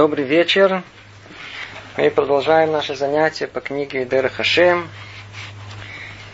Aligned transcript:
Добрый 0.00 0.24
вечер. 0.24 0.82
Мы 1.98 2.10
продолжаем 2.10 2.72
наше 2.72 2.94
занятие 2.94 3.46
по 3.46 3.60
книге 3.60 4.06
Дера 4.06 4.30
Хашем. 4.30 4.88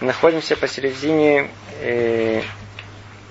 Находимся 0.01 0.57
посередине 0.57 1.51
э, 1.81 2.43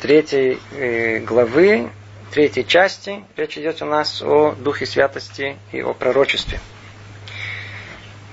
третьей 0.02 0.60
э, 0.74 1.20
главы, 1.20 1.90
третьей 2.32 2.68
части. 2.68 3.24
Речь 3.38 3.58
идет 3.58 3.82
у 3.82 3.86
нас 3.86 4.22
о 4.22 4.52
Духе 4.60 4.86
Святости 4.86 5.58
и 5.72 5.82
о 5.82 5.94
пророчестве. 5.94 6.60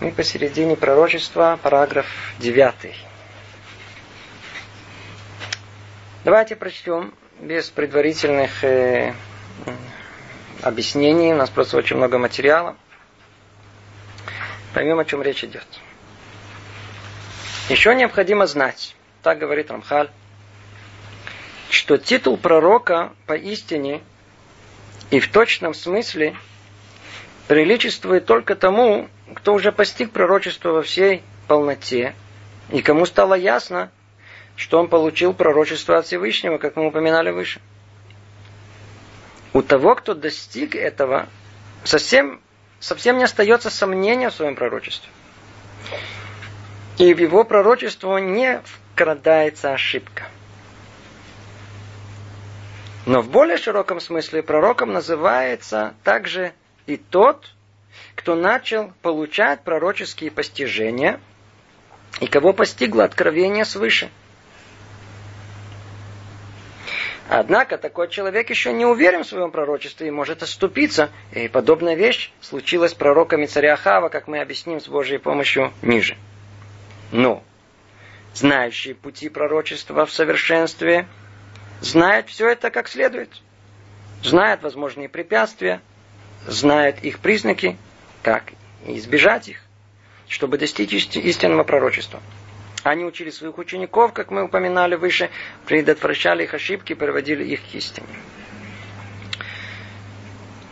Мы 0.00 0.10
посередине 0.10 0.74
пророчества, 0.74 1.56
параграф 1.62 2.06
9. 2.40 2.96
Давайте 6.24 6.56
прочтем 6.56 7.14
без 7.38 7.70
предварительных 7.70 8.64
э, 8.64 9.14
объяснений. 10.62 11.32
У 11.32 11.36
нас 11.36 11.50
просто 11.50 11.76
очень 11.76 11.96
много 11.96 12.18
материала. 12.18 12.76
Поймем, 14.74 14.98
о 14.98 15.04
чем 15.04 15.22
речь 15.22 15.44
идет. 15.44 15.66
Еще 17.68 17.94
необходимо 17.94 18.46
знать, 18.46 18.96
так 19.22 19.38
говорит 19.38 19.70
Рамхаль, 19.70 20.10
что 21.70 21.96
титул 21.96 22.36
пророка 22.36 23.12
поистине 23.26 24.02
и 25.10 25.20
в 25.20 25.30
точном 25.30 25.74
смысле 25.74 26.36
приличествует 27.48 28.26
только 28.26 28.56
тому, 28.56 29.08
кто 29.34 29.54
уже 29.54 29.72
постиг 29.72 30.10
пророчество 30.10 30.70
во 30.70 30.82
всей 30.82 31.22
полноте, 31.46 32.14
и 32.70 32.82
кому 32.82 33.06
стало 33.06 33.34
ясно, 33.34 33.90
что 34.56 34.78
он 34.78 34.88
получил 34.88 35.34
пророчество 35.34 35.98
от 35.98 36.06
Всевышнего, 36.06 36.58
как 36.58 36.76
мы 36.76 36.86
упоминали 36.86 37.30
выше. 37.30 37.60
У 39.54 39.62
того, 39.62 39.94
кто 39.94 40.14
достиг 40.14 40.74
этого, 40.74 41.28
совсем, 41.84 42.40
совсем 42.80 43.18
не 43.18 43.24
остается 43.24 43.70
сомнения 43.70 44.30
в 44.30 44.34
своем 44.34 44.54
пророчестве. 44.54 45.10
И 46.98 47.12
в 47.12 47.18
его 47.18 47.44
пророчество 47.44 48.16
не 48.18 48.62
вкрадается 48.64 49.72
ошибка. 49.72 50.24
Но 53.04 53.20
в 53.20 53.30
более 53.30 53.56
широком 53.56 54.00
смысле 54.00 54.42
пророком 54.42 54.92
называется 54.92 55.94
также 56.04 56.52
и 56.86 56.96
тот, 56.96 57.50
кто 58.14 58.34
начал 58.34 58.92
получать 59.02 59.62
пророческие 59.62 60.30
постижения 60.30 61.20
и 62.20 62.26
кого 62.26 62.52
постигло 62.52 63.04
откровение 63.04 63.64
свыше. 63.64 64.10
Однако 67.34 67.78
такой 67.78 68.10
человек 68.10 68.50
еще 68.50 68.74
не 68.74 68.84
уверен 68.84 69.24
в 69.24 69.26
своем 69.26 69.50
пророчестве 69.50 70.08
и 70.08 70.10
может 70.10 70.42
оступиться. 70.42 71.08
И 71.32 71.48
подобная 71.48 71.94
вещь 71.94 72.30
случилась 72.42 72.90
с 72.90 72.94
пророками 72.94 73.46
царя 73.46 73.74
Хава, 73.76 74.10
как 74.10 74.28
мы 74.28 74.40
объясним 74.40 74.80
с 74.80 74.86
Божьей 74.86 75.16
помощью 75.16 75.72
ниже. 75.80 76.18
Но 77.10 77.42
знающие 78.34 78.94
пути 78.94 79.30
пророчества 79.30 80.04
в 80.04 80.12
совершенстве 80.12 81.06
знает 81.80 82.28
все 82.28 82.50
это 82.50 82.70
как 82.70 82.86
следует. 82.86 83.30
Знает 84.22 84.62
возможные 84.62 85.08
препятствия, 85.08 85.80
знает 86.46 87.02
их 87.02 87.18
признаки, 87.18 87.78
как 88.22 88.52
избежать 88.84 89.48
их, 89.48 89.62
чтобы 90.28 90.58
достичь 90.58 90.92
истинного 91.16 91.64
пророчества. 91.64 92.20
Они 92.82 93.04
учили 93.04 93.30
своих 93.30 93.58
учеников, 93.58 94.12
как 94.12 94.30
мы 94.30 94.44
упоминали 94.44 94.96
выше, 94.96 95.30
предотвращали 95.66 96.44
их 96.44 96.54
ошибки, 96.54 96.94
приводили 96.94 97.44
их 97.44 97.60
к 97.60 97.74
истине. 97.74 98.06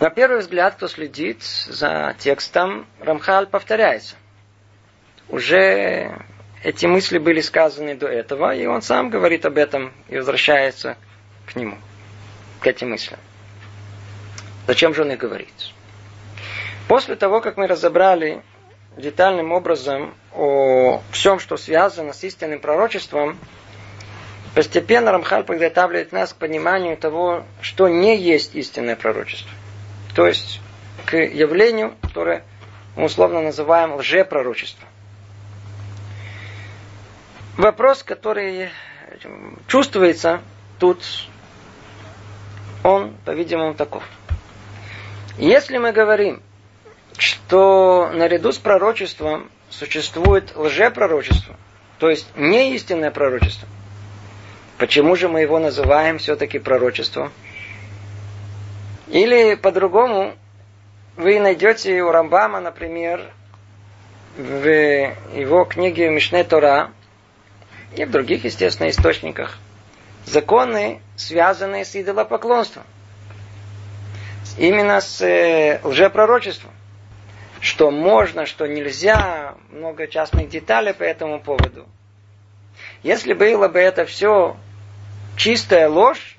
На 0.00 0.10
первый 0.10 0.38
взгляд, 0.40 0.74
кто 0.74 0.88
следит 0.88 1.42
за 1.42 2.16
текстом, 2.18 2.86
Рамхаль 3.00 3.46
повторяется. 3.46 4.16
Уже 5.28 6.24
эти 6.64 6.86
мысли 6.86 7.18
были 7.18 7.40
сказаны 7.40 7.94
до 7.94 8.08
этого, 8.08 8.54
и 8.54 8.66
он 8.66 8.82
сам 8.82 9.10
говорит 9.10 9.44
об 9.46 9.56
этом 9.58 9.92
и 10.08 10.16
возвращается 10.16 10.96
к 11.46 11.54
нему, 11.54 11.78
к 12.60 12.66
этим 12.66 12.90
мыслям. 12.90 13.20
Зачем 14.66 14.94
же 14.94 15.02
он 15.02 15.12
их 15.12 15.18
говорит? 15.18 15.52
После 16.88 17.14
того, 17.14 17.40
как 17.40 17.56
мы 17.56 17.66
разобрали 17.66 18.42
детальным 18.96 19.52
образом 19.52 20.14
о 20.34 21.02
всем, 21.10 21.38
что 21.38 21.56
связано 21.56 22.12
с 22.12 22.22
истинным 22.24 22.60
пророчеством, 22.60 23.38
постепенно 24.54 25.12
Рамхаль 25.12 25.44
подготавливает 25.44 26.12
нас 26.12 26.32
к 26.32 26.36
пониманию 26.36 26.96
того, 26.96 27.44
что 27.60 27.88
не 27.88 28.16
есть 28.16 28.54
истинное 28.54 28.96
пророчество. 28.96 29.50
То 30.14 30.26
есть 30.26 30.60
к 31.06 31.16
явлению, 31.16 31.94
которое 32.02 32.44
мы 32.96 33.04
условно 33.06 33.40
называем 33.40 33.94
лжепророчество. 33.94 34.86
Вопрос, 37.56 38.02
который 38.02 38.70
чувствуется 39.66 40.40
тут, 40.78 41.04
он, 42.82 43.14
по-видимому, 43.24 43.74
таков. 43.74 44.04
Если 45.36 45.78
мы 45.78 45.92
говорим, 45.92 46.42
что 47.18 48.10
наряду 48.14 48.52
с 48.52 48.58
пророчеством 48.58 49.50
существует 49.70 50.54
лжепророчество, 50.56 51.56
то 51.98 52.10
есть 52.10 52.26
не 52.36 52.74
истинное 52.74 53.10
пророчество. 53.10 53.68
Почему 54.78 55.16
же 55.16 55.28
мы 55.28 55.40
его 55.40 55.58
называем 55.58 56.18
все-таки 56.18 56.58
пророчеством? 56.58 57.32
Или 59.08 59.54
по-другому, 59.54 60.34
вы 61.16 61.40
найдете 61.40 62.02
у 62.02 62.10
Рамбама, 62.10 62.60
например, 62.60 63.20
в 64.36 64.66
его 65.34 65.64
книге 65.64 66.08
Мишне 66.10 66.44
Тора 66.44 66.92
и 67.96 68.04
в 68.04 68.10
других, 68.10 68.44
естественно, 68.44 68.88
источниках 68.88 69.58
законы, 70.24 71.00
связанные 71.16 71.84
с 71.84 71.96
идолопоклонством. 71.96 72.84
Именно 74.56 75.00
с 75.00 75.20
э, 75.20 75.80
лжепророчеством 75.82 76.72
что 77.60 77.90
можно, 77.90 78.46
что 78.46 78.66
нельзя, 78.66 79.54
много 79.70 80.06
частных 80.06 80.48
деталей 80.48 80.94
по 80.94 81.02
этому 81.02 81.40
поводу. 81.40 81.86
Если 83.02 83.34
было 83.34 83.68
бы 83.68 83.78
это 83.78 84.06
все 84.06 84.56
чистая 85.36 85.88
ложь, 85.88 86.36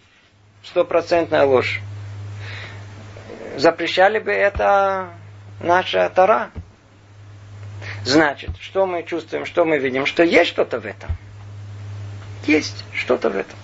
стопроцентная 0.64 1.46
ложь, 1.46 1.80
запрещали 3.58 4.20
бы 4.20 4.32
это 4.32 5.10
наша 5.60 6.10
Тара. 6.10 6.52
Значит, 8.04 8.52
что 8.60 8.86
мы 8.86 9.04
чувствуем, 9.04 9.46
что 9.46 9.66
мы 9.66 9.78
видим, 9.78 10.06
что 10.06 10.24
есть 10.24 10.50
что-то 10.50 10.80
в 10.80 10.86
этом. 10.86 11.12
Есть 12.46 12.84
что-то 12.94 13.30
в 13.30 13.36
этом. 13.38 13.58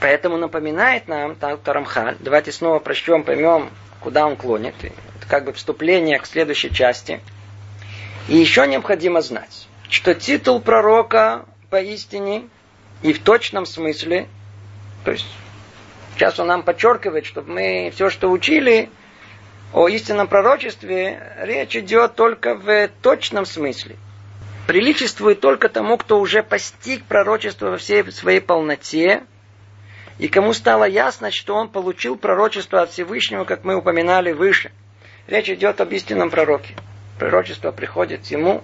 Поэтому 0.00 0.36
напоминает 0.36 1.08
нам 1.08 1.34
Тарамхаль. 1.34 2.16
Давайте 2.20 2.52
снова 2.52 2.78
прочтем, 2.78 3.24
поймем, 3.24 3.70
куда 4.00 4.26
он 4.26 4.36
клонит 4.36 4.74
как 5.28 5.44
бы 5.44 5.52
вступление 5.52 6.18
к 6.18 6.26
следующей 6.26 6.72
части. 6.72 7.20
И 8.28 8.36
еще 8.36 8.66
необходимо 8.66 9.20
знать, 9.20 9.68
что 9.88 10.14
титул 10.14 10.60
пророка 10.60 11.44
поистине 11.70 12.48
и 13.02 13.12
в 13.12 13.22
точном 13.22 13.66
смысле, 13.66 14.26
то 15.04 15.12
есть 15.12 15.26
сейчас 16.14 16.38
он 16.40 16.48
нам 16.48 16.62
подчеркивает, 16.62 17.26
чтобы 17.26 17.52
мы 17.52 17.92
все, 17.94 18.10
что 18.10 18.30
учили 18.30 18.90
о 19.72 19.88
истинном 19.88 20.28
пророчестве, 20.28 21.36
речь 21.42 21.76
идет 21.76 22.14
только 22.16 22.54
в 22.54 22.88
точном 23.02 23.44
смысле. 23.44 23.96
Приличествует 24.66 25.40
только 25.40 25.68
тому, 25.68 25.96
кто 25.96 26.20
уже 26.20 26.42
постиг 26.42 27.04
пророчество 27.04 27.70
во 27.70 27.76
всей 27.78 28.10
своей 28.12 28.40
полноте, 28.40 29.22
и 30.18 30.28
кому 30.28 30.52
стало 30.52 30.84
ясно, 30.84 31.30
что 31.30 31.54
он 31.54 31.68
получил 31.68 32.16
пророчество 32.16 32.82
от 32.82 32.90
Всевышнего, 32.90 33.44
как 33.44 33.64
мы 33.64 33.76
упоминали 33.76 34.32
выше– 34.32 34.72
Речь 35.28 35.50
идет 35.50 35.78
об 35.82 35.92
истинном 35.92 36.30
пророке. 36.30 36.74
Пророчество 37.18 37.70
приходит 37.70 38.24
ему 38.26 38.62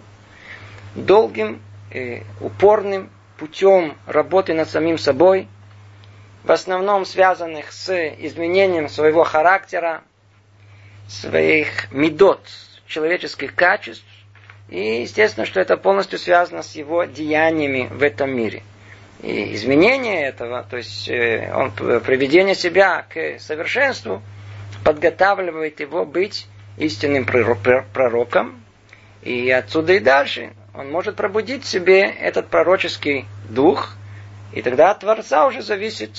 долгим, 0.94 1.60
и 1.90 2.22
упорным 2.40 3.10
путем 3.36 3.96
работы 4.06 4.54
над 4.54 4.70
самим 4.70 4.96
собой, 4.96 5.46
в 6.42 6.50
основном 6.50 7.04
связанных 7.04 7.70
с 7.70 7.90
изменением 8.18 8.88
своего 8.88 9.24
характера, 9.24 10.02
своих 11.06 11.92
медот, 11.92 12.40
человеческих 12.86 13.54
качеств, 13.54 14.06
и 14.70 15.02
естественно, 15.02 15.44
что 15.44 15.60
это 15.60 15.76
полностью 15.76 16.18
связано 16.18 16.62
с 16.62 16.74
его 16.74 17.04
деяниями 17.04 17.88
в 17.92 18.02
этом 18.02 18.34
мире. 18.34 18.62
И 19.22 19.54
изменение 19.54 20.26
этого, 20.28 20.62
то 20.68 20.78
есть 20.78 21.10
э, 21.10 21.52
он, 21.54 21.72
приведение 21.72 22.54
себя 22.54 23.04
к 23.08 23.38
совершенству, 23.38 24.22
подготавливает 24.82 25.80
его 25.80 26.06
быть 26.06 26.48
истинным 26.76 27.24
пророком, 27.24 28.62
и 29.22 29.50
отсюда 29.50 29.94
и 29.94 29.98
дальше 30.00 30.52
он 30.74 30.90
может 30.90 31.16
пробудить 31.16 31.64
в 31.64 31.68
себе 31.68 32.02
этот 32.02 32.48
пророческий 32.48 33.26
дух, 33.48 33.94
и 34.52 34.62
тогда 34.62 34.90
от 34.90 35.00
Творца 35.00 35.46
уже 35.46 35.62
зависит, 35.62 36.10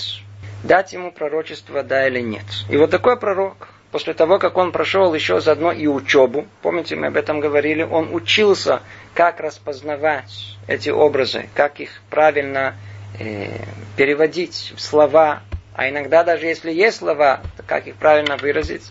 дать 0.62 0.92
ему 0.92 1.12
пророчество, 1.12 1.82
да 1.82 2.06
или 2.08 2.20
нет. 2.20 2.44
И 2.68 2.76
вот 2.76 2.90
такой 2.90 3.18
пророк 3.18 3.68
после 3.90 4.14
того, 4.14 4.38
как 4.38 4.58
он 4.58 4.72
прошел 4.72 5.14
еще 5.14 5.40
заодно 5.40 5.72
и 5.72 5.86
учебу, 5.86 6.46
помните, 6.62 6.96
мы 6.96 7.06
об 7.06 7.16
этом 7.16 7.40
говорили, 7.40 7.82
он 7.82 8.14
учился, 8.14 8.82
как 9.14 9.40
распознавать 9.40 10.56
эти 10.66 10.90
образы, 10.90 11.48
как 11.54 11.80
их 11.80 12.02
правильно 12.10 12.74
э, 13.18 13.58
переводить 13.96 14.74
в 14.76 14.80
слова, 14.80 15.42
а 15.74 15.88
иногда 15.88 16.24
даже 16.24 16.46
если 16.46 16.72
есть 16.72 16.98
слова, 16.98 17.40
как 17.66 17.86
их 17.86 17.96
правильно 17.96 18.36
выразить. 18.36 18.90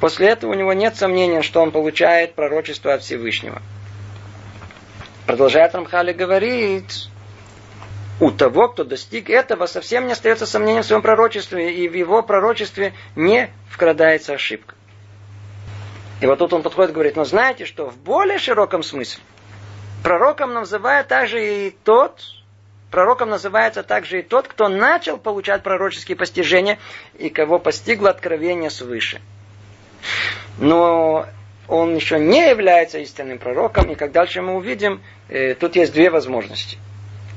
После 0.00 0.28
этого 0.28 0.52
у 0.52 0.54
него 0.54 0.72
нет 0.72 0.96
сомнения, 0.96 1.42
что 1.42 1.60
он 1.60 1.70
получает 1.70 2.34
пророчество 2.34 2.92
от 2.92 3.02
Всевышнего. 3.02 3.62
Продолжает 5.26 5.74
Рамхали 5.74 6.12
говорить, 6.12 7.08
у 8.20 8.30
того, 8.30 8.68
кто 8.68 8.84
достиг 8.84 9.28
этого, 9.28 9.66
совсем 9.66 10.06
не 10.06 10.12
остается 10.12 10.46
сомнения 10.46 10.82
в 10.82 10.86
своем 10.86 11.02
пророчестве, 11.02 11.74
и 11.74 11.88
в 11.88 11.94
его 11.94 12.22
пророчестве 12.22 12.94
не 13.14 13.50
вкрадается 13.68 14.34
ошибка. 14.34 14.74
И 16.20 16.26
вот 16.26 16.38
тут 16.38 16.52
он 16.52 16.62
подходит 16.62 16.92
и 16.92 16.94
говорит, 16.94 17.16
но 17.16 17.24
знаете, 17.24 17.66
что 17.66 17.90
в 17.90 17.96
более 17.98 18.38
широком 18.38 18.82
смысле 18.82 19.22
пророком 20.02 20.54
называют 20.54 21.08
также 21.08 21.66
и 21.66 21.70
тот, 21.84 22.22
пророком 22.90 23.28
называется 23.28 23.82
также 23.82 24.20
и 24.20 24.22
тот, 24.22 24.48
кто 24.48 24.68
начал 24.68 25.18
получать 25.18 25.62
пророческие 25.62 26.16
постижения 26.16 26.78
и 27.18 27.28
кого 27.28 27.58
постигло 27.58 28.08
откровение 28.08 28.70
свыше. 28.70 29.20
Но 30.58 31.26
он 31.68 31.94
еще 31.94 32.18
не 32.18 32.48
является 32.48 32.98
истинным 32.98 33.38
пророком, 33.38 33.90
и 33.90 33.94
как 33.94 34.12
дальше 34.12 34.42
мы 34.42 34.54
увидим, 34.54 35.02
э, 35.28 35.54
тут 35.54 35.76
есть 35.76 35.92
две 35.92 36.10
возможности. 36.10 36.78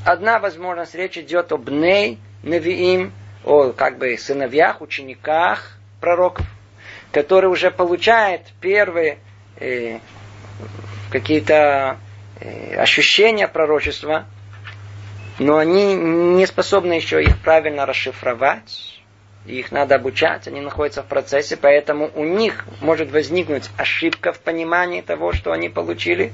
Одна 0.05 0.39
возможность, 0.39 0.95
речь 0.95 1.17
идет 1.17 1.51
об 1.51 1.69
Ней, 1.69 2.19
Невиим, 2.43 3.11
о 3.43 3.71
как 3.71 3.97
бы 3.97 4.17
сыновьях, 4.17 4.81
учениках 4.81 5.77
пророков, 5.99 6.45
которые 7.11 7.49
уже 7.49 7.71
получают 7.71 8.43
первые 8.61 9.17
э, 9.57 9.99
какие-то 11.09 11.97
э, 12.39 12.75
ощущения 12.75 13.47
пророчества, 13.47 14.25
но 15.39 15.57
они 15.57 15.95
не 15.95 16.45
способны 16.45 16.93
еще 16.93 17.21
их 17.23 17.39
правильно 17.39 17.85
расшифровать, 17.85 18.98
их 19.45 19.71
надо 19.71 19.95
обучать, 19.95 20.47
они 20.47 20.61
находятся 20.61 21.01
в 21.01 21.07
процессе, 21.07 21.57
поэтому 21.57 22.11
у 22.13 22.23
них 22.23 22.65
может 22.81 23.11
возникнуть 23.11 23.69
ошибка 23.77 24.31
в 24.31 24.39
понимании 24.39 25.01
того, 25.01 25.33
что 25.33 25.51
они 25.51 25.69
получили. 25.69 26.31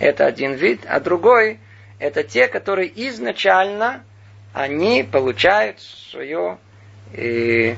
Это 0.00 0.26
один 0.26 0.54
вид. 0.54 0.82
А 0.88 1.00
другой 1.00 1.60
это 1.98 2.22
те, 2.22 2.48
которые 2.48 2.90
изначально 3.08 4.04
они 4.52 5.02
получают 5.02 5.80
свое 5.80 6.58
э, 7.12 7.76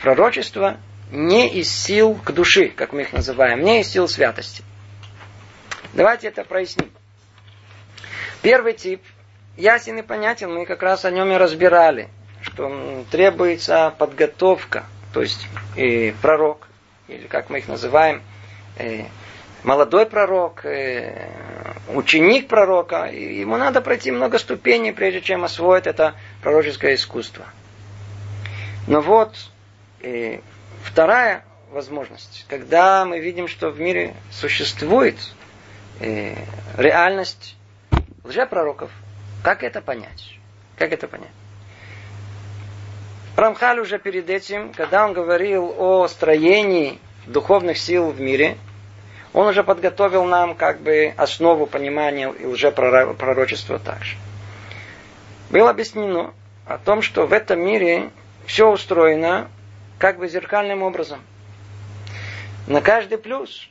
пророчество 0.00 0.78
не 1.10 1.48
из 1.48 1.70
сил 1.70 2.14
к 2.14 2.32
души, 2.32 2.68
как 2.68 2.92
мы 2.92 3.02
их 3.02 3.12
называем, 3.12 3.60
не 3.60 3.80
из 3.80 3.88
сил 3.88 4.08
святости. 4.08 4.64
Давайте 5.92 6.28
это 6.28 6.42
проясним. 6.44 6.90
Первый 8.40 8.72
тип 8.72 9.02
ясен 9.56 9.98
и 9.98 10.02
понятен, 10.02 10.52
мы 10.52 10.64
как 10.64 10.82
раз 10.82 11.04
о 11.04 11.10
нем 11.10 11.30
и 11.32 11.36
разбирали, 11.36 12.08
что 12.42 13.04
требуется 13.10 13.94
подготовка, 13.96 14.84
то 15.12 15.22
есть 15.22 15.46
э, 15.76 16.12
пророк, 16.20 16.68
или 17.08 17.26
как 17.26 17.50
мы 17.50 17.58
их 17.58 17.68
называем, 17.68 18.22
э, 18.76 19.04
молодой 19.62 20.06
пророк, 20.06 20.64
э, 20.64 21.30
ученик 21.88 22.48
пророка, 22.48 23.06
и 23.06 23.38
ему 23.40 23.56
надо 23.56 23.80
пройти 23.80 24.10
много 24.10 24.38
ступеней, 24.38 24.92
прежде 24.92 25.20
чем 25.20 25.44
освоить 25.44 25.86
это 25.86 26.14
пророческое 26.42 26.94
искусство. 26.96 27.46
Но 28.88 29.00
вот 29.00 29.36
вторая 30.82 31.44
возможность, 31.70 32.44
когда 32.48 33.04
мы 33.04 33.20
видим, 33.20 33.46
что 33.46 33.70
в 33.70 33.78
мире 33.78 34.14
существует 34.32 35.16
реальность 36.76 37.56
лжепророков, 38.24 38.90
как 39.44 39.62
это 39.62 39.80
понять? 39.80 40.36
Как 40.76 40.92
это 40.92 41.06
понять? 41.06 41.30
Рамхаль 43.36 43.80
уже 43.80 43.98
перед 43.98 44.28
этим, 44.28 44.72
когда 44.72 45.06
он 45.06 45.14
говорил 45.14 45.74
о 45.78 46.06
строении 46.08 46.98
духовных 47.26 47.78
сил 47.78 48.10
в 48.10 48.20
мире, 48.20 48.58
он 49.32 49.46
уже 49.46 49.64
подготовил 49.64 50.24
нам 50.24 50.54
как 50.54 50.80
бы 50.80 51.14
основу 51.16 51.66
понимания 51.66 52.30
и 52.30 52.44
уже 52.44 52.70
пророчества 52.70 53.78
также. 53.78 54.16
Было 55.50 55.70
объяснено 55.70 56.34
о 56.66 56.76
том, 56.76 57.00
что 57.00 57.26
в 57.26 57.32
этом 57.32 57.60
мире 57.60 58.10
все 58.44 58.70
устроено 58.70 59.48
как 59.98 60.18
бы 60.18 60.28
зеркальным 60.28 60.82
образом. 60.82 61.20
На 62.66 62.80
каждый 62.80 63.18
плюс 63.18 63.68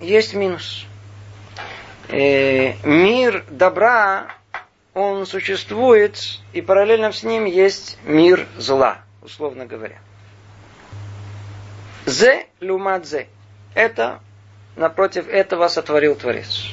есть 0.00 0.34
минус. 0.34 0.86
И 2.08 2.74
э, 2.82 2.86
мир 2.86 3.44
добра, 3.50 4.34
он 4.94 5.26
существует, 5.26 6.18
и 6.52 6.60
параллельно 6.60 7.12
с 7.12 7.22
ним 7.22 7.44
есть 7.44 7.98
мир 8.04 8.46
зла, 8.56 8.98
условно 9.22 9.66
говоря. 9.66 9.98
Зе 12.06 12.46
люмадзе. 12.60 13.28
Это 13.74 14.20
напротив 14.76 15.28
этого 15.28 15.68
сотворил 15.68 16.16
Творец. 16.16 16.66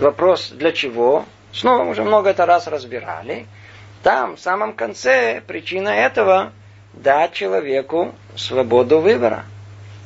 Вопрос, 0.00 0.50
для 0.50 0.72
чего? 0.72 1.26
Снова 1.52 1.84
уже 1.84 2.02
много 2.02 2.30
это 2.30 2.46
раз 2.46 2.66
разбирали. 2.66 3.46
Там, 4.02 4.36
в 4.36 4.40
самом 4.40 4.72
конце, 4.72 5.42
причина 5.46 5.88
этого– 5.88 6.52
дать 6.96 7.34
человеку 7.34 8.14
свободу 8.36 9.00
выбора. 9.00 9.44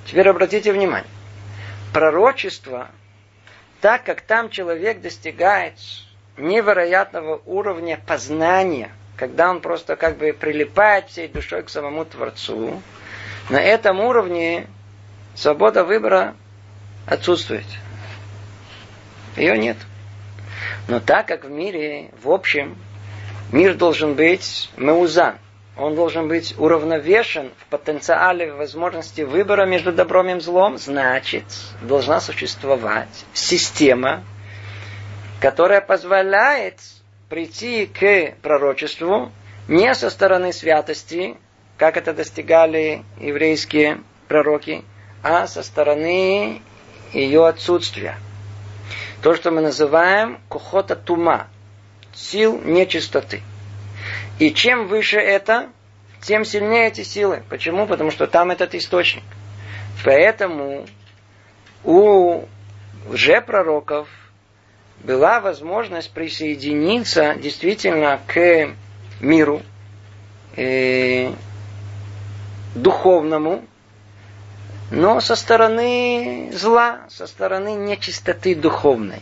Теперь 0.06 0.28
обратите 0.28 0.72
внимание. 0.72 1.08
Пророчество, 1.92 2.88
так 3.80 4.04
как 4.04 4.20
там 4.20 4.50
человек 4.50 5.00
достигает 5.00 5.74
невероятного 6.40 7.40
уровня 7.46 8.00
познания, 8.06 8.90
когда 9.16 9.50
он 9.50 9.60
просто 9.60 9.96
как 9.96 10.16
бы 10.16 10.32
прилипает 10.32 11.08
всей 11.08 11.28
душой 11.28 11.62
к 11.62 11.68
самому 11.68 12.04
Творцу, 12.04 12.82
на 13.48 13.60
этом 13.60 14.00
уровне 14.00 14.66
свобода 15.34 15.84
выбора 15.84 16.34
отсутствует. 17.06 17.66
Ее 19.36 19.58
нет. 19.58 19.76
Но 20.88 21.00
так 21.00 21.26
как 21.26 21.44
в 21.44 21.50
мире, 21.50 22.10
в 22.22 22.30
общем, 22.30 22.76
мир 23.52 23.74
должен 23.74 24.14
быть 24.14 24.70
меузан, 24.76 25.36
он 25.76 25.94
должен 25.94 26.28
быть 26.28 26.54
уравновешен 26.58 27.52
в 27.58 27.66
потенциале 27.66 28.52
возможности 28.52 29.22
выбора 29.22 29.66
между 29.66 29.92
добром 29.92 30.28
и 30.28 30.40
злом, 30.40 30.78
значит, 30.78 31.44
должна 31.80 32.20
существовать 32.20 33.24
система, 33.32 34.22
которая 35.40 35.80
позволяет 35.80 36.80
прийти 37.28 37.86
к 37.86 38.34
пророчеству 38.42 39.32
не 39.68 39.94
со 39.94 40.10
стороны 40.10 40.52
святости, 40.52 41.36
как 41.78 41.96
это 41.96 42.12
достигали 42.12 43.02
еврейские 43.18 44.00
пророки, 44.28 44.84
а 45.22 45.46
со 45.46 45.62
стороны 45.62 46.60
ее 47.12 47.46
отсутствия. 47.46 48.16
То, 49.22 49.34
что 49.34 49.50
мы 49.50 49.60
называем 49.62 50.40
кухота 50.48 50.94
тума, 50.94 51.48
сил 52.12 52.60
нечистоты. 52.62 53.42
И 54.38 54.52
чем 54.52 54.88
выше 54.88 55.18
это, 55.18 55.68
тем 56.22 56.44
сильнее 56.44 56.88
эти 56.88 57.02
силы. 57.02 57.42
Почему? 57.48 57.86
Потому 57.86 58.10
что 58.10 58.26
там 58.26 58.50
этот 58.50 58.74
источник. 58.74 59.24
Поэтому 60.04 60.86
у 61.84 62.44
лжепророков 63.08 64.08
была 65.02 65.40
возможность 65.40 66.10
присоединиться 66.10 67.34
действительно 67.36 68.20
к 68.26 68.70
миру 69.20 69.62
э, 70.56 71.32
духовному, 72.74 73.64
но 74.90 75.20
со 75.20 75.36
стороны 75.36 76.50
зла, 76.52 77.00
со 77.08 77.26
стороны 77.26 77.74
нечистоты 77.74 78.54
духовной. 78.54 79.20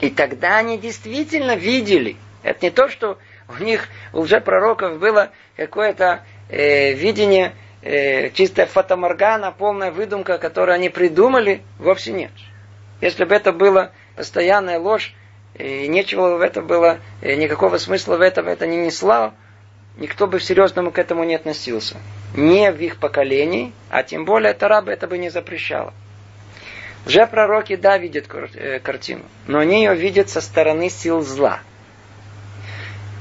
И 0.00 0.10
тогда 0.10 0.58
они 0.58 0.76
действительно 0.76 1.54
видели. 1.54 2.16
Это 2.42 2.66
не 2.66 2.70
то, 2.70 2.88
что 2.88 3.18
у 3.48 3.62
них, 3.62 3.88
у 4.12 4.20
лжепророков 4.20 4.98
было 4.98 5.30
какое-то 5.56 6.22
э, 6.48 6.92
видение, 6.92 7.52
э, 7.82 8.30
чистая 8.30 8.66
фотоморгана, 8.66 9.52
полная 9.52 9.90
выдумка, 9.92 10.38
которую 10.38 10.74
они 10.74 10.88
придумали, 10.88 11.62
вовсе 11.78 12.12
нет. 12.12 12.32
Если 13.00 13.24
бы 13.24 13.34
это 13.34 13.52
была 13.52 13.92
постоянная 14.16 14.78
ложь, 14.78 15.14
и 15.54 15.86
нечего 15.88 16.36
в 16.36 16.40
этом 16.40 16.66
было, 16.66 16.98
никакого 17.22 17.78
смысла 17.78 18.16
в 18.16 18.20
этом 18.20 18.48
это 18.48 18.66
не 18.66 18.76
несло, 18.76 19.32
никто 19.96 20.26
бы 20.26 20.40
серьезному 20.40 20.90
к 20.90 20.98
этому 20.98 21.24
не 21.24 21.34
относился. 21.34 21.96
Не 22.34 22.72
в 22.72 22.80
их 22.80 22.98
поколении, 22.98 23.72
а 23.90 24.02
тем 24.02 24.24
более 24.24 24.54
Тара 24.54 24.82
бы 24.82 24.90
это 24.90 25.06
бы 25.06 25.18
не 25.18 25.30
запрещала. 25.30 25.92
Лжепророки, 27.06 27.76
да, 27.76 27.98
видят 27.98 28.26
э, 28.54 28.80
картину, 28.80 29.22
но 29.46 29.58
они 29.58 29.84
ее 29.84 29.94
видят 29.94 30.30
со 30.30 30.40
стороны 30.40 30.88
сил 30.88 31.20
зла. 31.20 31.60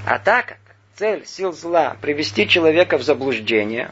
А 0.06 0.20
так 0.20 0.48
как 0.48 0.58
цель 0.96 1.26
сил 1.26 1.52
зла 1.52 1.98
привести 2.02 2.48
человека 2.48 2.98
в 2.98 3.04
заблуждение, 3.04 3.92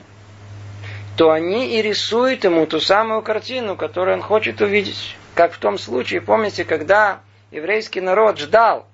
то 1.18 1.32
они 1.32 1.78
и 1.78 1.82
рисуют 1.82 2.46
ему 2.46 2.66
ту 2.66 2.80
самую 2.80 3.22
картину, 3.22 3.76
которую 3.76 4.18
он 4.18 4.24
хочет 4.24 4.62
увидеть. 4.62 5.18
Как 5.42 5.54
в 5.54 5.58
том 5.58 5.80
случае, 5.80 6.22
помните, 6.22 6.64
когда 6.66 7.22
еврейский 7.50 8.00
народ 8.00 8.38
ждал 8.38 8.86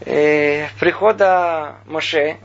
э, 0.00 0.68
прихода 0.80 1.74
Моше, 1.84 2.38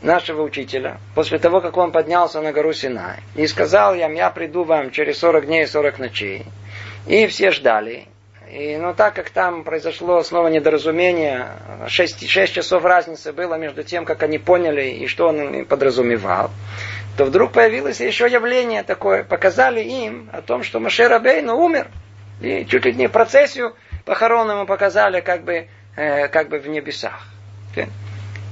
нашего 0.00 0.42
учителя, 0.42 1.00
после 1.16 1.40
того, 1.40 1.60
как 1.60 1.76
он 1.76 1.90
поднялся 1.90 2.40
на 2.40 2.52
гору 2.52 2.72
Синай, 2.72 3.16
и 3.34 3.48
сказал 3.48 3.96
им, 3.96 4.14
я 4.14 4.30
приду 4.30 4.62
вам 4.62 4.92
через 4.92 5.18
40 5.18 5.46
дней 5.46 5.64
и 5.64 5.66
40 5.66 5.98
ночей. 5.98 6.46
И 7.08 7.26
все 7.26 7.50
ждали. 7.50 8.06
И, 8.48 8.76
ну, 8.76 8.94
так 8.94 9.14
как 9.14 9.30
там 9.30 9.64
произошло 9.64 10.22
снова 10.22 10.46
недоразумение, 10.46 11.48
6, 11.88 12.28
6 12.28 12.54
часов 12.54 12.84
разницы 12.84 13.32
было 13.32 13.56
между 13.56 13.82
тем, 13.82 14.04
как 14.04 14.22
они 14.22 14.38
поняли 14.38 14.84
и 14.84 15.08
что 15.08 15.26
он 15.26 15.64
подразумевал, 15.64 16.52
то 17.18 17.24
вдруг 17.24 17.50
появилось 17.50 18.00
еще 18.00 18.30
явление 18.30 18.84
такое. 18.84 19.24
Показали 19.24 19.82
им 19.82 20.30
о 20.32 20.40
том, 20.40 20.62
что 20.62 20.78
Маше 20.78 21.08
Рабейну 21.08 21.56
умер. 21.56 21.88
И 22.40 22.64
чуть 22.64 22.84
ли 22.84 22.94
не 22.94 23.08
процессию 23.08 23.74
похорон 24.04 24.48
ему 24.48 24.66
показали 24.66 25.20
как 25.20 25.42
бы, 25.42 25.66
э, 25.96 26.28
как 26.28 26.48
бы 26.48 26.60
в 26.60 26.68
небесах. 26.68 27.26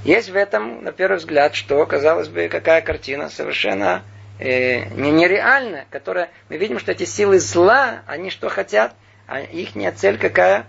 Есть 0.02 0.30
в 0.30 0.37
этом, 0.37 0.82
на 0.82 0.90
первый 0.90 1.18
взгляд, 1.18 1.54
что, 1.54 1.87
казалось 1.87 2.26
бы, 2.26 2.49
какая 2.49 2.80
картина 2.80 3.28
совершенно 3.30 4.02
э, 4.40 4.87
нереальная, 4.96 5.87
которая 5.90 6.30
мы 6.49 6.56
видим, 6.56 6.80
что 6.80 6.90
эти 6.90 7.04
силы 7.04 7.38
зла, 7.38 8.00
они 8.08 8.30
что 8.30 8.49
хотят? 8.49 8.94
А 9.28 9.42
их 9.42 9.70
цель 9.94 10.18
какая? 10.18 10.66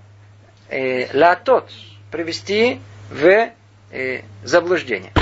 Э, 0.69 1.07
латот, 1.17 1.71
привести 2.11 2.79
в 3.09 3.49
э, 3.91 4.21
заблуждение. 4.43 5.13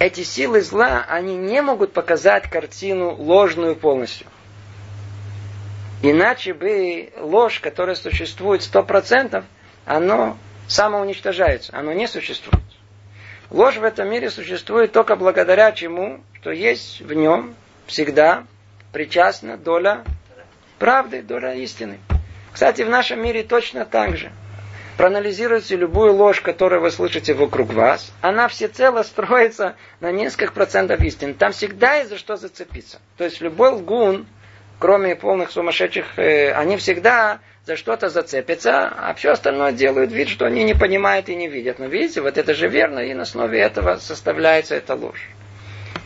Эти 0.00 0.22
силы 0.22 0.62
зла, 0.62 1.04
они 1.06 1.36
не 1.36 1.60
могут 1.60 1.92
показать 1.92 2.48
картину 2.48 3.14
ложную 3.16 3.76
полностью. 3.76 4.26
Иначе 6.02 6.54
бы 6.54 7.12
ложь, 7.18 7.60
которая 7.60 7.94
существует 7.94 8.62
сто 8.62 8.82
процентов, 8.82 9.44
оно 9.84 10.38
самоуничтожается, 10.68 11.76
оно 11.76 11.92
не 11.92 12.08
существует. 12.08 12.64
Ложь 13.50 13.76
в 13.76 13.84
этом 13.84 14.08
мире 14.08 14.30
существует 14.30 14.90
только 14.92 15.16
благодаря 15.16 15.70
чему, 15.72 16.20
что 16.32 16.50
есть 16.50 17.02
в 17.02 17.12
нем 17.12 17.54
всегда 17.86 18.44
причастна 18.92 19.58
доля 19.58 20.04
правды, 20.78 21.20
доля 21.20 21.52
истины. 21.52 21.98
Кстати, 22.54 22.80
в 22.80 22.88
нашем 22.88 23.22
мире 23.22 23.42
точно 23.42 23.84
так 23.84 24.16
же. 24.16 24.32
Проанализируйте 25.00 25.76
любую 25.76 26.12
ложь, 26.12 26.42
которую 26.42 26.82
вы 26.82 26.90
слышите 26.90 27.32
вокруг 27.32 27.72
вас, 27.72 28.12
она 28.20 28.48
всецело 28.48 29.02
строится 29.02 29.76
на 30.00 30.12
несколько 30.12 30.52
процентов 30.52 31.00
истины. 31.00 31.32
Там 31.32 31.52
всегда 31.52 31.94
есть 31.94 32.10
за 32.10 32.18
что 32.18 32.36
зацепиться. 32.36 32.98
То 33.16 33.24
есть 33.24 33.40
любой 33.40 33.70
лгун, 33.70 34.26
кроме 34.78 35.16
полных 35.16 35.52
сумасшедших, 35.52 36.18
э, 36.18 36.52
они 36.52 36.76
всегда 36.76 37.38
за 37.64 37.76
что-то 37.76 38.10
зацепятся, 38.10 38.88
а 38.88 39.14
все 39.14 39.30
остальное 39.30 39.72
делают 39.72 40.12
вид, 40.12 40.28
что 40.28 40.44
они 40.44 40.64
не 40.64 40.74
понимают 40.74 41.30
и 41.30 41.34
не 41.34 41.48
видят. 41.48 41.78
Но 41.78 41.86
видите, 41.86 42.20
вот 42.20 42.36
это 42.36 42.52
же 42.52 42.68
верно, 42.68 42.98
и 42.98 43.14
на 43.14 43.22
основе 43.22 43.58
этого 43.58 43.96
составляется 43.96 44.74
эта 44.74 44.96
ложь. 44.96 45.30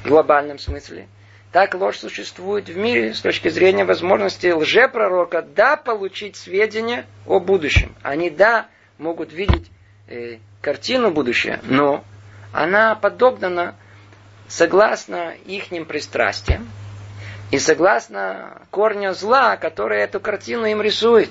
В 0.04 0.08
глобальном 0.08 0.60
смысле. 0.60 1.08
Так 1.50 1.74
ложь 1.74 1.98
существует 1.98 2.68
в 2.68 2.76
мире 2.76 3.12
с 3.12 3.20
точки 3.20 3.48
зрения 3.48 3.84
возможности 3.84 4.52
лжепророка, 4.52 5.42
да, 5.42 5.76
получить 5.76 6.36
сведения 6.36 7.06
о 7.26 7.40
будущем. 7.40 7.96
Они, 8.02 8.30
да, 8.30 8.68
могут 8.98 9.32
видеть 9.32 9.70
э, 10.06 10.38
картину 10.60 11.10
будущего, 11.10 11.58
но 11.62 12.04
она 12.52 12.94
подогнана 12.94 13.74
согласно 14.48 15.34
ихним 15.46 15.84
пристрастиям, 15.84 16.68
и 17.50 17.58
согласно 17.58 18.62
корню 18.70 19.14
зла, 19.14 19.56
который 19.56 20.00
эту 20.00 20.20
картину 20.20 20.66
им 20.66 20.82
рисует. 20.82 21.30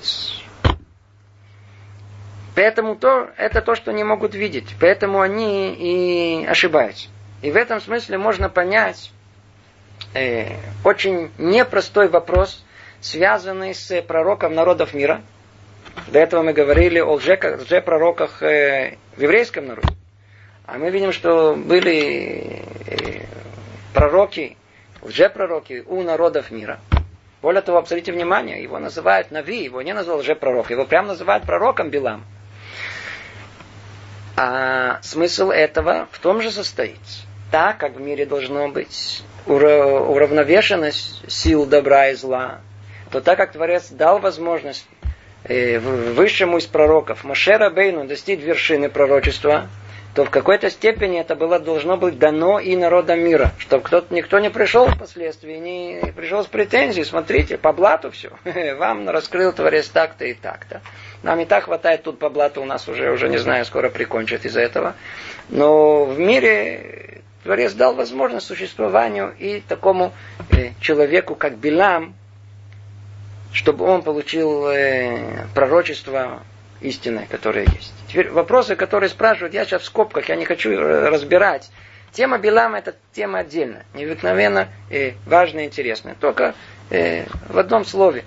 Поэтому 2.54 2.94
то, 2.94 3.30
это 3.36 3.60
то, 3.60 3.74
что 3.74 3.90
они 3.90 4.04
могут 4.04 4.34
видеть. 4.34 4.74
Поэтому 4.80 5.20
они 5.20 5.74
и 5.74 6.46
ошибаются. 6.46 7.08
И 7.42 7.50
в 7.50 7.56
этом 7.56 7.80
смысле 7.80 8.16
можно 8.16 8.48
понять 8.48 9.10
э, 10.14 10.56
очень 10.84 11.30
непростой 11.36 12.08
вопрос, 12.08 12.64
связанный 13.00 13.74
с 13.74 14.00
пророком 14.02 14.54
народов 14.54 14.94
мира. 14.94 15.20
До 16.08 16.18
этого 16.18 16.42
мы 16.42 16.52
говорили 16.52 16.98
о 16.98 17.12
лже-пророках 17.14 18.42
э, 18.42 18.96
в 19.16 19.22
еврейском 19.22 19.66
народе. 19.66 19.88
А 20.66 20.78
мы 20.78 20.90
видим, 20.90 21.12
что 21.12 21.54
были 21.54 22.62
э, 22.86 23.24
пророки 23.92 24.56
лжепророки 25.02 25.84
у 25.86 26.02
народов 26.02 26.50
мира. 26.50 26.80
Более 27.42 27.60
того, 27.62 27.78
обратите 27.78 28.12
внимание, 28.12 28.62
его 28.62 28.78
называют 28.78 29.30
Нави, 29.30 29.64
его 29.64 29.82
не 29.82 29.92
назвал 29.92 30.18
лжепророк, 30.20 30.70
его 30.70 30.86
прямо 30.86 31.08
называют 31.08 31.44
пророком 31.44 31.90
Билам. 31.90 32.24
А 34.36 35.00
смысл 35.02 35.50
этого 35.50 36.08
в 36.10 36.18
том 36.18 36.40
же 36.40 36.50
состоит. 36.50 36.98
Так, 37.50 37.78
как 37.78 37.96
в 37.96 38.00
мире 38.00 38.26
должно 38.26 38.68
быть 38.68 39.22
уравновешенность 39.46 41.30
сил 41.30 41.66
добра 41.66 42.08
и 42.08 42.14
зла, 42.14 42.60
то 43.10 43.20
так 43.20 43.36
как 43.36 43.52
Творец 43.52 43.90
дал 43.90 44.18
возможность 44.18 44.88
высшему 45.44 46.58
из 46.58 46.66
пророков 46.66 47.24
Машера 47.24 47.70
Бейну 47.70 48.04
достичь 48.06 48.40
вершины 48.40 48.88
пророчества– 48.88 49.68
то 50.14 50.24
в 50.24 50.30
какой-то 50.30 50.70
степени 50.70 51.20
это 51.20 51.34
было 51.34 51.58
должно 51.58 51.96
быть 51.96 52.18
дано 52.18 52.60
и 52.60 52.76
народам 52.76 53.20
мира, 53.20 53.50
чтобы 53.58 53.82
кто-то, 53.82 54.14
никто 54.14 54.38
не 54.38 54.48
пришел 54.48 54.86
впоследствии, 54.86 55.56
не 55.56 56.12
пришел 56.12 56.44
с 56.44 56.46
претензией, 56.46 57.04
смотрите, 57.04 57.58
по 57.58 57.72
блату 57.72 58.12
все, 58.12 58.30
вам 58.78 59.08
раскрыл 59.08 59.52
Творец 59.52 59.88
так-то 59.88 60.24
и 60.24 60.34
так-то. 60.34 60.82
Нам 61.24 61.40
и 61.40 61.44
так 61.44 61.64
хватает 61.64 62.04
тут 62.04 62.20
по 62.20 62.30
блату, 62.30 62.62
у 62.62 62.64
нас 62.64 62.88
уже, 62.88 63.10
уже 63.10 63.28
не 63.28 63.38
знаю, 63.38 63.64
скоро 63.64 63.90
прикончат 63.90 64.44
из-за 64.44 64.60
этого. 64.60 64.94
Но 65.48 66.04
в 66.04 66.18
мире 66.18 67.22
Творец 67.42 67.72
дал 67.72 67.94
возможность 67.94 68.46
существованию 68.46 69.34
и 69.38 69.60
такому 69.60 70.12
э, 70.52 70.70
человеку, 70.80 71.34
как 71.34 71.56
Билам, 71.56 72.14
чтобы 73.54 73.84
он 73.86 74.02
получил 74.02 74.66
э, 74.66 75.46
пророчество 75.54 76.42
истинное, 76.80 77.26
которое 77.26 77.64
есть. 77.64 77.94
Теперь 78.08 78.28
вопросы, 78.30 78.74
которые 78.74 79.08
спрашивают, 79.08 79.54
я 79.54 79.64
сейчас 79.64 79.82
в 79.82 79.84
скобках, 79.86 80.28
я 80.28 80.34
не 80.34 80.44
хочу 80.44 80.76
разбирать. 80.76 81.70
Тема 82.10 82.38
Билама 82.38 82.78
это 82.78 82.96
тема 83.12 83.38
отдельная, 83.38 83.86
необыкновенно 83.94 84.68
э, 84.90 85.12
важная 85.24 85.66
интересная. 85.66 86.16
Только 86.16 86.54
э, 86.90 87.26
в 87.48 87.56
одном 87.56 87.84
слове. 87.84 88.24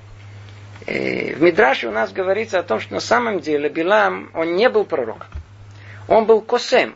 Э, 0.86 1.36
в 1.36 1.42
Мидраше 1.42 1.90
у 1.90 1.92
нас 1.92 2.14
говорится 2.14 2.60
о 2.60 2.64
том, 2.64 2.80
что 2.80 2.94
на 2.94 3.02
самом 3.02 3.42
деле 3.42 3.68
Билам, 3.68 4.32
он 4.34 4.56
не 4.56 4.70
был 4.70 4.86
пророком. 4.86 5.28
Он 6.08 6.26
был 6.26 6.40
косем, 6.40 6.96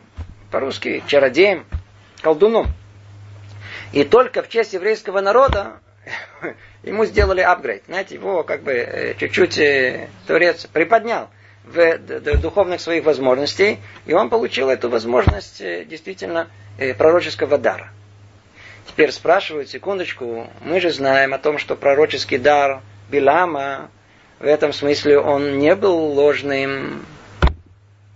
по-русски 0.50 1.04
чародеем, 1.06 1.66
колдуном. 2.22 2.66
И 3.92 4.04
только 4.04 4.42
в 4.42 4.48
честь 4.48 4.72
еврейского 4.72 5.20
народа 5.20 5.80
ему 6.82 7.04
сделали 7.04 7.40
апгрейд. 7.40 7.84
Знаете, 7.86 8.16
его 8.16 8.42
как 8.42 8.62
бы 8.62 8.72
э, 8.72 9.14
чуть-чуть 9.18 9.58
э, 9.58 10.08
Творец 10.26 10.66
приподнял 10.66 11.28
в 11.64 11.98
духовных 12.38 12.80
своих 12.80 13.04
возможностей, 13.04 13.78
и 14.04 14.12
он 14.12 14.30
получил 14.30 14.68
эту 14.68 14.88
возможность 14.88 15.60
э, 15.60 15.84
действительно 15.84 16.48
пророческого 16.98 17.58
дара. 17.58 17.90
Теперь 18.88 19.12
спрашивают, 19.12 19.68
секундочку, 19.68 20.48
мы 20.60 20.80
же 20.80 20.90
знаем 20.90 21.34
о 21.34 21.38
том, 21.38 21.58
что 21.58 21.76
пророческий 21.76 22.38
дар 22.38 22.80
Билама, 23.10 23.90
в 24.40 24.44
этом 24.44 24.72
смысле 24.72 25.20
он 25.20 25.58
не 25.58 25.76
был 25.76 25.96
ложным. 25.96 27.06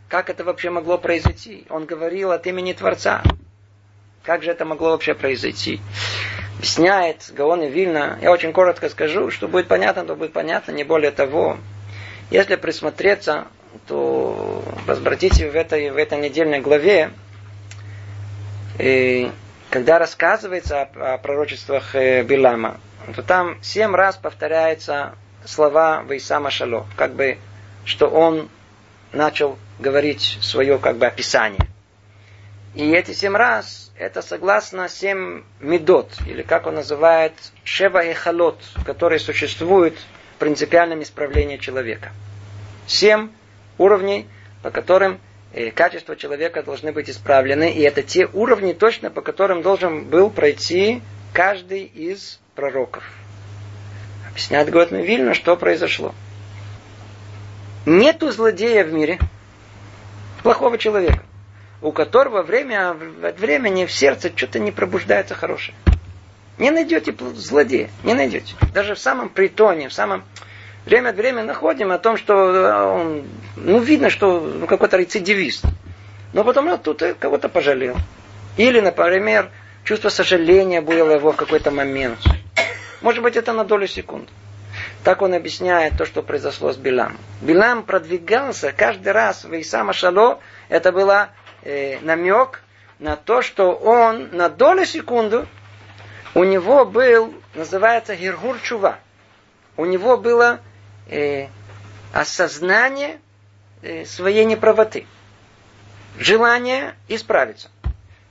Как 0.09 0.29
это 0.29 0.43
вообще 0.43 0.71
могло 0.71 0.99
произойти? 0.99 1.67
Он 1.69 1.85
говорил 1.85 2.33
от 2.33 2.47
имени 2.47 2.73
Творца. 2.73 3.23
Как 4.25 4.43
же 4.43 4.51
это 4.51 4.65
могло 4.65 4.91
вообще 4.91 5.15
произойти? 5.15 5.81
Объясняет 6.59 7.31
Гаон 7.35 7.63
и 7.63 7.69
Вильна. 7.69 8.19
Я 8.23 8.33
очень 8.33 8.53
коротко 8.53 8.89
скажу, 8.89 9.31
что 9.31 9.47
будет 9.47 9.69
понятно, 9.69 10.05
то 10.05 10.15
будет 10.15 10.33
понятно, 10.33 10.73
не 10.73 10.85
более 10.85 11.11
того. 11.11 11.59
Если 12.31 12.57
присмотреться, 12.57 13.47
то 13.87 14.65
возвратите 14.87 15.51
в 15.51 15.55
этой, 15.55 15.91
в 15.91 15.97
этой 15.97 16.19
недельной 16.19 16.61
главе, 16.61 17.11
и 18.79 19.31
когда 19.71 19.99
рассказывается 19.99 20.83
о, 20.83 21.15
о 21.15 21.19
пророчествах 21.19 21.95
э, 21.95 22.23
Билама, 22.23 22.79
то 23.15 23.23
там 23.23 23.59
семь 23.63 23.95
раз 23.95 24.17
повторяются 24.17 25.15
слова 25.45 26.05
Вейсама 26.09 26.51
Шало, 26.51 26.87
как 26.97 27.15
бы, 27.15 27.39
что 27.85 28.09
он 28.09 28.49
начал 29.13 29.59
говорить 29.79 30.39
свое 30.41 30.79
как 30.79 30.97
бы 30.97 31.07
описание. 31.07 31.69
И 32.75 32.91
эти 32.91 33.13
семь 33.13 33.37
раз, 33.37 33.86
это 33.99 34.23
согласно 34.23 34.89
семь 34.89 35.43
медот, 35.61 36.13
или 36.27 36.43
как 36.43 36.67
он 36.67 36.75
называет, 36.75 37.33
шева 37.65 38.05
и 38.05 38.13
халот, 38.13 38.61
которые 38.85 39.19
существуют 39.19 39.97
принципиальном 40.39 41.03
исправлении 41.03 41.57
человека. 41.57 42.11
Семь 42.87 43.31
уровней, 43.79 44.27
по 44.63 44.71
которым 44.71 45.19
э, 45.53 45.71
качества 45.71 46.17
человека 46.17 46.63
должны 46.63 46.93
быть 46.93 47.09
исправлены, 47.09 47.73
и 47.73 47.81
это 47.81 48.03
те 48.03 48.27
уровни 48.27 48.73
точно, 48.73 49.11
по 49.11 49.23
которым 49.23 49.63
должен 49.63 50.05
был 50.05 50.31
пройти 50.31 51.03
каждый 51.33 51.85
из 51.85 52.39
пророков. 52.55 53.05
Объясняет 54.29 54.71
Готман 54.71 55.03
Вильна, 55.03 55.35
что 55.35 55.57
произошло. 55.57 56.15
Нету 57.87 58.31
злодея 58.31 58.85
в 58.85 58.93
мире, 58.93 59.19
плохого 60.43 60.77
человека, 60.77 61.23
у 61.83 61.93
которого 61.93 62.43
время 62.43 62.97
от 63.23 63.39
времени 63.39 63.87
в 63.87 63.93
сердце 63.93 64.33
что-то 64.35 64.59
не 64.59 64.73
пробуждается 64.73 65.35
хорошее. 65.35 65.77
Не 66.59 66.71
найдете 66.71 67.15
злодея, 67.35 67.91
не 68.03 68.15
найдете. 68.15 68.55
Даже 68.73 68.95
в 68.95 68.99
самом 68.99 69.29
притоне, 69.29 69.89
в 69.89 69.93
самом... 69.93 70.25
Время 70.87 71.11
от 71.11 71.17
времени 71.17 71.43
находим 71.43 71.91
о 71.91 71.99
том, 71.99 72.17
что 72.17 72.35
э, 72.35 72.83
он, 72.85 73.25
ну, 73.57 73.81
видно, 73.81 74.09
что 74.09 74.41
ну, 74.41 74.67
какой-то 74.67 74.97
рецидивист. 74.97 75.65
Но 76.33 76.45
потом 76.45 76.67
ну, 76.67 76.79
тут 76.79 77.03
кого-то 77.19 77.49
пожалел. 77.49 77.97
Или, 78.57 78.81
например, 78.81 79.51
чувство 79.85 80.11
сожаления 80.11 80.81
было 80.81 81.11
его 81.11 81.33
в 81.33 81.37
какой-то 81.37 81.73
момент. 81.73 82.21
Может 83.03 83.23
быть, 83.23 83.37
это 83.37 83.53
на 83.53 83.65
долю 83.65 83.89
секунд. 83.89 84.29
Так 85.03 85.23
он 85.23 85.35
объясняет 85.35 85.99
то, 85.99 86.07
что 86.07 86.23
произошло 86.23 86.73
с 86.73 86.77
Билам. 86.77 87.17
Билам 87.41 87.83
продвигался 87.83 88.73
каждый 88.73 89.13
раз 89.13 89.45
в 89.45 89.61
Исама 89.61 89.93
Шало. 89.93 90.41
Это 90.69 90.93
был 90.93 91.11
э, 91.67 91.99
намек 92.01 92.63
на 92.99 93.17
то, 93.17 93.43
что 93.43 93.73
он 93.73 94.31
на 94.33 94.49
долю 94.49 94.87
секунду 94.87 95.47
у 96.35 96.45
него 96.45 96.85
был, 96.85 97.35
называется 97.55 98.15
Гиргур 98.15 98.59
Чува. 98.61 98.99
У 99.77 99.85
него 99.85 100.17
было 100.17 100.61
э, 101.09 101.49
осознание 102.13 103.19
э, 103.83 104.05
своей 104.05 104.45
неправоты. 104.45 105.07
Желание 106.19 106.95
исправиться. 107.09 107.69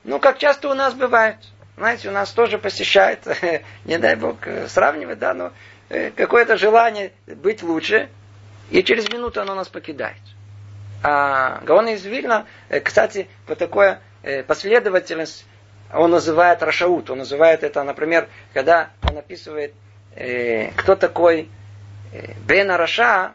Ну, 0.04 0.20
как 0.20 0.38
часто 0.38 0.70
у 0.70 0.74
нас 0.74 0.94
бывает. 0.94 1.38
Знаете, 1.78 2.10
у 2.10 2.12
нас 2.12 2.32
тоже 2.32 2.58
посещает, 2.58 3.28
не 3.86 3.98
дай 3.98 4.16
бог 4.16 4.48
э, 4.48 4.68
сравнивать, 4.70 5.20
да, 5.20 5.34
но 5.34 5.52
э, 5.90 6.10
какое-то 6.12 6.58
желание 6.58 7.12
быть 7.28 7.62
лучше, 7.64 8.10
и 8.72 8.82
через 8.82 9.10
минуту 9.12 9.42
оно 9.42 9.56
нас 9.56 9.68
покидает. 9.68 10.22
А 11.04 11.62
Гаон 11.64 11.90
из 11.90 12.06
Вильна, 12.06 12.46
э, 12.70 12.80
кстати, 12.80 13.28
вот 13.48 13.58
такое 13.58 14.00
последовательность 14.48 15.46
он 15.94 16.12
называет 16.12 16.64
רשעות, 16.64 17.10
он 17.10 17.20
называет 17.20 17.64
это, 17.64 17.84
например, 17.84 18.28
когда 18.54 18.90
он 19.04 19.18
описывает, 19.18 19.74
э, 20.16 20.72
кто 20.72 20.96
такой 20.96 21.50
э, 22.12 22.34
בן 22.48 22.72
רשע, 22.72 23.34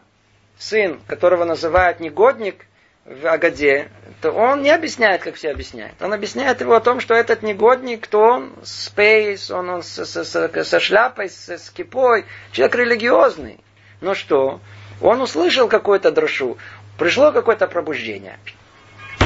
сын, 0.57 0.99
которого 1.07 1.45
называют 1.45 1.99
негодник 1.99 2.65
в 3.05 3.25
Агаде, 3.25 3.89
то 4.21 4.31
он 4.31 4.61
не 4.61 4.69
объясняет, 4.69 5.23
как 5.23 5.35
все 5.35 5.49
объясняют. 5.49 5.99
Он 6.01 6.13
объясняет 6.13 6.61
его 6.61 6.75
о 6.75 6.81
том, 6.81 6.99
что 6.99 7.15
этот 7.15 7.41
негодник, 7.41 8.03
кто 8.03 8.21
он 8.21 8.53
с 8.63 8.89
пейс, 8.89 9.49
он, 9.49 9.69
он 9.69 9.83
со, 9.83 10.05
со, 10.05 10.23
со, 10.23 10.63
со 10.63 10.79
шляпой, 10.79 11.29
с, 11.29 11.49
с 11.49 11.71
кипой, 11.71 12.25
человек 12.51 12.75
религиозный. 12.75 13.59
Но 14.01 14.13
что? 14.13 14.59
Он 15.01 15.19
услышал 15.21 15.67
какую-то 15.67 16.11
дрошу, 16.11 16.59
пришло 17.01 17.31
какое-то 17.31 17.65
пробуждение. 17.65 18.37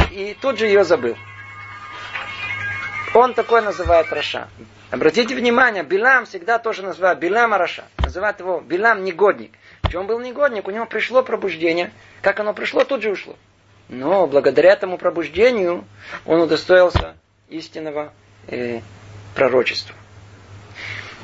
И 0.09 0.33
тут 0.39 0.57
же 0.57 0.65
ее 0.65 0.85
забыл. 0.85 1.17
Он 3.13 3.33
такой 3.33 3.61
называет 3.61 4.13
רשע. 4.13 4.47
Обратите 4.91 5.35
внимание, 5.35 5.83
Билам 5.83 6.25
всегда 6.25 6.57
тоже 6.57 6.83
называют 6.83 7.19
Билам 7.19 7.53
רשע. 7.53 7.83
Называют 7.97 8.39
его 8.39 8.61
Билам 8.61 9.03
негодник. 9.03 9.51
Почему 9.81 10.03
он 10.03 10.07
был 10.07 10.19
негодник? 10.21 10.65
У 10.69 10.71
него 10.71 10.85
пришло 10.85 11.21
пробуждение. 11.21 11.91
Как 12.21 12.39
оно 12.39 12.53
пришло, 12.53 12.85
тут 12.85 13.01
же 13.01 13.11
ушло. 13.11 13.35
Но 13.89 14.25
благодаря 14.25 14.71
этому 14.71 14.97
пробуждению 14.97 15.83
он 16.25 16.39
удостоился 16.39 17.17
истинного 17.49 18.13
э, 18.47 18.79
пророчества. 19.35 19.93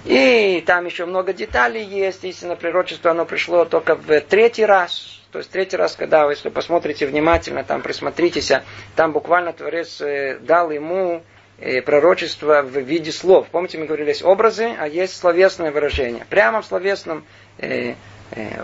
И 0.05 0.63
там 0.65 0.85
еще 0.85 1.05
много 1.05 1.33
деталей 1.33 1.83
есть. 1.83 2.23
Истинное 2.23 2.55
пророчество, 2.55 3.11
оно 3.11 3.25
пришло 3.25 3.65
только 3.65 3.95
в 3.95 4.21
третий 4.21 4.65
раз. 4.65 5.19
То 5.31 5.39
есть 5.39 5.51
третий 5.51 5.77
раз, 5.77 5.95
когда 5.95 6.25
вы, 6.25 6.33
если 6.33 6.49
посмотрите 6.49 7.05
внимательно, 7.05 7.63
там 7.63 7.81
присмотритесь, 7.81 8.51
там 8.95 9.13
буквально 9.13 9.53
Творец 9.53 10.01
э, 10.01 10.37
дал 10.41 10.71
ему 10.71 11.23
Э, 11.63 11.83
пророчество 11.83 12.63
в 12.63 12.75
виде 12.75 13.11
слов. 13.11 13.47
Помните, 13.51 13.77
мы 13.77 13.85
говорили, 13.85 14.07
есть 14.07 14.23
образы, 14.23 14.73
а 14.79 14.87
есть 14.87 15.15
словесное 15.15 15.71
выражение. 15.71 16.25
Прямо 16.27 16.63
в 16.63 16.65
словесном 16.65 17.23
э, 17.59 17.93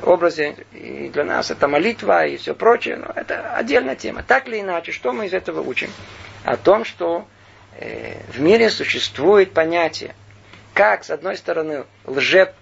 образе 0.01 0.55
и 0.73 1.07
для 1.09 1.23
нас 1.23 1.51
это 1.51 1.67
молитва 1.67 2.25
и 2.25 2.37
все 2.37 2.55
прочее, 2.55 2.95
но 2.95 3.11
это 3.15 3.53
отдельная 3.53 3.95
тема. 3.95 4.23
Так 4.23 4.47
или 4.47 4.61
иначе, 4.61 4.91
что 4.91 5.13
мы 5.13 5.27
из 5.27 5.33
этого 5.33 5.61
учим? 5.61 5.91
О 6.43 6.57
том, 6.57 6.85
что 6.85 7.27
в 7.79 8.39
мире 8.39 8.71
существует 8.71 9.51
понятие, 9.53 10.15
как 10.77 11.03
с 11.03 11.09
одной 11.09 11.35
стороны 11.37 11.85
лже, 12.05 12.53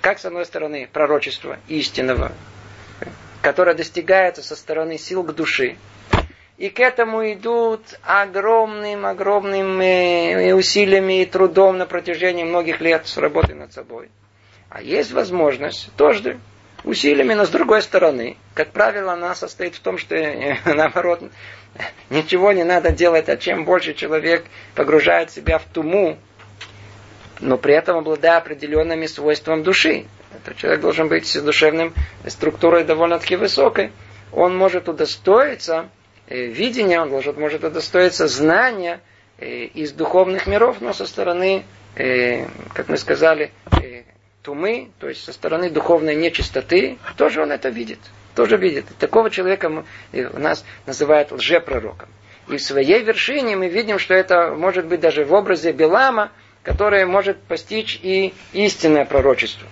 как 0.00 0.20
с 0.20 0.24
одной 0.24 0.46
стороны 0.46 0.88
пророчество 0.92 1.58
истинного, 1.66 2.30
которое 3.42 3.74
достигается 3.74 4.44
со 4.44 4.54
стороны 4.54 4.96
сил 4.96 5.24
к 5.24 5.34
души, 5.34 5.76
и 6.56 6.68
к 6.68 6.78
этому 6.78 7.32
идут 7.32 7.80
огромным, 8.04 9.04
огромным 9.04 9.80
э, 9.80 10.54
усилиями 10.54 11.22
и 11.22 11.26
трудом 11.26 11.76
на 11.76 11.84
протяжении 11.84 12.44
многих 12.44 12.80
лет 12.80 13.08
с 13.08 13.16
работы 13.16 13.56
над 13.56 13.72
собой. 13.72 14.08
А 14.68 14.80
есть 14.80 15.10
возможность 15.10 15.90
тоже 15.96 16.38
усилиями, 16.84 17.34
но 17.34 17.44
с 17.44 17.50
другой 17.50 17.82
стороны, 17.82 18.36
как 18.54 18.70
правило, 18.70 19.14
она 19.14 19.34
состоит 19.34 19.74
в 19.74 19.80
том, 19.80 19.98
что 19.98 20.14
э, 20.14 20.58
наоборот, 20.72 21.24
ничего 22.08 22.52
не 22.52 22.62
надо 22.62 22.92
делать, 22.92 23.28
а 23.28 23.36
чем 23.36 23.64
больше 23.64 23.94
человек 23.94 24.44
погружает 24.76 25.32
себя 25.32 25.58
в 25.58 25.64
туму, 25.64 26.18
но 27.40 27.56
при 27.58 27.74
этом 27.74 27.96
обладая 27.98 28.38
определенными 28.38 29.06
свойствами 29.06 29.62
души. 29.62 30.06
Этот 30.34 30.56
человек 30.56 30.80
должен 30.80 31.08
быть 31.08 31.26
с 31.26 31.40
душевным 31.40 31.94
структурой 32.26 32.84
довольно-таки 32.84 33.36
высокой. 33.36 33.92
Он 34.32 34.56
может 34.56 34.88
удостоиться 34.88 35.88
Э, 36.26 36.46
видения, 36.46 37.00
он 37.00 37.10
может, 37.10 37.36
может 37.36 37.64
удостоиться 37.64 38.28
знания 38.28 39.00
э, 39.38 39.64
из 39.64 39.92
духовных 39.92 40.46
миров, 40.46 40.80
но 40.80 40.94
со 40.94 41.06
стороны, 41.06 41.64
э, 41.96 42.46
как 42.72 42.88
мы 42.88 42.96
сказали, 42.96 43.52
тумы, 44.42 44.90
то 45.00 45.08
есть 45.08 45.24
со 45.24 45.32
стороны 45.32 45.70
духовной 45.70 46.14
нечистоты, 46.14 46.98
тоже 47.16 47.42
он 47.42 47.52
это 47.52 47.68
видит. 47.68 47.98
Тоже 48.34 48.56
видит. 48.56 48.86
Такого 48.98 49.30
человека 49.30 49.84
у 50.12 50.38
нас 50.38 50.64
называют 50.86 51.30
лжепророком. 51.30 52.08
И 52.48 52.56
в 52.56 52.62
своей 52.62 53.02
вершине 53.02 53.56
мы 53.56 53.68
видим, 53.68 53.98
что 53.98 54.12
это 54.12 54.54
может 54.54 54.86
быть 54.86 55.00
даже 55.00 55.24
в 55.24 55.32
образе 55.32 55.72
Белама, 55.72 56.30
которое 56.64 57.06
может 57.06 57.40
постичь 57.42 58.00
и 58.02 58.34
истинное 58.52 59.04
пророчество. 59.04 59.68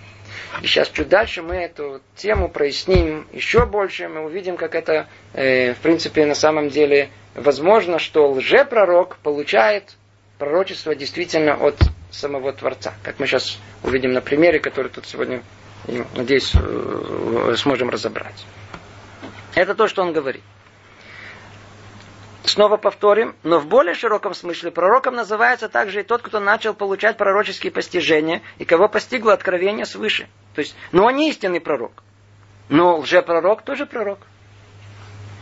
И 0.61 0.67
сейчас 0.67 0.91
чуть 0.91 1.09
дальше 1.09 1.43
мы 1.43 1.57
эту 1.57 2.03
тему 2.15 2.49
проясним 2.49 3.27
еще 3.33 3.65
больше. 3.65 4.09
Мы 4.09 4.25
увидим, 4.25 4.57
как 4.57 4.75
это, 4.75 5.09
э, 5.33 5.73
в 5.73 5.79
принципе, 5.79 6.27
на 6.27 6.35
самом 6.35 6.69
деле 6.69 7.09
возможно, 7.35 7.99
что 7.99 8.31
лжепророк 8.31 9.17
получает 9.23 9.97
пророчество 10.39 10.95
действительно 10.95 11.55
от 11.55 11.77
самого 12.11 12.53
Творца. 12.53 12.93
Как 13.03 13.19
мы 13.19 13.27
сейчас 13.27 13.59
увидим 13.83 14.13
на 14.13 14.21
примере, 14.21 14.61
который 14.61 14.89
тут 14.89 15.07
сегодня, 15.07 15.43
надеюсь, 16.15 16.53
э, 16.55 17.55
сможем 17.57 17.89
разобрать. 17.89 18.45
Это 19.55 19.75
то, 19.75 19.89
что 19.89 20.03
он 20.03 20.13
говорит. 20.13 20.43
Снова 22.45 22.77
повторим, 22.77 23.37
но 23.45 23.61
в 23.61 23.67
более 23.67 23.95
широком 23.95 24.35
смысле 24.35 24.73
пророком 24.73 25.15
называется 25.15 25.69
также 25.69 26.01
и 26.01 26.03
тот, 26.03 26.23
кто 26.23 26.41
начал 26.41 26.75
получать 26.75 27.17
пророческие 27.17 27.71
постижения 27.71 28.43
и 28.59 28.65
кого 28.65 28.89
постигло 28.89 29.33
откровение 29.33 29.87
свыше. 29.87 30.29
То 30.55 30.61
есть, 30.61 30.75
но 30.91 31.05
он 31.07 31.17
не 31.17 31.31
истинный 31.31 31.61
пророк. 31.61 32.03
Но 32.69 32.99
лжепророк 32.99 33.63
тоже 33.63 33.87
пророк. 33.87 34.19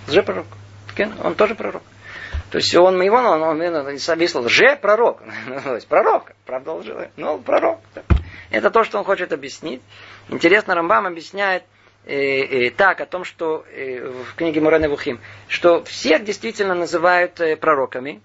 Лжепророк. 0.09 0.47
Он 1.23 1.35
тоже 1.35 1.55
пророк. 1.55 1.83
То 2.51 2.59
есть 2.59 2.75
он 2.77 3.01
его, 3.01 3.17
он, 3.17 3.43
он, 3.43 3.61
он 3.61 3.77
объяснил, 3.77 4.43
лже-пророк. 4.43 5.23
То 5.65 5.75
есть 5.77 5.87
пророк, 5.87 6.33
правда 6.45 6.73
лживый, 6.73 7.11
но 7.17 7.39
пророк. 7.39 7.79
Это 8.51 8.71
то, 8.71 8.83
что 8.83 8.99
он 8.99 9.05
хочет 9.05 9.33
объяснить. 9.33 9.81
Интересно, 10.29 10.75
Рамбам 10.75 11.07
объясняет, 11.07 11.63
э, 12.07 12.67
э, 12.67 12.71
так, 12.71 13.01
о 13.01 13.07
том, 13.07 13.25
что 13.25 13.65
э, 13.73 14.01
в 14.09 14.35
книге 14.35 14.61
Мурена 14.61 14.89
Вухим, 14.89 15.21
что 15.49 15.85
всех 15.85 16.25
действительно 16.25 16.75
называют 16.75 17.41
э, 17.41 17.57
пророками, 17.57 18.21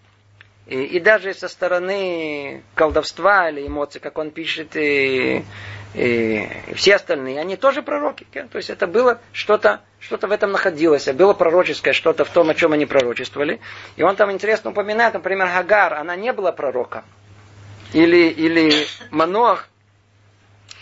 и, 0.66 0.84
и 0.84 1.00
даже 1.00 1.34
со 1.34 1.48
стороны 1.48 2.64
колдовства 2.74 3.50
или 3.50 3.68
эмоций, 3.68 4.02
как 4.02 4.18
он 4.18 4.32
пишет, 4.32 4.76
и, 4.76 5.46
и, 5.94 6.50
и 6.68 6.74
все 6.74 6.96
остальные, 6.96 7.40
они 7.40 7.56
тоже 7.56 7.84
пророки. 7.84 8.26
То 8.32 8.58
есть 8.58 8.72
это 8.72 8.88
было 8.88 9.22
что-то, 9.32 9.82
что-то 10.00 10.28
в 10.28 10.32
этом 10.32 10.52
находилось, 10.52 11.08
было 11.14 11.34
пророческое 11.34 11.94
что-то 11.94 12.26
в 12.26 12.30
том, 12.30 12.50
о 12.50 12.56
чем 12.56 12.74
они 12.74 12.88
пророчествовали. 12.88 13.60
И 13.96 14.02
он 14.02 14.16
там 14.16 14.32
интересно 14.32 14.72
упоминает, 14.72 15.14
например, 15.14 15.48
Гагар, 15.48 15.94
она 15.94 16.16
не 16.16 16.34
была 16.34 16.52
пророком. 16.52 17.04
Или, 17.94 18.30
или 18.30 18.74
Манох, 19.12 19.68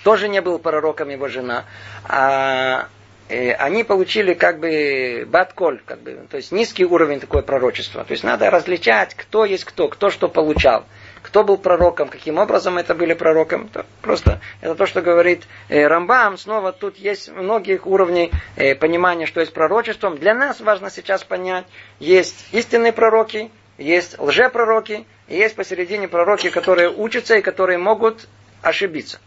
тоже 0.04 0.28
не 0.28 0.42
был 0.42 0.60
пророком 0.60 1.10
его 1.10 1.28
жена. 1.28 1.66
А 2.08 2.88
э, 3.30 3.54
они 3.54 3.84
получили 3.84 4.34
как 4.34 4.60
бы 4.60 5.26
батколь, 5.28 5.82
как 5.86 6.02
бы, 6.02 6.28
то 6.30 6.38
есть 6.38 6.52
низкий 6.52 6.86
уровень 6.86 7.20
такое 7.20 7.42
пророчества. 7.42 8.04
То 8.04 8.12
есть 8.12 8.24
надо 8.24 8.50
различать, 8.50 9.16
кто 9.16 9.46
есть 9.46 9.66
кто, 9.66 9.88
кто 9.88 10.10
что 10.10 10.28
получал 10.30 10.86
кто 11.24 11.44
был 11.44 11.58
пророком, 11.58 12.10
каким 12.10 12.38
образом 12.38 12.78
это 12.78 12.94
были 12.94 13.14
пророком. 13.14 13.68
Это 13.72 13.86
просто 14.02 14.40
это 14.62 14.76
то, 14.76 14.86
что 14.86 15.02
говорит 15.02 15.44
э, 15.70 15.88
Рамбам. 15.88 16.38
Снова 16.38 16.74
тут 16.74 16.98
есть 16.98 17.32
многих 17.32 17.88
уровней 17.88 18.32
э, 18.56 18.76
понимания, 18.76 19.26
что 19.26 19.40
есть 19.40 19.54
пророчеством. 19.54 20.18
Для 20.18 20.36
нас 20.36 20.60
важно 20.60 20.92
сейчас 20.92 21.24
понять, 21.24 21.66
есть 22.00 22.46
истинные 22.52 22.92
пророки, 22.92 23.50
есть 23.78 24.20
лжепророки, 24.20 25.06
и 25.28 25.38
есть 25.38 25.56
посередине 25.56 26.08
пророки, 26.08 26.50
которые 26.50 26.92
учатся 26.92 27.38
и 27.38 27.42
которые 27.42 27.78
могут 27.78 28.28
ошибиться. 28.62 29.20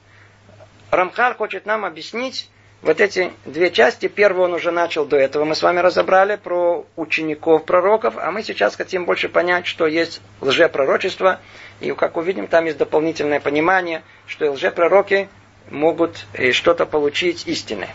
Рамхар 0.90 1.34
хочет 1.34 1.66
нам 1.66 1.84
объяснить 1.84 2.48
вот 2.82 3.00
эти 3.00 3.32
две 3.44 3.70
части. 3.70 4.08
Первую 4.08 4.44
он 4.46 4.54
уже 4.54 4.70
начал 4.70 5.04
до 5.04 5.16
этого. 5.16 5.44
Мы 5.44 5.54
с 5.54 5.62
вами 5.62 5.80
разобрали 5.80 6.36
про 6.36 6.86
учеников 6.96 7.64
пророков, 7.64 8.14
а 8.16 8.30
мы 8.30 8.42
сейчас 8.42 8.76
хотим 8.76 9.04
больше 9.04 9.28
понять, 9.28 9.66
что 9.66 9.86
есть 9.86 10.20
лжепророчество. 10.40 11.40
И, 11.80 11.92
как 11.92 12.16
увидим, 12.16 12.46
там 12.46 12.64
есть 12.66 12.78
дополнительное 12.78 13.40
понимание, 13.40 14.02
что 14.26 14.50
лжепророки 14.50 15.28
могут 15.70 16.26
э, 16.32 16.52
что-то 16.52 16.86
получить 16.86 17.46
истинное. 17.46 17.94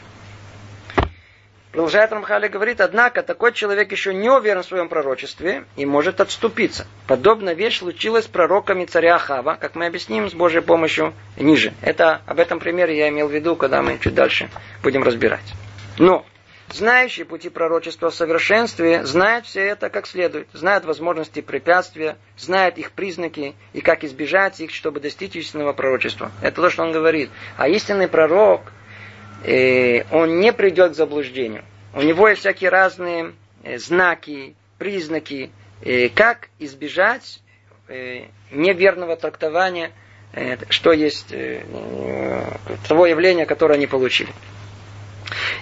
Продолжает 1.72 2.12
Рамхали 2.12 2.50
говорит, 2.50 2.82
однако 2.82 3.24
такой 3.24 3.54
человек 3.54 3.94
еще 3.94 4.14
не 4.14 4.30
уверен 4.30 4.62
в 4.62 4.66
своем 4.66 4.90
пророчестве 4.90 5.64
и 5.78 5.86
может 5.86 6.20
отступиться. 6.20 6.86
Подобная 7.08 7.54
вещь 7.54 7.80
случилась 7.80 8.26
с 8.26 8.28
пророками 8.28 8.84
царя 8.84 9.18
Хава, 9.18 9.56
как 9.56 9.76
мы 9.76 9.86
объясним 9.86 10.30
с 10.30 10.34
Божьей 10.34 10.62
помощью 10.62 11.14
ниже. 11.38 11.74
Это 11.82 12.22
об 12.26 12.40
этом 12.40 12.60
примере 12.60 12.98
я 12.98 13.08
имел 13.08 13.30
в 13.30 13.32
виду, 13.32 13.56
когда 13.56 13.82
мы 13.82 13.98
чуть 14.00 14.14
дальше 14.14 14.50
будем 14.84 15.02
разбирать. 15.04 15.54
Но 15.98 16.26
знающий 16.74 17.24
пути 17.24 17.48
пророчества 17.48 18.10
в 18.10 18.16
совершенстве 18.16 19.06
знает 19.06 19.46
все 19.46 19.62
это 19.62 19.90
как 19.90 20.08
следует, 20.08 20.50
знает 20.52 20.84
возможности 20.84 21.40
препятствия, 21.40 22.18
знает 22.38 22.80
их 22.80 22.92
признаки 22.92 23.56
и 23.72 23.80
как 23.80 24.04
избежать 24.04 24.60
их, 24.60 24.72
чтобы 24.72 25.00
достичь 25.00 25.38
истинного 25.38 25.72
пророчества. 25.72 26.32
Это 26.42 26.62
то, 26.62 26.70
что 26.70 26.84
он 26.84 26.92
говорит. 26.92 27.30
А 27.56 27.70
истинный 27.70 28.10
пророк– 28.10 28.62
Э, 29.44 30.04
он 30.12 30.40
не 30.40 30.54
придет 30.54 30.92
к 30.92 30.96
заблуждению. 30.96 31.64
У 31.94 32.02
него 32.02 32.28
есть 32.28 32.42
всякие 32.42 32.70
разные 32.70 33.34
э, 33.64 33.78
знаки, 33.80 34.56
признаки, 34.78 35.52
э, 35.82 36.10
как 36.10 36.50
избежать 36.60 37.42
неверного 38.52 39.18
трактования, 39.18 39.92
что 40.70 40.94
есть 40.94 41.36
того 42.88 43.06
явления, 43.06 43.46
которое 43.46 43.74
они 43.74 43.86
получили. 43.86 44.30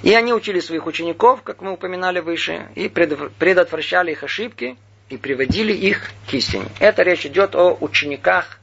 И 0.03 0.13
они 0.13 0.31
учили 0.31 0.59
своих 0.59 0.85
учеников, 0.85 1.41
как 1.41 1.61
мы 1.61 1.71
упоминали 1.71 2.19
выше, 2.19 2.67
и 2.75 2.87
предотвращали 2.87 4.11
их 4.11 4.21
ошибки 4.21 4.77
и 5.09 5.17
приводили 5.17 5.73
их 5.73 6.11
к 6.29 6.33
истине. 6.35 6.65
Это 6.79 7.01
речь 7.01 7.25
идет 7.25 7.55
о 7.55 7.75
учениках 7.79 8.59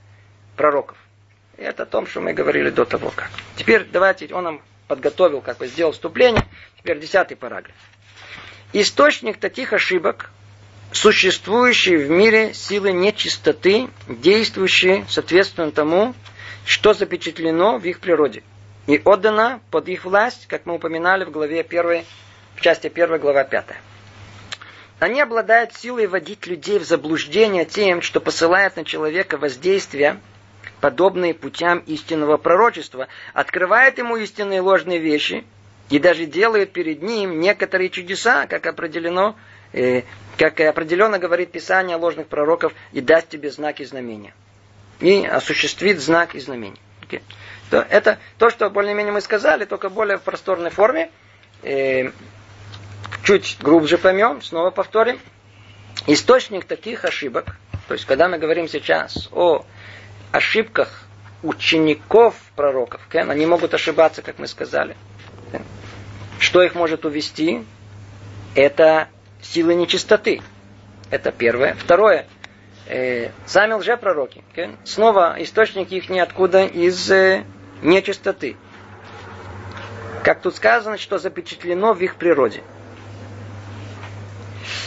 пророков. 0.54 0.96
Это 1.56 1.82
о 1.82 1.86
том, 1.86 2.06
что 2.06 2.20
мы 2.20 2.34
говорили 2.34 2.70
до 2.70 2.84
того 2.84 3.10
как. 3.10 3.30
Теперь 3.56 3.84
давайте 3.90 4.32
он 4.32 4.44
нам 4.44 4.62
подготовил, 4.88 5.40
как 5.40 5.58
бы 5.58 5.66
сделал 5.66 5.92
вступление. 5.92 6.46
Теперь 6.78 6.98
десятый 6.98 7.36
параграф. 7.36 7.74
Источник 8.72 9.38
таких 9.38 9.72
ошибок, 9.72 10.30
существующие 10.92 11.98
в 11.98 12.10
мире 12.10 12.52
силы 12.54 12.92
нечистоты, 12.92 13.88
действующие 14.08 15.04
соответственно 15.08 15.70
тому, 15.70 16.14
что 16.64 16.94
запечатлено 16.94 17.78
в 17.78 17.84
их 17.84 18.00
природе 18.00 18.42
и 18.86 19.00
отдано 19.04 19.60
под 19.70 19.88
их 19.88 20.04
власть, 20.04 20.46
как 20.46 20.66
мы 20.66 20.74
упоминали 20.74 21.24
в 21.24 21.30
главе 21.30 21.60
1, 21.60 22.04
в 22.54 22.60
части 22.60 22.86
1, 22.86 23.18
глава 23.18 23.44
5. 23.44 23.66
Они 24.98 25.20
обладают 25.20 25.74
силой 25.74 26.06
вводить 26.06 26.46
людей 26.46 26.78
в 26.78 26.84
заблуждение 26.84 27.64
тем, 27.64 28.00
что 28.00 28.20
посылает 28.20 28.76
на 28.76 28.84
человека 28.84 29.36
воздействие, 29.36 30.20
подобные 30.86 31.34
путям 31.34 31.80
истинного 31.80 32.36
пророчества, 32.36 33.08
открывает 33.34 33.98
ему 33.98 34.16
истинные 34.18 34.60
ложные 34.60 35.00
вещи 35.00 35.42
и 35.90 35.98
даже 35.98 36.26
делает 36.26 36.72
перед 36.72 37.02
ним 37.02 37.40
некоторые 37.40 37.90
чудеса, 37.90 38.46
как 38.46 38.68
определено, 38.68 39.34
э, 39.72 40.02
как 40.38 40.60
определенно 40.60 41.18
говорит 41.18 41.50
Писание 41.50 41.96
ложных 41.96 42.28
пророков, 42.28 42.72
и 42.92 43.00
даст 43.00 43.28
тебе 43.28 43.50
знак 43.50 43.80
и 43.80 43.84
знамения. 43.84 44.32
И 45.00 45.26
осуществит 45.26 45.98
знак 45.98 46.36
и 46.36 46.38
знамение. 46.38 46.80
Okay. 47.02 47.20
То, 47.70 47.84
это 47.90 48.20
то, 48.38 48.48
что 48.48 48.70
более-менее 48.70 49.12
мы 49.12 49.22
сказали, 49.22 49.64
только 49.64 49.88
более 49.88 50.18
в 50.18 50.22
просторной 50.22 50.70
форме. 50.70 51.10
Э, 51.64 52.12
чуть 53.24 53.56
глубже 53.60 53.98
поймем, 53.98 54.40
снова 54.40 54.70
повторим. 54.70 55.18
Источник 56.06 56.64
таких 56.64 57.04
ошибок, 57.04 57.56
то 57.88 57.94
есть 57.94 58.04
когда 58.04 58.28
мы 58.28 58.38
говорим 58.38 58.68
сейчас 58.68 59.28
о 59.32 59.64
ошибках 60.36 61.06
учеников 61.42 62.34
пророков. 62.54 63.00
Кен, 63.10 63.30
они 63.30 63.46
могут 63.46 63.74
ошибаться, 63.74 64.22
как 64.22 64.38
мы 64.38 64.46
сказали. 64.46 64.96
Что 66.38 66.62
их 66.62 66.74
может 66.74 67.04
увести? 67.04 67.64
Это 68.54 69.08
силы 69.42 69.74
нечистоты. 69.74 70.42
Это 71.10 71.32
первое. 71.32 71.74
Второе. 71.74 72.26
Э, 72.86 73.30
сами 73.46 73.74
лжепророки. 73.74 74.44
Кен, 74.54 74.76
снова 74.84 75.36
источник 75.38 75.90
их 75.92 76.08
ниоткуда 76.08 76.64
из 76.64 77.10
э, 77.10 77.44
нечистоты. 77.82 78.56
Как 80.22 80.40
тут 80.40 80.56
сказано, 80.56 80.98
что 80.98 81.18
запечатлено 81.18 81.94
в 81.94 82.00
их 82.00 82.16
природе. 82.16 82.62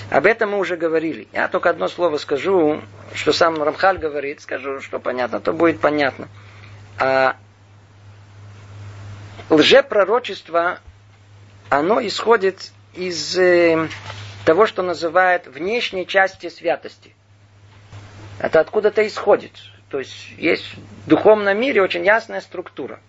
Об 0.09 0.25
этом 0.25 0.51
мы 0.51 0.59
уже 0.59 0.75
говорили. 0.75 1.27
Я 1.33 1.47
только 1.47 1.69
одно 1.69 1.88
слово 1.88 2.17
скажу, 2.17 2.81
что 3.13 3.33
сам 3.33 3.61
Рамхаль 3.61 3.97
говорит. 3.97 4.41
Скажу, 4.41 4.81
что 4.81 4.99
понятно, 4.99 5.39
то 5.39 5.53
будет 5.53 5.79
понятно. 5.79 6.27
А 6.97 7.35
лжепророчество, 9.49 10.79
оно 11.69 12.05
исходит 12.05 12.71
из 12.93 13.37
э, 13.37 13.87
того, 14.45 14.65
что 14.65 14.81
называют 14.81 15.47
внешней 15.47 16.05
части 16.05 16.49
святости. 16.49 17.15
Это 18.39 18.59
откуда-то 18.59 19.05
исходит. 19.07 19.51
То 19.89 19.99
есть 19.99 20.31
есть 20.37 20.65
в 21.05 21.09
духовном 21.09 21.59
мире 21.59 21.81
очень 21.81 22.05
ясная 22.05 22.41
структура. 22.41 22.99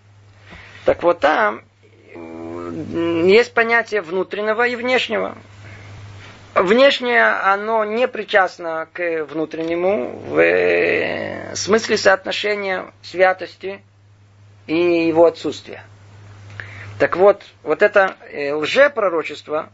Так 0.85 1.03
вот 1.03 1.19
там 1.19 1.63
есть 2.13 3.53
понятие 3.53 4.01
внутреннего 4.01 4.67
и 4.67 4.75
внешнего. 4.75 5.37
Внешнее 6.53 7.27
оно 7.29 7.85
не 7.85 8.09
причастно 8.09 8.89
к 8.91 9.23
внутреннему 9.23 10.17
в 10.19 10.37
э, 10.37 11.55
смысле 11.55 11.95
соотношения 11.95 12.91
святости 13.01 13.81
и 14.67 15.07
его 15.07 15.27
отсутствия. 15.27 15.81
Так 16.99 17.15
вот, 17.15 17.41
вот 17.63 17.81
это 17.81 18.17
э, 18.29 18.51
лжепророчество, 18.53 19.69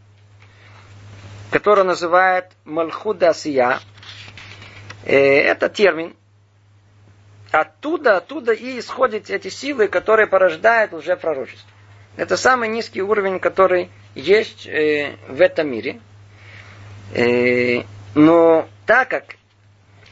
которое 1.50 1.82
называют 1.82 2.46
Малхудасия, 2.64 3.80
э, 5.04 5.16
это 5.16 5.68
термин. 5.68 6.14
Оттуда, 7.50 8.18
оттуда 8.18 8.52
и 8.52 8.78
исходят 8.78 9.30
эти 9.30 9.48
силы, 9.48 9.88
которые 9.88 10.28
порождают 10.28 10.92
лжепророчество. 10.92 11.68
Это 12.16 12.36
самый 12.36 12.68
низкий 12.68 13.02
уровень, 13.02 13.40
который 13.40 13.90
есть 14.14 14.66
в 14.66 15.40
этом 15.40 15.70
мире– 15.70 16.00
но 17.12 18.68
так 18.86 19.08
как 19.08 19.36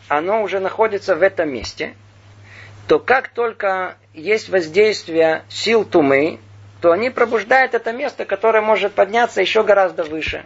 оно 0.08 0.42
уже 0.42 0.60
находится 0.60 1.14
в 1.16 1.22
этом 1.22 1.50
месте, 1.50 1.94
то 2.86 2.98
как 2.98 3.28
только 3.28 3.96
есть 4.14 4.48
воздействие 4.48 5.44
сил 5.48 5.84
тумы, 5.84 6.38
то 6.80 6.92
они 6.92 7.10
пробуждают 7.10 7.74
это 7.74 7.92
место, 7.92 8.24
которое 8.24 8.60
может 8.60 8.92
подняться 8.92 9.40
еще 9.40 9.64
гораздо 9.64 10.04
выше. 10.04 10.44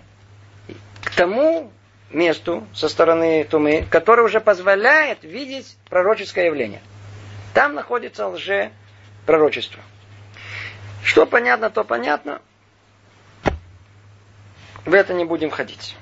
К 1.05 1.15
тому 1.15 1.71
месту 2.11 2.67
со 2.75 2.89
стороны 2.89 3.45
тумы, 3.45 3.87
которое 3.91 4.23
уже 4.23 4.41
позволяет 4.41 5.23
видеть 5.23 5.77
пророческое 5.89 6.47
явление. 6.47 6.81
Там 7.53 7.75
находится 7.75 8.27
лже 8.29 8.71
пророчество. 9.27 9.83
Что 11.05 11.27
понятно, 11.27 11.71
то 11.71 11.85
понятно. 11.85 12.41
В 14.85 14.95
это 14.95 15.13
не 15.13 15.25
будем 15.25 15.51
ходить. 15.51 15.97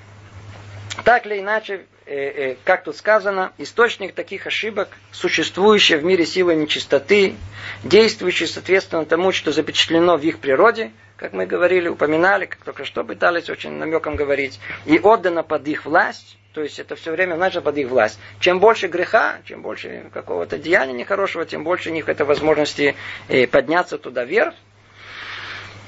Так 1.05 1.25
или 1.25 1.39
иначе, 1.39 1.85
э, 2.05 2.15
э, 2.15 2.55
как 2.63 2.83
тут 2.83 2.95
сказано, 2.95 3.51
источник 3.57 4.13
таких 4.13 4.47
ошибок, 4.47 4.89
существующие 5.11 5.97
в 5.97 6.03
мире 6.03 6.25
силы 6.25 6.55
нечистоты, 6.55 7.35
действующие 7.83 8.47
соответственно 8.47 9.05
тому, 9.05 9.31
что 9.31 9.51
запечатлено 9.51 10.17
в 10.17 10.23
их 10.23 10.39
природе, 10.39 10.91
как 11.15 11.33
мы 11.33 11.45
говорили, 11.45 11.87
упоминали, 11.87 12.45
как 12.45 12.59
только 12.63 12.85
что 12.85 13.03
пытались 13.03 13.49
очень 13.49 13.71
намеком 13.71 14.15
говорить, 14.15 14.59
и 14.85 14.99
отдано 14.99 15.43
под 15.43 15.67
их 15.67 15.85
власть, 15.85 16.37
то 16.53 16.61
есть 16.61 16.79
это 16.79 16.95
все 16.95 17.11
время 17.11 17.35
значит 17.35 17.63
под 17.63 17.77
их 17.77 17.89
власть. 17.89 18.19
Чем 18.39 18.59
больше 18.59 18.87
греха, 18.87 19.39
чем 19.45 19.61
больше 19.61 20.09
какого-то 20.13 20.57
деяния 20.57 20.93
нехорошего, 20.93 21.45
тем 21.45 21.63
больше 21.63 21.89
у 21.89 21.93
них 21.93 22.09
это 22.09 22.25
возможности 22.25 22.95
э, 23.27 23.47
подняться 23.47 23.97
туда 23.97 24.25
вверх. 24.25 24.55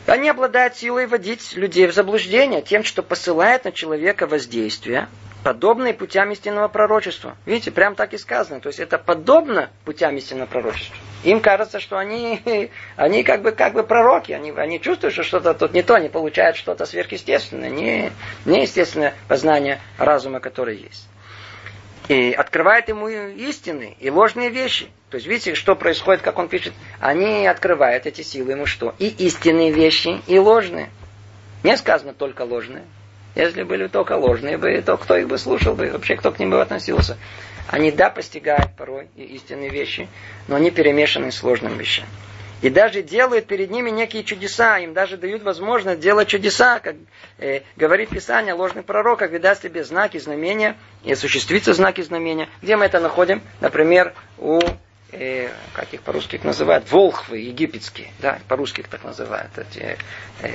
Они 0.08 0.30
обладают 0.30 0.76
силой 0.76 1.06
вводить 1.06 1.54
людей 1.56 1.88
в 1.88 1.94
заблуждение 1.94 2.62
тем, 2.62 2.84
что 2.84 3.04
посылает 3.04 3.66
на 3.66 3.72
человека 3.72 4.26
воздействие, 4.26 5.08
подобные 5.44 5.94
путям 5.94 6.32
истинного 6.32 6.68
пророчества. 6.68 7.36
Видите, 7.46 7.72
прям 7.72 7.96
так 7.96 8.14
и 8.14 8.18
сказано. 8.18 8.60
То 8.60 8.68
есть 8.68 8.80
это 8.80 8.98
подобно 8.98 9.70
путям 9.86 10.16
истинного 10.18 10.48
пророчества. 10.48 10.96
Им 11.24 11.40
кажется, 11.40 11.80
что 11.80 11.98
они, 11.98 12.42
они 12.96 13.24
как 13.24 13.42
бы, 13.42 13.52
как 13.52 13.74
бы 13.74 13.84
пророки. 13.84 14.32
Они, 14.32 14.52
они 14.52 14.80
чувствуют, 14.82 15.14
что 15.14 15.24
что-то 15.24 15.54
тут 15.54 15.74
не 15.74 15.84
то, 15.84 15.96
они 15.96 16.10
получают 16.10 16.58
что-то 16.58 16.86
сверхъестественное, 16.86 17.70
не, 17.70 18.12
неестественное 18.46 19.14
познание 19.28 19.80
разума, 19.98 20.40
которое 20.40 20.78
есть. 20.78 21.08
И 22.08 22.32
открывает 22.32 22.90
ему 22.90 23.08
истины 23.08 23.96
и 24.00 24.10
ложные 24.10 24.50
вещи. 24.50 24.88
То 25.10 25.16
есть, 25.16 25.28
видите, 25.28 25.56
что 25.56 25.76
происходит, 25.76 26.22
как 26.22 26.40
он 26.40 26.48
пишет. 26.48 26.74
Они 27.00 27.46
открывают 27.46 28.06
эти 28.06 28.22
силы 28.22 28.52
ему 28.52 28.66
что? 28.66 28.96
И 28.98 29.08
истинные 29.08 29.72
вещи, 29.72 30.22
и 30.28 30.40
ложные. 30.40 30.90
Не 31.64 31.78
сказано 31.78 32.14
только 32.14 32.42
ложные. 32.42 32.84
Если 33.36 33.64
были 33.64 33.88
только 33.88 34.14
ложные 34.14 34.58
бы, 34.58 34.82
то 34.82 34.98
кто 34.98 35.16
их 35.16 35.28
бы 35.28 35.38
слушал 35.38 35.74
бы, 35.74 35.90
вообще 35.90 36.16
кто 36.16 36.32
к 36.32 36.40
ним 36.40 36.50
бы 36.50 36.62
относился. 36.62 37.18
Они, 37.68 37.92
да, 37.92 38.10
постигают 38.10 38.76
порой 38.76 39.08
и 39.16 39.24
истинные 39.24 39.70
вещи, 39.70 40.10
но 40.48 40.56
они 40.58 40.72
перемешаны 40.72 41.32
с 41.32 41.38
сложными 41.38 41.78
вещами. 41.78 42.10
И 42.62 42.70
даже 42.70 43.02
делают 43.02 43.48
перед 43.48 43.72
ними 43.72 43.90
некие 43.90 44.24
чудеса, 44.24 44.78
им 44.80 44.94
даже 44.94 45.18
дают 45.18 45.42
возможность 45.44 46.00
делать 46.00 46.28
чудеса, 46.28 46.80
как 46.80 46.96
э, 47.40 47.62
говорит 47.76 48.10
Писание 48.10 48.54
о 48.54 48.58
ложных 48.58 48.86
пророках, 48.86 49.32
видать 49.32 49.62
тебе 49.62 49.84
знаки, 49.84 50.18
знамения, 50.20 50.78
и 51.04 51.12
осуществиться 51.12 51.74
знаки 51.74 52.02
знамения. 52.02 52.50
Где 52.62 52.78
мы 52.78 52.86
это 52.86 53.00
находим? 53.00 53.42
Например, 53.62 54.14
у 54.38 54.60
э, 55.12 55.50
как 55.74 55.94
их 55.94 56.02
по-русски 56.02 56.36
их 56.36 56.44
называют, 56.44 56.90
волхвы 56.92 57.40
египетские, 57.40 58.12
да, 58.20 58.40
по-русски 58.48 58.82
их 58.82 58.88
так 58.88 59.04
называют, 59.04 59.52
эти, 59.58 59.98
э, 60.42 60.50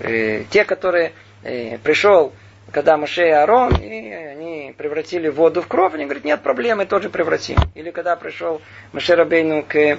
э, 0.00 0.44
те, 0.50 0.64
которые 0.64 1.12
э, 1.42 1.78
пришел, 1.78 2.32
когда 2.72 2.96
Маше 2.96 3.26
и 3.26 3.30
Арон, 3.30 3.74
и 3.76 4.12
они 4.12 4.74
превратили 4.76 5.28
воду 5.28 5.62
в 5.62 5.68
кровь, 5.68 5.94
они 5.94 6.04
говорят, 6.04 6.24
нет 6.24 6.42
проблем, 6.42 6.78
мы 6.78 6.86
тоже 6.86 7.08
превратим. 7.08 7.56
Или 7.74 7.90
когда 7.90 8.16
пришел 8.16 8.60
Маше 8.92 9.16
Рабейну 9.16 9.62
к 9.62 9.98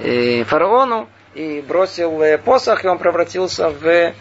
э, 0.00 0.44
фараону 0.44 1.08
и 1.34 1.60
бросил 1.66 2.20
э, 2.22 2.38
посох, 2.38 2.84
и 2.84 2.88
он 2.88 2.98
превратился 2.98 3.70
в 3.70 4.12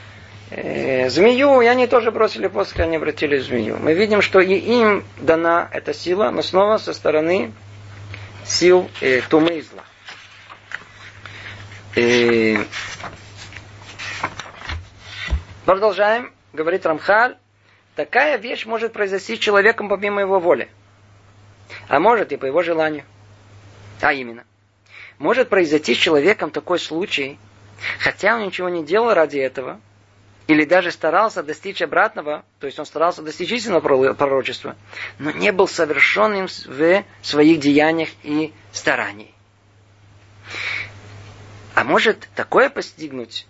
э, 0.51 1.09
змею, 1.09 1.61
и 1.61 1.65
они 1.65 1.87
тоже 1.87 2.11
бросили 2.11 2.47
посох, 2.47 2.79
и 2.79 2.81
они 2.83 2.97
обратили 2.97 3.37
в 3.37 3.43
змею. 3.43 3.77
Мы 3.79 3.93
видим, 3.93 4.21
что 4.21 4.39
и 4.39 4.53
им 4.53 5.03
дана 5.17 5.67
эта 5.71 5.93
сила, 5.93 6.29
но 6.29 6.41
снова 6.41 6.77
со 6.77 6.93
стороны 6.93 7.51
сил 8.45 8.89
э, 9.01 9.21
тумы 9.29 9.57
и 9.57 9.61
зла. 9.61 9.83
Э, 11.95 12.57
продолжаем 15.65 16.31
говорит 16.57 16.85
Рамхаль, 16.85 17.37
такая 17.97 18.37
вещь 18.37 18.65
может 18.65 18.93
произойти 18.93 19.35
с 19.35 19.39
человеком 19.39 19.89
помимо 19.89 20.21
его 20.21 20.39
воли. 20.39 20.69
А 21.89 21.99
может 21.99 22.31
и 22.31 22.37
по 22.37 22.45
его 22.45 22.61
желанию. 22.61 23.03
А 23.99 24.13
именно, 24.13 24.45
может 25.17 25.49
произойти 25.49 25.95
с 25.95 25.97
человеком 25.97 26.51
такой 26.51 26.77
случай, 26.79 27.39
хотя 27.99 28.35
он 28.35 28.45
ничего 28.45 28.69
не 28.69 28.85
делал 28.85 29.13
ради 29.15 29.39
этого, 29.39 29.81
или 30.45 30.63
даже 30.63 30.91
старался 30.91 31.41
достичь 31.41 31.81
обратного, 31.81 32.45
то 32.59 32.67
есть 32.67 32.77
он 32.77 32.85
старался 32.85 33.23
достичь 33.23 33.51
истинного 33.51 34.13
пророчества, 34.13 34.75
но 35.17 35.31
не 35.31 35.51
был 35.51 35.67
совершенным 35.67 36.47
в 36.47 37.03
своих 37.23 37.59
деяниях 37.59 38.09
и 38.21 38.53
стараниях. 38.71 39.31
А 41.73 41.83
может 41.83 42.29
такое 42.35 42.69
постигнуть 42.69 43.47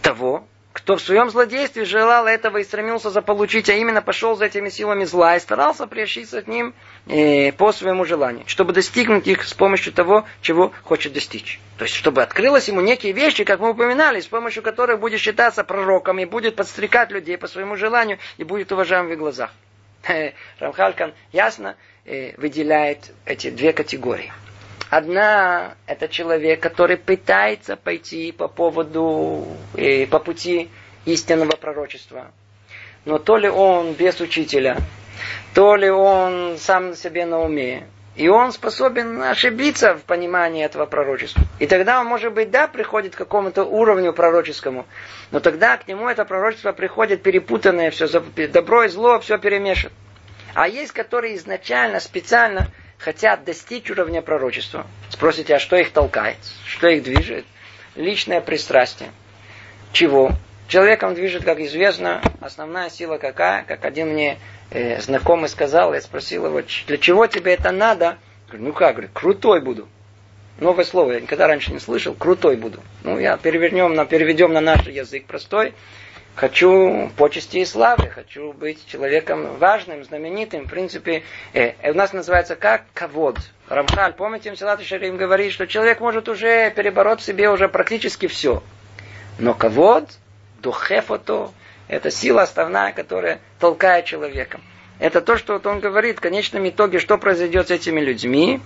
того, 0.00 0.46
кто 0.72 0.96
в 0.96 1.02
своем 1.02 1.30
злодействе 1.30 1.84
желал 1.84 2.26
этого 2.26 2.58
и 2.58 2.64
стремился 2.64 3.10
заполучить, 3.10 3.68
а 3.68 3.74
именно 3.74 4.02
пошел 4.02 4.36
за 4.36 4.46
этими 4.46 4.68
силами 4.68 5.04
зла 5.04 5.36
и 5.36 5.40
старался 5.40 5.86
приобщиться 5.86 6.42
к 6.42 6.46
ним 6.46 6.74
э, 7.06 7.50
по 7.52 7.72
своему 7.72 8.04
желанию, 8.04 8.44
чтобы 8.46 8.72
достигнуть 8.72 9.26
их 9.26 9.44
с 9.44 9.52
помощью 9.52 9.92
того, 9.92 10.24
чего 10.42 10.72
хочет 10.84 11.12
достичь. 11.12 11.60
То 11.76 11.84
есть, 11.84 11.96
чтобы 11.96 12.22
открылось 12.22 12.68
ему 12.68 12.80
некие 12.80 13.12
вещи, 13.12 13.42
как 13.42 13.58
мы 13.58 13.70
упоминали, 13.70 14.20
с 14.20 14.26
помощью 14.26 14.62
которых 14.62 15.00
будет 15.00 15.20
считаться 15.20 15.64
пророком 15.64 16.20
и 16.20 16.24
будет 16.24 16.54
подстрекать 16.54 17.10
людей 17.10 17.36
по 17.36 17.48
своему 17.48 17.76
желанию 17.76 18.18
и 18.36 18.44
будет 18.44 18.70
уважаем 18.70 19.08
в 19.08 19.12
их 19.12 19.18
глазах. 19.18 19.50
Рамхалькан 20.60 21.14
ясно 21.32 21.76
э, 22.04 22.34
выделяет 22.36 23.10
эти 23.24 23.50
две 23.50 23.72
категории. 23.72 24.32
Одна– 24.90 25.76
это 25.86 26.08
человек, 26.08 26.60
который 26.60 26.96
пытается 26.96 27.76
пойти 27.76 28.32
по 28.32 28.48
поводу, 28.48 29.46
по 30.10 30.18
пути 30.18 30.68
истинного 31.04 31.52
пророчества. 31.52 32.32
Но 33.04 33.18
то 33.18 33.36
ли 33.36 33.48
он 33.48 33.92
без 33.92 34.20
учителя, 34.20 34.78
то 35.54 35.76
ли 35.76 35.88
он 35.88 36.58
сам 36.58 36.96
себе 36.96 37.24
на 37.24 37.40
уме, 37.40 37.86
и 38.16 38.28
он 38.28 38.50
способен 38.50 39.22
ошибиться 39.22 39.94
в 39.94 40.02
понимании 40.02 40.64
этого 40.64 40.86
пророчества. 40.86 41.44
И 41.60 41.68
тогда 41.68 42.00
он, 42.00 42.06
может 42.06 42.32
быть, 42.32 42.50
да, 42.50 42.66
приходит 42.66 43.14
к 43.14 43.18
какому-то 43.18 43.62
уровню 43.62 44.12
пророческому, 44.12 44.86
но 45.30 45.38
тогда 45.38 45.76
к 45.76 45.86
нему 45.86 46.08
это 46.08 46.24
пророчество 46.24 46.72
приходит 46.72 47.22
перепутанное, 47.22 47.92
все 47.92 48.08
добро 48.48 48.82
и 48.82 48.88
зло, 48.88 49.20
все 49.20 49.38
перемешано. 49.38 49.94
А 50.52 50.66
есть, 50.66 50.90
которые 50.90 51.36
изначально, 51.36 52.00
специально 52.00 52.66
хотят 53.00 53.44
достичь 53.44 53.90
уровня 53.90 54.22
пророчества. 54.22 54.86
Спросите, 55.08 55.56
а 55.56 55.58
что 55.58 55.76
их 55.76 55.90
толкает? 55.90 56.36
Что 56.66 56.88
их 56.88 57.02
движет? 57.02 57.44
Личное 57.96 58.40
пристрастие. 58.40 59.10
Чего? 59.92 60.32
Человеком 60.68 61.14
движет, 61.14 61.42
как 61.42 61.58
известно, 61.58 62.22
основная 62.40 62.90
сила 62.90 63.18
какая? 63.18 63.64
Как 63.64 63.84
один 63.84 64.10
мне 64.10 64.38
э, 64.70 65.00
знакомый 65.00 65.48
сказал, 65.48 65.94
я 65.94 66.00
спросил 66.00 66.46
его, 66.46 66.62
для 66.86 66.98
чего 66.98 67.26
тебе 67.26 67.54
это 67.54 67.72
надо? 67.72 68.18
Говорю, 68.46 68.66
ну 68.66 68.72
как, 68.72 68.94
говорю, 68.94 69.10
крутой 69.12 69.60
буду. 69.60 69.88
Новое 70.60 70.84
слово, 70.84 71.12
я 71.12 71.20
никогда 71.20 71.48
раньше 71.48 71.72
не 71.72 71.80
слышал, 71.80 72.14
крутой 72.14 72.56
буду. 72.56 72.80
Ну, 73.02 73.18
я 73.18 73.36
перевернем, 73.38 73.94
на, 73.94 74.04
переведем 74.04 74.52
на 74.52 74.60
наш 74.60 74.86
язык 74.86 75.24
простой. 75.24 75.72
Хочу 76.40 77.10
почести 77.18 77.58
и 77.58 77.66
славы, 77.66 78.08
хочу 78.08 78.54
быть 78.54 78.86
человеком 78.86 79.58
важным, 79.58 80.02
знаменитым. 80.04 80.64
В 80.64 80.70
принципе, 80.70 81.22
э, 81.52 81.90
у 81.90 81.94
нас 81.94 82.14
называется 82.14 82.56
как 82.56 82.84
ковод. 82.94 83.36
Рамхаль, 83.68 84.14
помните, 84.14 84.50
Мсилат 84.50 84.80
Шарим 84.82 85.18
говорит, 85.18 85.52
что 85.52 85.66
человек 85.66 86.00
может 86.00 86.30
уже 86.30 86.70
перебороть 86.70 87.20
в 87.20 87.24
себе 87.24 87.50
уже 87.50 87.68
практически 87.68 88.26
все. 88.26 88.62
Но 89.38 89.52
ковод, 89.52 90.08
духефото, 90.62 91.50
это 91.88 92.10
сила 92.10 92.40
основная, 92.40 92.92
которая 92.92 93.40
толкает 93.58 94.06
человеком. 94.06 94.62
Это 94.98 95.20
то, 95.20 95.36
что 95.36 95.52
вот 95.52 95.66
он 95.66 95.80
говорит 95.80 96.16
в 96.16 96.20
конечном 96.22 96.66
итоге, 96.66 97.00
что 97.00 97.18
произойдет 97.18 97.68
с 97.68 97.70
этими 97.70 98.00
людьми. 98.00 98.62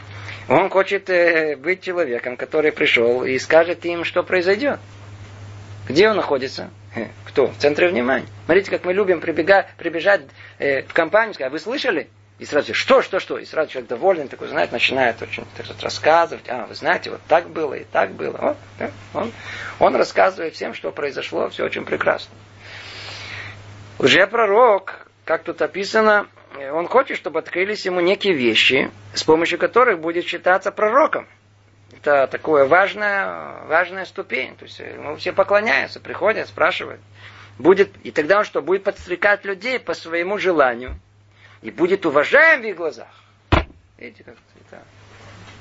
Он 0.49 0.71
хочет 0.71 1.11
э, 1.11 1.57
быть 1.57 1.83
человеком, 1.83 2.37
который 2.37 2.71
пришел 2.71 3.25
и 3.25 3.37
скажет 3.41 3.85
им, 3.85 4.05
что 4.05 4.23
произойдет. 4.23 4.79
Где 5.89 6.09
он 6.09 6.17
находится? 6.17 6.71
Кто? 7.27 7.49
В 7.49 7.57
центре 7.59 7.89
внимания. 7.89 8.27
Смотрите, 8.47 8.71
как 8.71 8.85
мы 8.85 8.93
любим 8.95 9.21
прибегать, 9.21 9.67
прибежать 9.77 10.23
э, 10.59 10.83
в 10.83 10.93
компанию, 10.93 11.35
сказать, 11.35 11.53
вы 11.53 11.59
слышали? 11.59 12.09
И 12.39 12.45
сразу, 12.47 12.75
что, 12.75 13.03
что, 13.03 13.21
что? 13.21 13.39
И 13.39 13.45
сразу 13.45 13.71
человек 13.71 13.91
довольный, 13.91 14.29
такой, 14.29 14.49
знает, 14.49 14.73
начинает 14.73 15.21
очень 15.23 15.45
так, 15.57 15.67
рассказывать. 15.81 16.49
А, 16.49 16.67
вы 16.67 16.75
знаете, 16.75 17.11
вот 17.11 17.21
так 17.29 17.49
было 17.49 17.75
и 17.75 17.85
так 17.85 18.13
было. 18.13 18.37
Вот, 18.37 18.57
да? 18.79 18.91
он, 19.13 19.33
он 19.79 19.95
рассказывает 19.97 20.55
всем, 20.55 20.75
что 20.75 20.91
произошло, 20.91 21.49
все 21.49 21.65
очень 21.65 21.85
прекрасно. 21.85 22.35
Уже 23.99 24.27
пророк, 24.27 25.07
как 25.25 25.45
тут 25.45 25.63
описано, 25.63 26.27
он 26.73 26.89
хочет, 26.89 27.17
чтобы 27.17 27.39
открылись 27.39 27.85
ему 27.87 28.01
некие 28.01 28.35
вещи, 28.35 28.91
с 29.13 29.23
помощью 29.23 29.59
которых 29.59 30.01
будет 30.01 30.25
считаться 30.25 30.73
пророком 30.73 31.29
это 32.05 32.27
такое 32.27 32.67
важная, 32.67 33.65
важная 33.67 34.05
ступень. 34.05 34.57
То 34.57 34.67
есть 34.67 34.79
ему 34.79 35.17
все 35.17 35.33
поклоняются, 35.33 36.01
приходят, 36.01 36.49
спрашивают. 36.49 37.01
Будет, 37.59 37.91
и 38.03 38.11
тогда 38.11 38.39
он 38.39 38.45
что? 38.45 38.61
Будет 38.61 38.85
подстрекать 38.85 39.45
людей 39.45 39.79
по 39.79 39.95
своему 39.95 40.39
желанию. 40.39 40.99
И 41.63 41.71
будет 41.71 42.05
уважаем 42.05 42.61
в 42.61 42.65
их 42.65 42.77
глазах. 42.77 43.09
Видите, 43.97 44.25
как 44.25 44.35
это? 44.71 44.83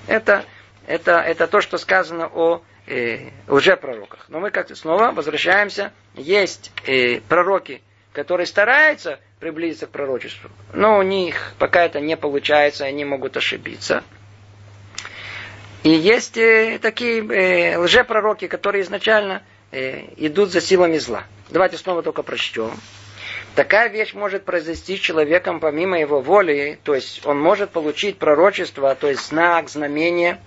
Это, 0.07 0.45
это, 0.85 1.11
это 1.21 1.47
то, 1.47 1.61
что 1.61 1.77
сказано 1.77 2.27
о 2.27 2.61
э, 2.87 3.29
лжепророках. 3.47 4.25
Но 4.27 4.41
мы 4.41 4.51
как-то 4.51 4.75
снова 4.75 5.11
возвращаемся. 5.11 5.93
Есть 6.15 6.71
э, 6.85 7.21
пророки, 7.21 7.81
которые 8.11 8.47
стараются 8.47 9.19
приблизиться 9.39 9.87
к 9.87 9.91
пророчеству, 9.91 10.49
но 10.73 10.97
у 10.97 11.01
них 11.01 11.53
пока 11.57 11.83
это 11.83 11.99
не 11.99 12.15
получается, 12.15 12.85
они 12.85 13.03
могут 13.03 13.35
ошибиться. 13.35 14.03
И 15.83 15.89
есть 15.89 16.37
э, 16.37 16.79
такие 16.81 17.21
э, 17.27 17.77
лжепророки, 17.77 18.47
которые 18.47 18.83
изначально 18.83 19.43
э, 19.71 20.05
идут 20.15 20.51
за 20.51 20.61
силами 20.61 20.97
зла. 20.97 21.25
Давайте 21.49 21.77
снова 21.77 22.01
только 22.01 22.23
прочтем. 22.23 22.71
Такая 23.55 23.89
вещь 23.89 24.13
может 24.13 24.45
произойти 24.45 24.95
с 24.95 24.99
человеком 24.99 25.59
помимо 25.59 25.99
его 25.99 26.21
воли, 26.21 26.79
то 26.83 26.95
есть 26.95 27.25
он 27.25 27.39
может 27.39 27.71
получить 27.71 28.17
пророчество, 28.17 28.95
то 28.95 29.09
есть 29.09 29.27
знак, 29.27 29.69
знамение, 29.69 30.41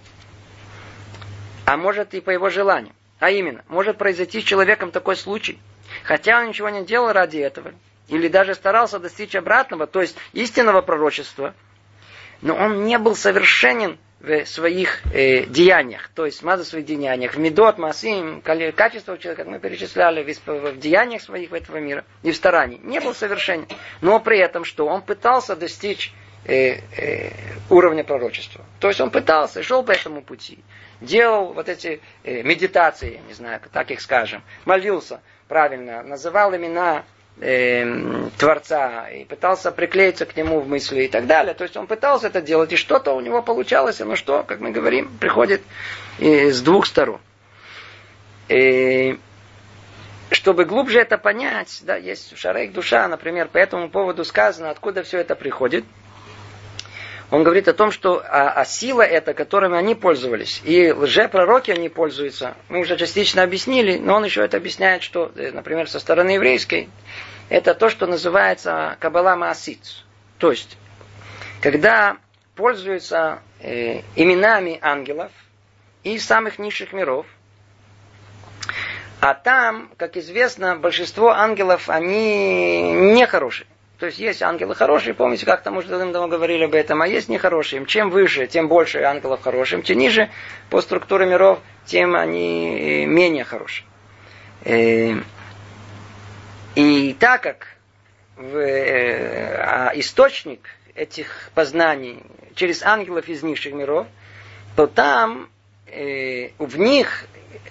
а 1.67 1.77
может 1.77 2.15
и 2.15 2.21
по 2.21 2.31
его 2.31 2.49
желанию. 2.49 2.95
А 3.21 3.31
именно, 3.31 3.63
может 3.69 3.99
произойти 3.99 4.41
с 4.41 4.45
человеком 4.45 4.91
такой 4.91 5.17
случай, 5.17 5.59
хотя 6.03 6.41
он 6.41 6.49
ничего 6.49 6.71
не 6.71 6.85
делал 6.85 7.13
ради 7.13 7.39
этого, 7.39 7.73
или 8.09 8.29
даже 8.29 8.55
старался 8.55 8.99
достичь 8.99 9.37
обратного, 9.37 9.87
то 9.87 10.01
есть 10.01 10.17
истинного 10.33 10.81
пророчества, 10.81 11.55
но 12.41 12.55
он 12.55 12.85
не 12.85 12.99
был 12.99 13.15
совершенен 13.15 13.99
в 14.21 14.47
своих 14.47 15.03
э, 15.13 15.45
деяниях, 15.45 16.09
то 16.15 16.25
есть 16.25 16.43
маза 16.43 16.65
в 16.65 16.67
своих 16.67 16.87
деяниях, 16.87 17.35
в 17.35 17.39
медот, 17.39 17.79
масим, 17.79 18.41
качество 18.41 19.19
человека, 19.19 19.45
как 19.45 19.53
мы 19.53 19.59
перечисляли 19.61 20.23
в, 20.23 20.47
в 20.47 20.79
деяниях 20.79 21.23
своих 21.23 21.51
в 21.51 21.55
этого 21.55 21.77
мира 21.79 22.05
и 22.23 22.31
в 22.31 22.37
старании, 22.37 22.81
не 22.83 23.01
был 23.01 23.15
совершенен. 23.15 23.69
Но 24.01 24.19
при 24.21 24.39
этом, 24.39 24.65
что 24.65 24.87
он 24.87 25.03
пытался 25.03 25.55
достичь 25.55 26.13
э, 26.47 26.79
э, 26.97 27.31
уровня 27.69 28.05
пророчества. 28.05 28.65
То 28.81 28.89
есть 28.89 29.01
он 29.01 29.11
пытался, 29.11 29.63
шел 29.63 29.83
по 29.83 29.93
этому 29.93 30.23
пути, 30.23 30.61
делал 31.01 31.53
вот 31.53 31.69
эти 31.69 32.01
э, 32.25 32.43
медитации, 32.43 33.21
не 33.29 33.35
знаю, 33.35 33.61
так 33.71 33.91
их 33.91 34.01
скажем, 34.01 34.43
молился 34.65 35.21
правильно, 35.47 36.03
называл 36.03 36.57
имена 36.57 37.05
э, 37.41 38.29
Творца 38.39 39.09
и 39.09 39.25
пытался 39.25 39.73
приклеиться 39.73 40.27
к 40.27 40.37
нему 40.37 40.61
в 40.61 40.69
мысли 40.69 41.03
и 41.03 41.09
так 41.09 41.27
далее. 41.27 41.55
То 41.55 41.65
есть 41.65 41.77
он 41.77 41.87
пытался 41.87 42.29
это 42.29 42.41
делать, 42.41 42.73
и 42.73 42.77
что-то 42.77 43.13
у 43.13 43.21
него 43.21 43.43
получалось, 43.43 44.01
но 44.01 44.17
что, 44.17 44.43
как 44.43 44.61
мы 44.61 44.71
говорим, 44.71 45.11
приходит 45.19 45.63
э, 46.19 46.51
с 46.51 46.61
двух 46.61 46.87
сторон. 46.87 47.21
И 48.49 49.19
чтобы 50.31 50.65
глубже 50.65 51.01
это 51.01 51.19
понять, 51.19 51.81
да, 51.83 51.97
есть 51.97 52.37
шарейк 52.37 52.73
душа, 52.73 53.07
например, 53.09 53.49
по 53.49 53.59
этому 53.59 53.91
поводу 53.91 54.25
сказано, 54.25 54.71
откуда 54.71 55.03
все 55.03 55.19
это 55.19 55.35
приходит. 55.37 55.85
Он 57.31 57.43
говорит 57.43 57.67
о 57.67 57.73
том, 57.73 57.91
что 57.91 58.23
а, 58.25 58.51
а 58.51 58.65
сила 58.65 59.03
эта, 59.03 59.35
которыми 59.35 59.77
они 59.77 59.97
пользовались, 59.97 60.61
и 60.65 60.93
лжепророки 60.93 61.73
они 61.73 61.89
пользуются, 61.89 62.55
мы 62.69 62.81
уже 62.81 62.97
частично 62.97 63.43
объяснили, 63.43 63.99
но 63.99 64.15
он 64.15 64.25
еще 64.25 64.45
это 64.45 64.57
объясняет, 64.57 65.03
что, 65.03 65.33
э, 65.35 65.51
например, 65.51 65.89
со 65.89 65.99
стороны 65.99 66.31
еврейской, 66.31 66.89
это 67.49 67.75
то, 67.75 67.89
что 67.89 68.07
называется 68.07 68.97
Кабала 69.01 69.35
Маасит. 69.35 70.05
То 70.39 70.53
есть, 70.53 70.79
когда 71.61 72.19
пользуются 72.55 73.41
э, 73.61 74.03
именами 74.15 74.79
ангелов 74.81 75.33
и 76.05 76.19
самых 76.19 76.61
низших 76.61 76.93
миров, 76.93 77.27
а 79.21 79.35
там, 79.35 79.91
как 79.97 80.17
известно, 80.17 80.77
большинство 80.77 81.31
ангелов, 81.31 81.89
они 81.89 82.83
нехорошие. 83.15 83.67
То 83.99 84.07
есть 84.07 84.19
есть 84.19 84.43
ангелы 84.43 84.75
хорошие, 84.75 85.15
помните, 85.15 85.47
как 85.47 85.63
там 85.63 85.79
уже 85.79 85.89
давно 85.89 86.29
говорили 86.29 86.65
об 86.65 86.75
этом, 86.75 87.01
а 87.01 87.09
есть 87.09 87.31
нехорошие. 87.31 87.85
Чем 87.87 88.11
выше, 88.11 88.47
тем 88.47 88.69
больше 88.69 89.01
ангелов 89.01 89.41
хорошим, 89.41 89.83
чем 89.83 89.99
ниже 89.99 90.29
по 90.69 90.83
структуре 90.83 91.25
миров, 91.25 91.61
тем 91.87 92.15
они 92.15 92.79
э, 92.79 93.07
менее 93.07 93.45
хорошие. 93.45 93.87
Э, 94.65 95.15
и 96.75 97.17
так 97.19 97.43
как 97.43 97.69
э, 98.37 99.57
а 99.63 99.93
источник 99.95 100.69
этих 100.95 101.51
познаний 101.55 102.23
через 102.55 102.83
ангелов 102.83 103.29
из 103.29 103.43
низших 103.43 103.73
миров, 103.73 104.07
то 104.77 104.87
там 104.87 105.49
в 105.87 106.79
них, 106.79 107.25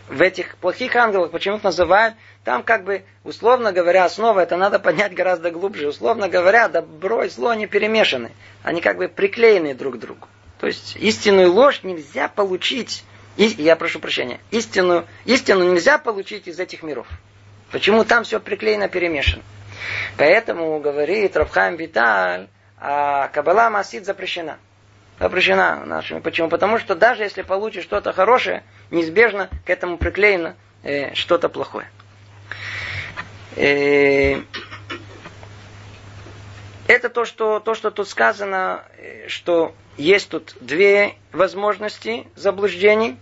в 0.10 0.22
этих 0.22 0.58
плохих 0.58 0.96
ангелах, 0.96 1.32
почему-то 1.32 1.66
называют 1.66 2.16
там, 2.44 2.64
как 2.64 2.84
бы, 2.84 3.04
условно 3.24 3.72
говоря, 3.72 4.06
основа 4.06 4.42
это 4.42 4.56
надо 4.56 4.80
понять 4.80 5.14
гораздо 5.14 5.52
глубже. 5.52 5.88
Условно 5.88 6.30
говоря, 6.30 6.68
добро 6.68 7.24
и 7.24 7.30
зло 7.30 7.54
не 7.54 7.68
перемешаны. 7.68 8.32
Они 8.64 8.82
как 8.82 8.98
бы 8.98 9.08
приклеены 9.08 9.74
друг 9.74 9.96
к 9.96 10.00
другу. 10.00 10.28
То 10.60 10.68
есть 10.68 10.96
истинную 10.96 11.52
ложь 11.52 11.82
нельзя 11.84 12.28
получить, 12.28 13.04
и, 13.36 13.46
я 13.46 13.76
прошу 13.76 14.00
прощения, 14.00 14.40
истину, 14.52 15.06
истину 15.26 15.72
нельзя 15.74 15.98
получить 15.98 16.48
из 16.48 16.60
этих 16.60 16.84
миров. 16.84 17.08
Почему 17.72 18.06
там 18.06 18.24
все 18.24 18.40
приклеено, 18.40 18.88
перемешано? 18.88 19.44
Поэтому 20.18 20.80
говорит 20.80 21.36
Рабхайм 21.36 21.76
Виталь, 21.76 22.48
а 22.78 23.28
Кабала 23.30 23.70
Масид 23.70 24.06
запрещена. 24.06 24.58
Запрещена 25.20 25.86
нашими. 25.86 26.20
Почему? 26.20 26.50
Потому 26.50 26.78
что 26.78 26.96
даже 26.96 27.24
если 27.24 27.42
получишь 27.42 27.84
что-то 27.84 28.12
хорошее, 28.12 28.64
неизбежно 28.92 29.50
к 29.66 29.70
этому 29.70 29.98
приклеено 29.98 30.56
э, 30.84 31.14
что-то 31.14 31.48
плохое. 31.48 31.90
Э, 33.56 34.42
это 36.88 37.10
то 37.10 37.26
что, 37.26 37.60
то, 37.60 37.74
что 37.76 37.92
тут 37.92 38.08
сказано, 38.10 38.84
э, 38.98 39.28
что 39.30 39.74
есть 39.98 40.30
тут 40.30 40.56
две 40.60 41.16
возможности 41.32 42.28
заблуждений 42.36 43.18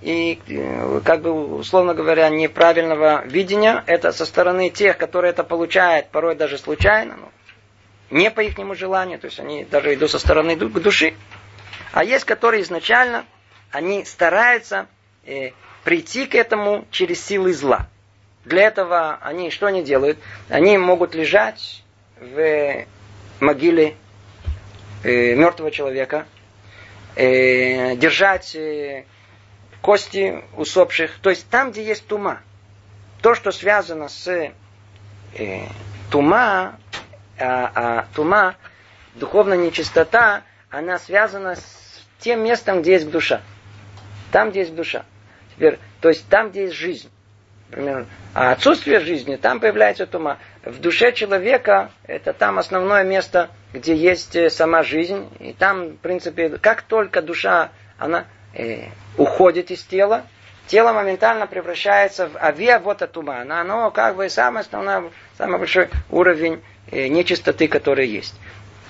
и, 0.00 0.40
э, 0.48 1.00
как 1.04 1.22
бы, 1.22 1.56
условно 1.56 1.94
говоря, 1.94 2.28
неправильного 2.28 3.24
видения. 3.26 3.82
Это 3.86 4.12
со 4.12 4.24
стороны 4.24 4.70
тех, 4.70 4.96
которые 4.96 5.30
это 5.30 5.44
получают, 5.44 6.08
порой 6.08 6.36
даже 6.36 6.56
случайно, 6.56 7.16
но 7.16 7.32
не 8.10 8.30
по 8.30 8.40
их 8.40 8.54
желанию, 8.76 9.18
то 9.18 9.26
есть 9.26 9.40
они 9.40 9.64
даже 9.64 9.94
идут 9.94 10.10
со 10.10 10.18
стороны 10.18 10.54
души. 10.56 11.14
А 11.92 12.04
есть, 12.04 12.24
которые 12.24 12.62
изначально, 12.62 13.26
они 13.70 14.04
стараются 14.04 14.86
э, 15.24 15.50
прийти 15.84 16.26
к 16.26 16.34
этому 16.34 16.86
через 16.90 17.24
силы 17.24 17.52
зла. 17.52 17.86
Для 18.44 18.62
этого 18.62 19.18
они 19.20 19.50
что 19.50 19.66
они 19.66 19.82
делают? 19.82 20.18
Они 20.48 20.76
могут 20.78 21.14
лежать 21.14 21.84
в 22.18 22.84
могиле 23.40 23.94
э, 25.04 25.34
мертвого 25.34 25.70
человека, 25.70 26.26
э, 27.14 27.94
держать 27.96 28.56
э, 28.56 29.04
кости 29.82 30.42
усопших. 30.56 31.18
То 31.20 31.30
есть 31.30 31.48
там, 31.50 31.72
где 31.72 31.84
есть 31.84 32.06
тума. 32.06 32.40
То, 33.20 33.34
что 33.34 33.52
связано 33.52 34.08
с 34.08 34.26
э, 35.34 35.66
тума, 36.10 36.78
а, 37.38 37.72
а 37.74 38.06
тума, 38.14 38.56
духовная 39.14 39.58
нечистота, 39.58 40.42
она 40.70 40.98
связана 40.98 41.56
с 41.56 41.81
тем 42.22 42.42
местом, 42.42 42.82
где 42.82 42.92
есть 42.92 43.10
душа. 43.10 43.42
Там, 44.30 44.50
где 44.50 44.60
есть 44.60 44.74
душа. 44.74 45.04
Теперь, 45.54 45.78
то 46.00 46.08
есть 46.08 46.26
там, 46.28 46.50
где 46.50 46.62
есть 46.62 46.74
жизнь. 46.74 47.10
Например, 47.70 48.06
а 48.34 48.52
отсутствие 48.52 49.00
жизни, 49.00 49.36
там 49.36 49.58
появляется 49.58 50.06
тума. 50.06 50.38
В 50.64 50.78
душе 50.78 51.12
человека 51.12 51.90
это 52.04 52.32
там 52.32 52.58
основное 52.58 53.02
место, 53.02 53.50
где 53.72 53.94
есть 53.94 54.36
э, 54.36 54.50
сама 54.50 54.82
жизнь. 54.82 55.28
И 55.40 55.52
там, 55.52 55.88
в 55.88 55.96
принципе, 55.96 56.50
как 56.50 56.82
только 56.82 57.22
душа, 57.22 57.70
она 57.98 58.26
э, 58.54 58.88
уходит 59.16 59.70
из 59.70 59.82
тела, 59.84 60.26
тело 60.66 60.92
моментально 60.92 61.46
превращается 61.46 62.28
в 62.28 62.36
авиа 62.36 62.78
вот 62.78 62.98
тума. 63.10 63.40
Оно, 63.40 63.60
оно 63.60 63.90
как 63.90 64.16
бы 64.16 64.28
самый 64.28 64.60
основной, 64.60 65.10
самый 65.38 65.58
большой 65.58 65.88
уровень 66.10 66.62
э, 66.90 67.08
нечистоты, 67.08 67.68
который 67.68 68.06
есть. 68.06 68.34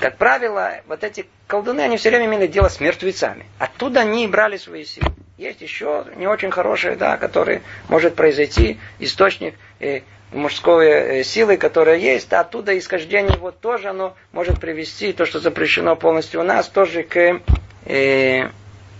Как 0.02 0.16
правило, 0.16 0.80
вот 0.88 1.04
эти 1.04 1.26
колдуны, 1.46 1.80
они 1.82 1.96
все 1.96 2.10
время 2.10 2.26
имели 2.26 2.48
дело 2.48 2.66
с 2.66 2.80
мертвецами. 2.80 3.46
Оттуда 3.60 4.00
они 4.00 4.26
брали 4.26 4.56
свои 4.56 4.84
силы. 4.84 5.12
Есть 5.38 5.60
еще 5.60 6.06
не 6.16 6.26
очень 6.26 6.50
хорошие, 6.50 6.96
да, 6.96 7.16
которые 7.16 7.62
может 7.88 8.16
произойти 8.16 8.80
источник 8.98 9.54
э, 9.78 10.00
мужской 10.32 10.88
э, 10.88 11.22
силы, 11.22 11.56
которая 11.56 11.98
есть, 11.98 12.32
а 12.32 12.40
оттуда 12.40 12.76
исхождение 12.76 13.38
вот 13.38 13.60
тоже 13.60 13.90
оно 13.90 14.16
может 14.32 14.58
привести, 14.58 15.12
то, 15.12 15.24
что 15.24 15.38
запрещено 15.38 15.94
полностью 15.94 16.40
у 16.40 16.42
нас, 16.42 16.66
тоже 16.66 17.04
к, 17.04 17.40
э, 17.84 18.48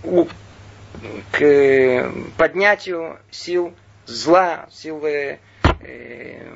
у, 0.05 0.25
к 1.33 2.11
поднятию 2.37 3.19
сил 3.29 3.73
зла, 4.05 4.69
силы 4.71 5.39
э, 5.81 6.47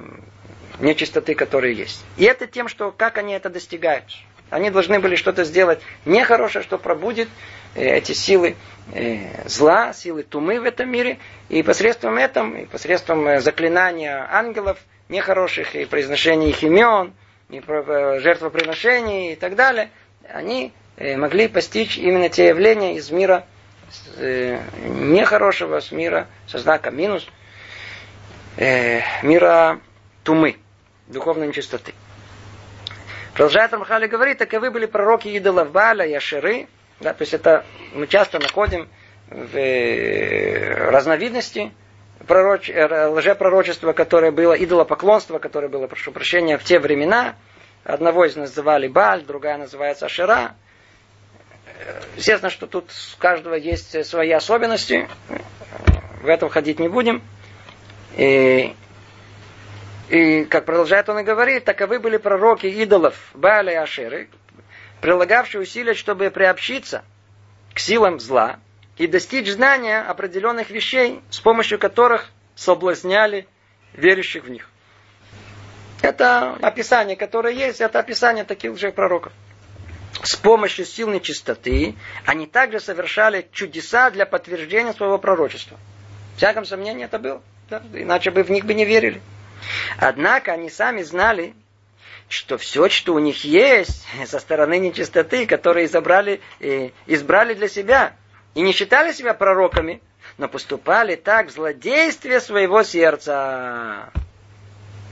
нечистоты, 0.80 1.36
которые 1.36 1.76
есть. 1.76 2.02
И 2.16 2.24
это 2.24 2.48
тем, 2.48 2.70
что 2.70 2.92
как 2.92 3.18
они 3.18 3.34
это 3.34 3.50
достигают. 3.50 4.06
Они 4.50 4.70
должны 4.70 5.00
были 5.00 5.16
что-то 5.16 5.44
сделать 5.44 5.82
нехорошее, 6.06 6.64
что 6.64 6.78
пробудет 6.78 7.28
э, 7.76 7.98
эти 7.98 8.14
силы 8.14 8.56
э, 8.94 9.48
зла, 9.48 9.94
силы 9.94 10.24
тумы 10.24 10.62
в 10.62 10.64
этом 10.64 10.90
мире. 10.90 11.18
И 11.50 11.64
посредством 11.64 12.18
этом, 12.18 12.56
и 12.56 12.66
посредством 12.66 13.28
э, 13.28 13.42
заклинания 13.42 14.26
ангелов 14.32 14.78
нехороших, 15.10 15.76
и 15.76 15.86
произношения 15.86 16.50
их 16.50 16.64
имен, 16.64 17.14
и 17.50 17.62
жертвоприношений 17.62 19.34
и 19.34 19.36
так 19.36 19.56
далее, 19.56 19.90
они 20.30 20.74
могли 20.98 21.48
постичь 21.48 21.98
именно 21.98 22.28
те 22.28 22.48
явления 22.48 22.98
из 22.98 23.10
мира 23.10 23.46
нехорошего, 24.18 25.80
с 25.80 25.94
мира 25.94 26.28
со 26.48 26.58
знаком 26.58 26.98
минус, 26.98 27.26
мира 28.58 29.80
тумы, 30.26 30.58
духовной 31.08 31.48
нечистоты. 31.48 31.94
Продолжает 33.38 33.72
Рамхали 33.72 34.08
говорить, 34.08 34.40
таковы 34.40 34.72
были 34.72 34.88
пророки 34.88 35.28
идолов 35.28 35.72
Баля, 35.72 36.08
Яширы. 36.08 36.68
Да, 37.00 37.14
то 37.14 37.22
есть 37.22 37.36
это 37.36 37.64
мы 37.94 38.08
часто 38.08 38.40
находим 38.40 38.90
в 39.30 39.56
э, 39.56 40.90
разновидности 40.90 41.72
пророч... 42.26 42.68
Э, 42.72 43.10
лжепророчества, 43.10 43.94
которое 43.94 44.32
было, 44.32 44.54
идолопоклонство, 44.54 45.38
которое 45.38 45.68
было, 45.68 45.86
прошу 45.86 46.12
прощения, 46.12 46.58
в 46.58 46.64
те 46.64 46.80
времена. 46.80 47.36
Одного 47.84 48.26
из 48.26 48.36
называли 48.36 48.88
Баль, 48.88 49.24
другая 49.24 49.60
называется 49.60 50.08
Ашира. 50.08 50.56
Естественно, 52.16 52.50
что 52.50 52.66
тут 52.66 52.90
у 52.90 53.22
каждого 53.22 53.54
есть 53.54 54.04
свои 54.04 54.32
особенности. 54.32 55.08
в 56.24 56.28
этом 56.28 56.50
ходить 56.50 56.80
не 56.80 56.88
будем. 56.88 57.22
И, 58.16 58.74
и 60.10 60.46
как 60.46 60.66
продолжает 60.66 61.10
он 61.10 61.20
и 61.20 61.24
говорит, 61.24 61.66
таковы 61.66 62.00
были 62.00 62.18
пророки 62.18 62.68
идолов 62.68 63.16
Бааля 63.34 63.74
и 63.74 63.76
Ашеры, 63.76 64.30
прилагавшие 65.02 65.62
усилия, 65.62 65.94
чтобы 65.94 66.30
приобщиться 66.30 67.04
к 67.74 67.80
силам 67.80 68.20
зла 68.20 68.60
и 68.98 69.06
достичь 69.06 69.52
знания 69.52 70.02
определенных 70.02 70.70
вещей, 70.70 71.22
с 71.30 71.40
помощью 71.40 71.78
которых 71.78 72.30
соблазняли 72.56 73.48
верующих 73.94 74.46
в 74.46 74.50
них. 74.50 74.70
Это 76.02 76.54
описание, 76.62 77.18
которое 77.18 77.54
есть, 77.54 77.82
это 77.82 78.00
описание 78.00 78.46
таких 78.46 78.78
же 78.78 78.92
пророков. 78.92 79.34
С 80.24 80.36
помощью 80.36 80.86
силной 80.86 81.20
чистоты 81.20 81.96
они 82.26 82.48
также 82.48 82.80
совершали 82.80 83.48
чудеса 83.52 84.10
для 84.10 84.26
подтверждения 84.26 84.94
своего 84.94 85.18
пророчества. 85.18 85.78
В 86.34 86.38
всяком 86.38 86.66
сомнении 86.66 87.06
это 87.06 87.20
было. 87.20 87.42
Да? 87.70 87.84
Иначе 87.94 88.32
бы 88.32 88.44
в 88.44 88.50
них 88.50 88.66
бы 88.66 88.74
не 88.74 88.86
верили. 88.86 89.22
Однако 89.98 90.54
они 90.54 90.70
сами 90.70 91.02
знали, 91.02 91.54
что 92.30 92.58
все, 92.58 92.90
что 92.90 93.14
у 93.14 93.20
них 93.20 93.44
есть 93.44 94.06
со 94.26 94.40
стороны 94.40 94.80
нечистоты, 94.80 95.46
которые 95.46 95.86
избрали, 95.86 96.42
э, 96.60 96.90
избрали 97.06 97.54
для 97.54 97.68
себя, 97.68 98.14
и 98.56 98.62
не 98.62 98.72
считали 98.72 99.12
себя 99.12 99.34
пророками, 99.34 100.02
но 100.38 100.48
поступали 100.48 101.16
так 101.16 101.48
в 101.48 101.52
злодействе 101.52 102.40
своего 102.40 102.84
сердца. 102.84 104.10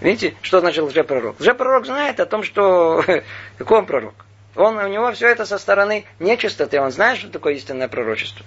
Видите, 0.01 0.35
что 0.41 0.59
значит 0.59 0.83
лжепророк? 0.83 1.39
Лжепророк 1.39 1.85
знает 1.85 2.19
о 2.19 2.25
том, 2.25 2.43
что... 2.43 3.03
Какой 3.57 3.79
он 3.79 3.85
пророк? 3.85 4.13
Он, 4.55 4.77
у 4.77 4.87
него 4.87 5.11
все 5.11 5.27
это 5.27 5.45
со 5.45 5.57
стороны 5.57 6.05
нечистоты. 6.19 6.79
Он 6.79 6.91
знает, 6.91 7.19
что 7.19 7.29
такое 7.29 7.53
истинное 7.53 7.87
пророчество. 7.87 8.45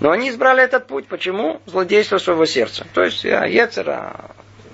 Но 0.00 0.10
они 0.10 0.28
избрали 0.30 0.62
этот 0.62 0.86
путь. 0.86 1.06
Почему? 1.06 1.60
Злодейство 1.66 2.18
своего 2.18 2.46
сердца. 2.46 2.86
То 2.94 3.02
есть 3.02 3.24
Ецера, 3.24 4.30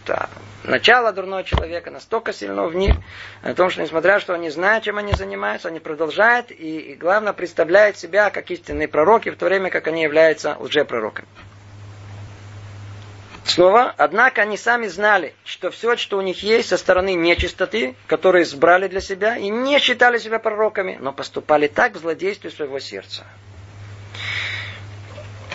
да, 0.07 0.29
начало 0.65 1.13
дурного 1.13 1.45
человека 1.45 1.91
настолько 1.91 2.33
сильно 2.33 2.67
в 2.67 2.75
них, 2.75 2.97
о 3.43 3.55
том, 3.55 3.71
что 3.71 3.83
несмотря 3.83 4.21
что 4.21 4.35
они 4.35 4.51
знают, 4.51 4.85
чем 4.85 4.99
они 4.99 5.13
занимаются, 5.13 5.69
они 5.69 5.81
продолжают 5.81 6.51
и, 6.51 6.79
и 6.79 6.95
главное, 6.95 7.33
представляют 7.33 7.97
себя 7.97 8.31
как 8.31 8.51
истинные 8.51 8.89
пророки, 8.89 9.31
в 9.31 9.37
то 9.37 9.47
время 9.47 9.71
как 9.71 9.87
они 9.89 10.03
являются 10.03 10.57
лжепророками. 10.59 11.29
Снова, 13.45 13.93
однако 13.97 14.43
они 14.43 14.57
сами 14.57 14.87
знали, 14.87 15.35
что 15.45 15.71
все, 15.71 15.97
что 15.97 16.19
у 16.19 16.21
них 16.21 16.43
есть 16.43 16.69
со 16.69 16.77
стороны 16.77 17.15
нечистоты, 17.15 17.97
которые 18.07 18.45
избрали 18.45 18.87
для 18.87 19.01
себя, 19.01 19.37
и 19.37 19.49
не 19.49 19.79
считали 19.81 20.19
себя 20.19 20.39
пророками, 20.39 20.99
но 21.01 21.13
поступали 21.13 21.67
так 21.67 21.95
в 21.95 21.99
злодействе 21.99 22.51
своего 22.51 22.79
сердца. 22.79 23.25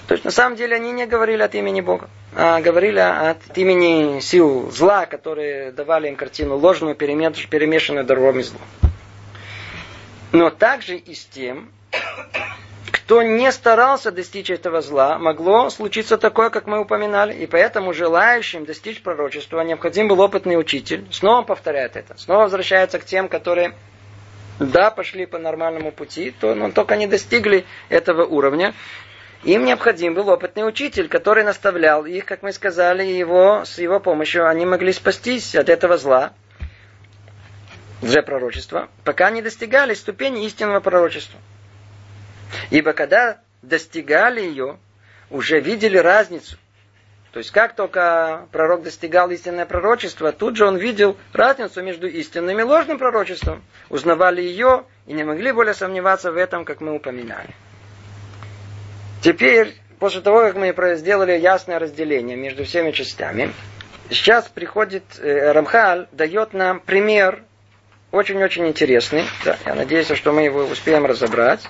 То 0.08 0.14
есть 0.14 0.26
на 0.26 0.32
самом 0.32 0.56
деле 0.56 0.76
они 0.76 0.92
не 0.92 1.06
говорили 1.06 1.42
от 1.42 1.56
имени 1.56 1.82
Бога, 1.82 2.10
говорили 2.36 3.00
от 3.00 3.58
имени 3.58 4.20
сил 4.20 4.70
зла, 4.70 5.06
которые 5.06 5.72
давали 5.72 6.10
им 6.10 6.16
картину 6.16 6.58
ложную, 6.58 6.96
перемешанную 6.96 8.06
дорогом 8.06 8.40
и 8.40 8.44
злом. 8.44 8.62
Но 10.32 10.50
также 10.50 10.98
и 10.98 11.14
с 11.14 11.26
тем, 11.26 11.70
кто 12.92 13.22
не 13.22 13.52
старался 13.52 14.12
достичь 14.12 14.50
этого 14.50 14.82
зла, 14.82 15.18
могло 15.18 15.70
случиться 15.70 16.18
такое, 16.18 16.50
как 16.50 16.68
мы 16.68 16.80
упоминали. 16.80 17.34
И 17.34 17.46
поэтому 17.46 17.94
желающим 17.94 18.66
достичь 18.66 19.02
пророчества 19.02 19.62
необходим 19.62 20.08
был 20.08 20.20
опытный 20.20 20.60
учитель. 20.60 21.06
Снова 21.12 21.44
повторяет 21.44 21.96
это. 21.96 22.18
Снова 22.18 22.44
возвращается 22.44 23.00
к 23.00 23.06
тем, 23.06 23.30
которые 23.30 23.74
да, 24.60 24.90
пошли 24.92 25.26
по 25.26 25.38
нормальному 25.38 25.92
пути, 25.92 26.34
то, 26.38 26.56
но 26.56 26.72
только 26.72 26.96
не 26.96 27.08
достигли 27.08 27.66
этого 27.90 28.26
уровня. 28.26 28.74
Им 29.46 29.64
необходим 29.64 30.16
был 30.16 30.30
опытный 30.30 30.68
учитель, 30.68 31.08
который 31.08 31.44
наставлял 31.44 32.04
их, 32.08 32.26
как 32.26 32.42
мы 32.42 32.52
сказали, 32.52 33.04
его, 33.04 33.64
с 33.64 33.78
его 33.78 34.00
помощью 34.00 34.48
они 34.48 34.66
могли 34.66 34.92
спастись 34.92 35.56
от 35.56 35.70
этого 35.70 35.98
зла, 35.98 36.34
пророчества, 38.26 38.90
пока 39.04 39.30
не 39.30 39.44
достигали 39.44 39.94
ступени 39.94 40.46
истинного 40.48 40.80
пророчества. 40.80 41.40
Ибо 42.72 42.94
когда 42.94 43.40
достигали 43.62 44.42
ее, 44.42 44.80
уже 45.30 45.60
видели 45.60 45.98
разницу. 45.98 46.58
То 47.32 47.38
есть 47.40 47.52
как 47.52 47.76
только 47.76 48.48
пророк 48.52 48.82
достигал 48.82 49.30
истинное 49.30 49.68
пророчество, 49.68 50.32
тут 50.32 50.56
же 50.56 50.66
он 50.66 50.78
видел 50.78 51.18
разницу 51.34 51.84
между 51.84 52.08
истинным 52.08 52.60
и 52.60 52.64
ложным 52.64 52.98
пророчеством. 52.98 53.64
Узнавали 53.90 54.42
ее 54.42 54.86
и 55.06 55.14
не 55.14 55.24
могли 55.24 55.52
более 55.52 55.76
сомневаться 55.76 56.32
в 56.32 56.38
этом, 56.38 56.66
как 56.66 56.82
мы 56.82 56.96
упоминали. 56.96 57.54
Теперь, 59.26 59.74
после 59.98 60.22
того, 60.22 60.42
как 60.42 60.56
мы 60.56 60.72
сделали 60.98 61.32
ясное 61.32 61.80
разделение 61.80 62.38
между 62.38 62.64
всеми 62.64 62.92
частями, 62.92 63.52
сейчас 64.12 64.48
приходит 64.48 65.04
э, 65.18 65.52
Рамхаль, 65.52 66.08
дает 66.12 66.54
нам 66.54 66.80
пример 66.80 67.42
очень-очень 68.12 68.68
интересный. 68.68 69.24
Да, 69.44 69.58
я 69.66 69.74
надеюсь, 69.74 70.12
что 70.14 70.32
мы 70.32 70.44
его 70.44 70.60
успеем 70.66 71.08
разобрать. 71.08 71.62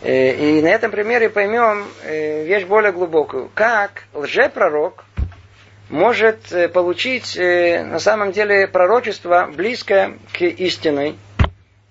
Э, 0.00 0.34
и 0.34 0.60
на 0.60 0.70
этом 0.70 0.90
примере 0.90 1.30
поймем 1.30 1.86
э, 2.02 2.44
вещь 2.46 2.64
более 2.64 2.90
глубокую. 2.90 3.48
Как 3.54 4.02
лжепророк 4.12 5.04
может 5.88 6.52
э, 6.52 6.66
получить 6.66 7.36
на 7.38 8.00
самом 8.00 8.32
деле 8.32 8.66
пророчество 8.66 9.48
близкое 9.54 10.18
к 10.32 10.42
истинной, 10.42 11.16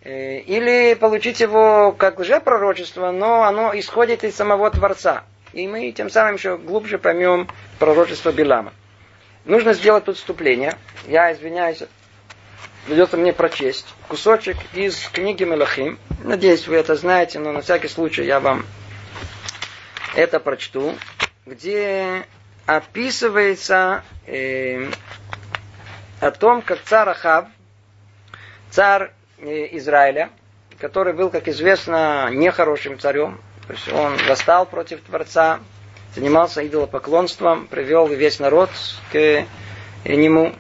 или 0.03 0.95
получить 0.95 1.41
его 1.41 1.91
как 1.91 2.19
лжепророчество, 2.19 3.11
но 3.11 3.43
оно 3.43 3.77
исходит 3.77 4.23
из 4.23 4.35
самого 4.35 4.71
Творца. 4.71 5.23
И 5.53 5.67
мы 5.67 5.91
тем 5.91 6.09
самым 6.09 6.35
еще 6.35 6.57
глубже 6.57 6.97
поймем 6.97 7.47
пророчество 7.77 8.31
Билама. 8.31 8.73
Нужно 9.45 9.73
сделать 9.73 10.05
тут 10.05 10.17
вступление. 10.17 10.75
Я 11.07 11.33
извиняюсь, 11.33 11.83
придется 12.85 13.17
мне 13.17 13.33
прочесть 13.33 13.87
кусочек 14.07 14.57
из 14.73 14.97
книги 15.09 15.43
Мелахим. 15.43 15.99
Надеюсь, 16.23 16.67
вы 16.67 16.77
это 16.77 16.95
знаете, 16.95 17.39
но 17.39 17.51
на 17.51 17.61
всякий 17.61 17.87
случай 17.87 18.23
я 18.23 18.39
вам 18.39 18.65
это 20.15 20.39
прочту, 20.39 20.95
где 21.45 22.25
описывается 22.65 24.03
э, 24.25 24.89
о 26.19 26.31
том, 26.31 26.61
как 26.61 26.81
царь 26.83 27.09
Ахав, 27.09 27.47
царь 28.69 29.11
Израиля, 29.41 30.29
который 30.79 31.13
был, 31.13 31.29
как 31.29 31.47
известно, 31.47 32.29
нехорошим 32.31 32.99
царем. 32.99 33.39
То 33.67 33.73
есть 33.73 33.91
он 33.91 34.17
восстал 34.27 34.65
против 34.65 35.01
Творца, 35.01 35.59
занимался 36.15 36.65
идолопоклонством, 36.65 37.67
привел 37.67 38.07
весь 38.07 38.39
народ 38.39 38.69
к 39.11 39.45
нему. 40.05 40.53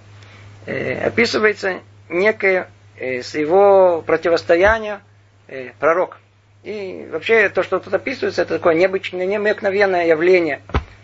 Э, 0.65 1.07
описывается 1.07 1.81
некое 2.09 2.69
э, 2.97 3.21
с 3.21 3.35
его 3.35 4.03
противостояния 4.05 5.01
э, 5.47 5.71
пророк. 5.79 6.19
И 6.63 7.07
вообще 7.11 7.49
то, 7.49 7.63
что 7.63 7.79
тут 7.79 7.93
описывается, 7.93 8.43
это 8.43 8.57
такое 8.57 8.75
необычное, 8.75 9.25
необыкновенное 9.25 10.05
явление, 10.05 10.61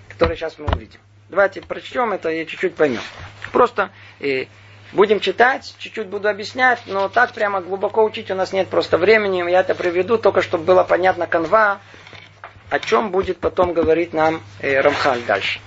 которое 0.08 0.36
сейчас 0.36 0.60
мы 0.60 0.66
увидим. 0.66 1.00
Давайте 1.30 1.62
прочтем 1.62 2.14
это 2.14 2.30
и 2.30 2.46
чуть-чуть 2.46 2.76
поймем. 2.76 3.02
Просто 3.52 3.90
Будем 4.94 5.20
читать, 5.20 5.76
чуть-чуть 5.80 6.08
буду 6.08 6.30
объяснять, 6.30 6.80
но 6.86 7.10
так 7.10 7.34
прямо 7.34 7.60
глубоко 7.60 8.06
учить 8.06 8.32
у 8.32 8.36
нас 8.36 8.54
нет 8.54 8.70
просто 8.70 8.98
времени. 8.98 9.50
Я 9.50 9.60
это 9.60 9.76
приведу, 9.76 10.18
только 10.18 10.42
чтобы 10.42 10.64
было 10.64 10.84
понятно 10.84 11.28
канва, 11.28 11.82
о 12.70 12.80
чем 12.80 13.12
будет 13.12 13.40
потом 13.40 13.74
говорить 13.74 14.14
нам 14.14 14.42
э, 14.62 14.80
Рамхаль 14.80 15.22
дальше. 15.28 15.60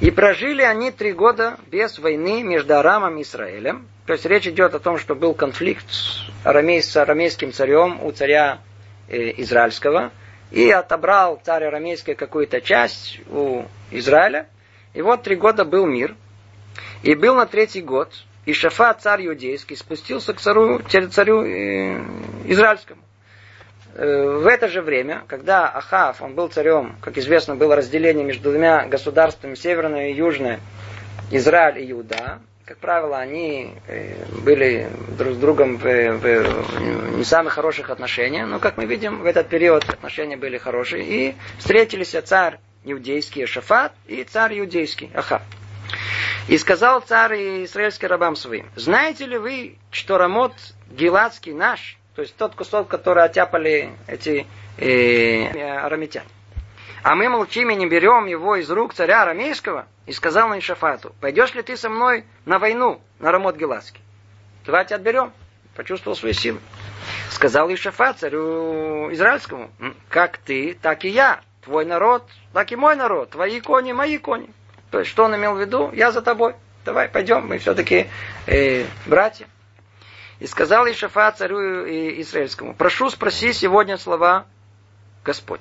И 0.00 0.10
прожили 0.10 0.62
они 0.62 0.90
три 0.92 1.12
года 1.12 1.58
без 1.66 1.98
войны 1.98 2.42
между 2.42 2.78
Арамом 2.78 3.18
и 3.18 3.22
Израилем. 3.22 3.86
То 4.06 4.14
есть 4.14 4.24
речь 4.24 4.46
идет 4.46 4.74
о 4.74 4.78
том, 4.78 4.96
что 4.96 5.14
был 5.14 5.34
конфликт 5.34 5.84
арамей, 6.44 6.82
с 6.82 6.96
арамейским 6.96 7.52
царем 7.52 8.02
у 8.02 8.12
царя 8.12 8.60
э, 9.08 9.32
израильского. 9.42 10.10
И 10.50 10.70
отобрал 10.70 11.38
царь 11.44 11.64
арамейский 11.64 12.14
какую-то 12.14 12.62
часть 12.62 13.20
у 13.28 13.64
Израиля. 13.90 14.46
И 14.94 15.02
вот 15.02 15.22
три 15.22 15.36
года 15.36 15.66
был 15.66 15.84
мир– 15.84 16.14
и 17.02 17.14
был 17.14 17.34
на 17.34 17.46
третий 17.46 17.82
год, 17.82 18.12
и 18.46 18.52
Шафа, 18.52 18.94
царь 18.94 19.26
иудейский, 19.26 19.76
спустился 19.76 20.32
к 20.32 20.40
царю, 20.40 20.80
царю 21.10 21.42
э, 21.42 22.00
израильскому. 22.46 23.02
Э, 23.94 24.38
в 24.38 24.46
это 24.46 24.68
же 24.68 24.80
время, 24.80 25.24
когда 25.26 25.68
Ахав, 25.68 26.22
он 26.22 26.34
был 26.34 26.48
царем, 26.48 26.96
как 27.00 27.18
известно, 27.18 27.56
было 27.56 27.76
разделение 27.76 28.24
между 28.24 28.50
двумя 28.50 28.86
государствами, 28.86 29.54
северное 29.54 30.10
и 30.10 30.14
южное, 30.14 30.60
Израиль 31.30 31.78
и 31.82 31.92
Иуда, 31.92 32.40
как 32.68 32.78
правило, 32.78 33.18
они 33.18 33.72
э, 33.86 34.14
были 34.44 34.88
друг 35.16 35.34
с 35.34 35.36
другом 35.38 35.78
в, 35.78 35.82
в 35.82 37.16
не 37.16 37.24
самых 37.24 37.54
хороших 37.54 37.88
отношениях, 37.88 38.46
но, 38.46 38.58
как 38.58 38.76
мы 38.76 38.84
видим, 38.84 39.22
в 39.22 39.26
этот 39.26 39.48
период 39.48 39.88
отношения 39.88 40.36
были 40.36 40.58
хорошие, 40.58 41.02
и 41.02 41.34
встретились 41.58 42.14
царь 42.24 42.58
иудейский 42.84 43.46
Шафат 43.46 43.92
и 44.06 44.22
царь 44.22 44.60
иудейский 44.60 45.10
Ахав. 45.14 45.40
И 46.48 46.56
сказал 46.58 47.00
царь 47.00 47.64
израильский 47.64 48.06
рабам 48.06 48.36
своим, 48.36 48.68
знаете 48.76 49.26
ли 49.26 49.38
вы, 49.38 49.78
что 49.90 50.18
Рамот 50.18 50.54
Гиладский 50.90 51.52
наш, 51.52 51.98
то 52.14 52.22
есть 52.22 52.36
тот 52.36 52.54
кусок, 52.54 52.88
который 52.88 53.22
оттяпали 53.22 53.92
эти 54.06 54.46
э, 54.76 55.78
арамитяне, 55.78 56.26
А 57.02 57.14
мы 57.14 57.28
молчим 57.28 57.70
и 57.70 57.76
не 57.76 57.86
берем 57.86 58.26
его 58.26 58.56
из 58.56 58.70
рук 58.70 58.94
царя 58.94 59.22
арамейского. 59.22 59.86
И 60.06 60.12
сказал 60.12 60.48
на 60.48 60.58
Ишафату, 60.58 61.14
пойдешь 61.20 61.54
ли 61.54 61.62
ты 61.62 61.76
со 61.76 61.90
мной 61.90 62.24
на 62.46 62.58
войну, 62.58 63.00
на 63.18 63.30
Рамот 63.30 63.56
Геласки? 63.56 64.00
Давайте 64.64 64.94
отберем. 64.94 65.32
Почувствовал 65.76 66.16
свои 66.16 66.32
силы. 66.32 66.58
Сказал 67.30 67.72
Ишафат 67.72 68.18
царю 68.18 69.12
израильскому, 69.12 69.70
как 70.08 70.38
ты, 70.38 70.74
так 70.80 71.04
и 71.04 71.10
я. 71.10 71.40
Твой 71.62 71.84
народ, 71.84 72.28
так 72.52 72.72
и 72.72 72.76
мой 72.76 72.96
народ. 72.96 73.30
Твои 73.30 73.60
кони, 73.60 73.92
мои 73.92 74.18
кони. 74.18 74.50
То 74.90 75.00
есть, 75.00 75.10
что 75.10 75.24
он 75.24 75.36
имел 75.36 75.54
в 75.54 75.60
виду? 75.60 75.90
Я 75.92 76.12
за 76.12 76.22
тобой. 76.22 76.54
Давай, 76.84 77.08
пойдем, 77.08 77.46
мы 77.46 77.58
все-таки 77.58 78.06
э, 78.46 78.84
братья. 79.06 79.46
И 80.40 80.46
сказал 80.46 80.86
Ишафа 80.86 81.32
царю 81.32 81.58
Израильскому, 82.20 82.74
прошу 82.74 83.10
спроси 83.10 83.52
сегодня 83.52 83.98
слова 83.98 84.46
Господь. 85.24 85.60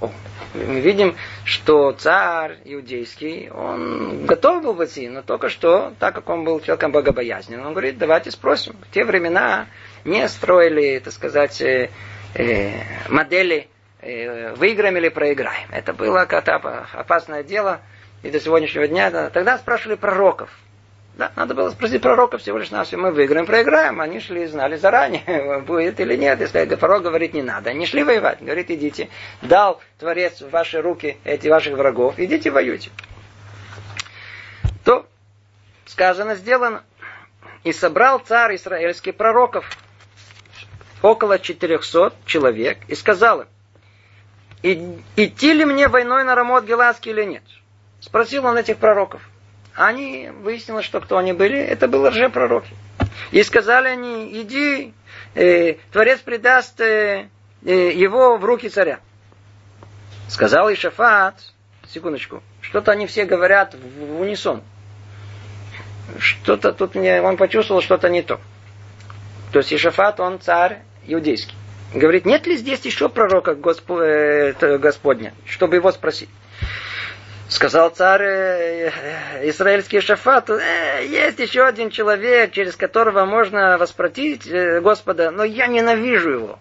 О, 0.00 0.10
мы 0.52 0.80
видим, 0.80 1.16
что 1.44 1.92
царь 1.92 2.58
иудейский, 2.64 3.48
он 3.50 4.26
готов 4.26 4.62
был 4.62 4.74
войти, 4.74 5.08
но 5.08 5.22
только 5.22 5.48
что, 5.48 5.94
так 5.98 6.14
как 6.14 6.28
он 6.28 6.44
был 6.44 6.60
человеком 6.60 6.92
богобоязненным, 6.92 7.66
он 7.66 7.72
говорит, 7.72 7.96
давайте 7.96 8.30
спросим. 8.30 8.76
В 8.82 8.92
те 8.92 9.04
времена 9.04 9.68
не 10.04 10.28
строили, 10.28 10.98
так 10.98 11.14
сказать, 11.14 11.62
э, 11.62 11.90
э, 12.34 12.72
модели 13.08 13.68
э, 14.00 14.54
выиграем 14.54 14.98
или 14.98 15.08
проиграем. 15.08 15.68
Это 15.70 15.94
было 15.94 16.22
опасное 16.22 17.42
дело, 17.42 17.80
и 18.22 18.30
до 18.30 18.40
сегодняшнего 18.40 18.86
дня. 18.88 19.30
Тогда 19.30 19.58
спрашивали 19.58 19.96
пророков. 19.96 20.50
Да, 21.16 21.32
надо 21.34 21.54
было 21.54 21.70
спросить 21.70 22.02
пророка 22.02 22.36
всего 22.36 22.58
лишь 22.58 22.70
нас, 22.70 22.92
мы 22.92 23.10
выиграем, 23.10 23.46
проиграем. 23.46 24.02
Они 24.02 24.20
шли, 24.20 24.46
знали 24.46 24.76
заранее, 24.76 25.62
будет 25.66 25.98
или 25.98 26.14
нет. 26.14 26.40
Если 26.40 26.74
пророк 26.74 27.04
говорит, 27.04 27.32
не 27.32 27.42
надо. 27.42 27.70
Они 27.70 27.86
шли 27.86 28.04
воевать. 28.04 28.42
Говорит, 28.42 28.70
идите. 28.70 29.08
Дал 29.40 29.80
Творец 29.98 30.42
в 30.42 30.50
ваши 30.50 30.82
руки 30.82 31.16
эти 31.24 31.48
ваших 31.48 31.74
врагов. 31.74 32.18
Идите 32.18 32.50
воюйте. 32.50 32.90
То 34.84 35.06
сказано, 35.86 36.34
сделано. 36.34 36.82
И 37.64 37.72
собрал 37.72 38.18
царь 38.18 38.56
израильский 38.56 39.12
пророков 39.12 39.66
около 41.00 41.38
400 41.38 42.12
человек 42.26 42.78
и 42.88 42.94
сказал 42.94 43.46
им, 44.62 45.02
идти 45.16 45.52
ли 45.54 45.64
мне 45.64 45.88
войной 45.88 46.24
на 46.24 46.34
Рамот 46.34 46.64
Геласки 46.64 47.08
или 47.08 47.24
нет? 47.24 47.42
Спросил 48.00 48.44
он 48.46 48.56
этих 48.56 48.76
пророков. 48.78 49.22
Они, 49.74 50.30
выяснилось, 50.42 50.86
что 50.86 51.00
кто 51.00 51.18
они 51.18 51.32
были, 51.32 51.58
это 51.58 51.86
были 51.86 52.08
лжепророки. 52.08 52.74
И 53.30 53.42
сказали 53.42 53.88
они, 53.88 54.42
иди, 54.42 54.94
э, 55.34 55.74
Творец 55.92 56.20
предаст 56.20 56.80
э, 56.80 57.28
э, 57.64 57.92
его 57.92 58.38
в 58.38 58.44
руки 58.44 58.68
царя. 58.68 59.00
Сказал 60.28 60.72
Ишафат, 60.72 61.34
секундочку, 61.88 62.42
что-то 62.60 62.92
они 62.92 63.06
все 63.06 63.24
говорят 63.24 63.74
в, 63.74 64.16
в 64.16 64.20
унисон. 64.20 64.62
Что-то 66.18 66.72
тут 66.72 66.94
мне, 66.94 67.20
он 67.20 67.36
почувствовал 67.36 67.82
что-то 67.82 68.08
не 68.08 68.22
то. 68.22 68.40
То 69.52 69.58
есть 69.58 69.72
Ишафат, 69.72 70.20
он 70.20 70.40
царь 70.40 70.82
иудейский. 71.06 71.54
Говорит, 71.94 72.24
нет 72.24 72.46
ли 72.46 72.56
здесь 72.56 72.84
еще 72.84 73.08
пророка 73.08 73.52
э, 73.52 74.78
Господня, 74.78 75.34
чтобы 75.46 75.76
его 75.76 75.92
спросить? 75.92 76.30
Сказал 77.48 77.90
царь 77.90 78.22
э, 78.22 78.90
э, 78.90 79.48
израильский 79.50 80.00
шафат, 80.00 80.50
э, 80.50 81.06
есть 81.08 81.38
еще 81.38 81.64
один 81.64 81.90
человек, 81.90 82.50
через 82.50 82.74
которого 82.74 83.24
можно 83.24 83.78
воспротить 83.78 84.48
э, 84.48 84.80
Господа, 84.80 85.30
но 85.30 85.44
я 85.44 85.68
ненавижу 85.68 86.30
его. 86.30 86.58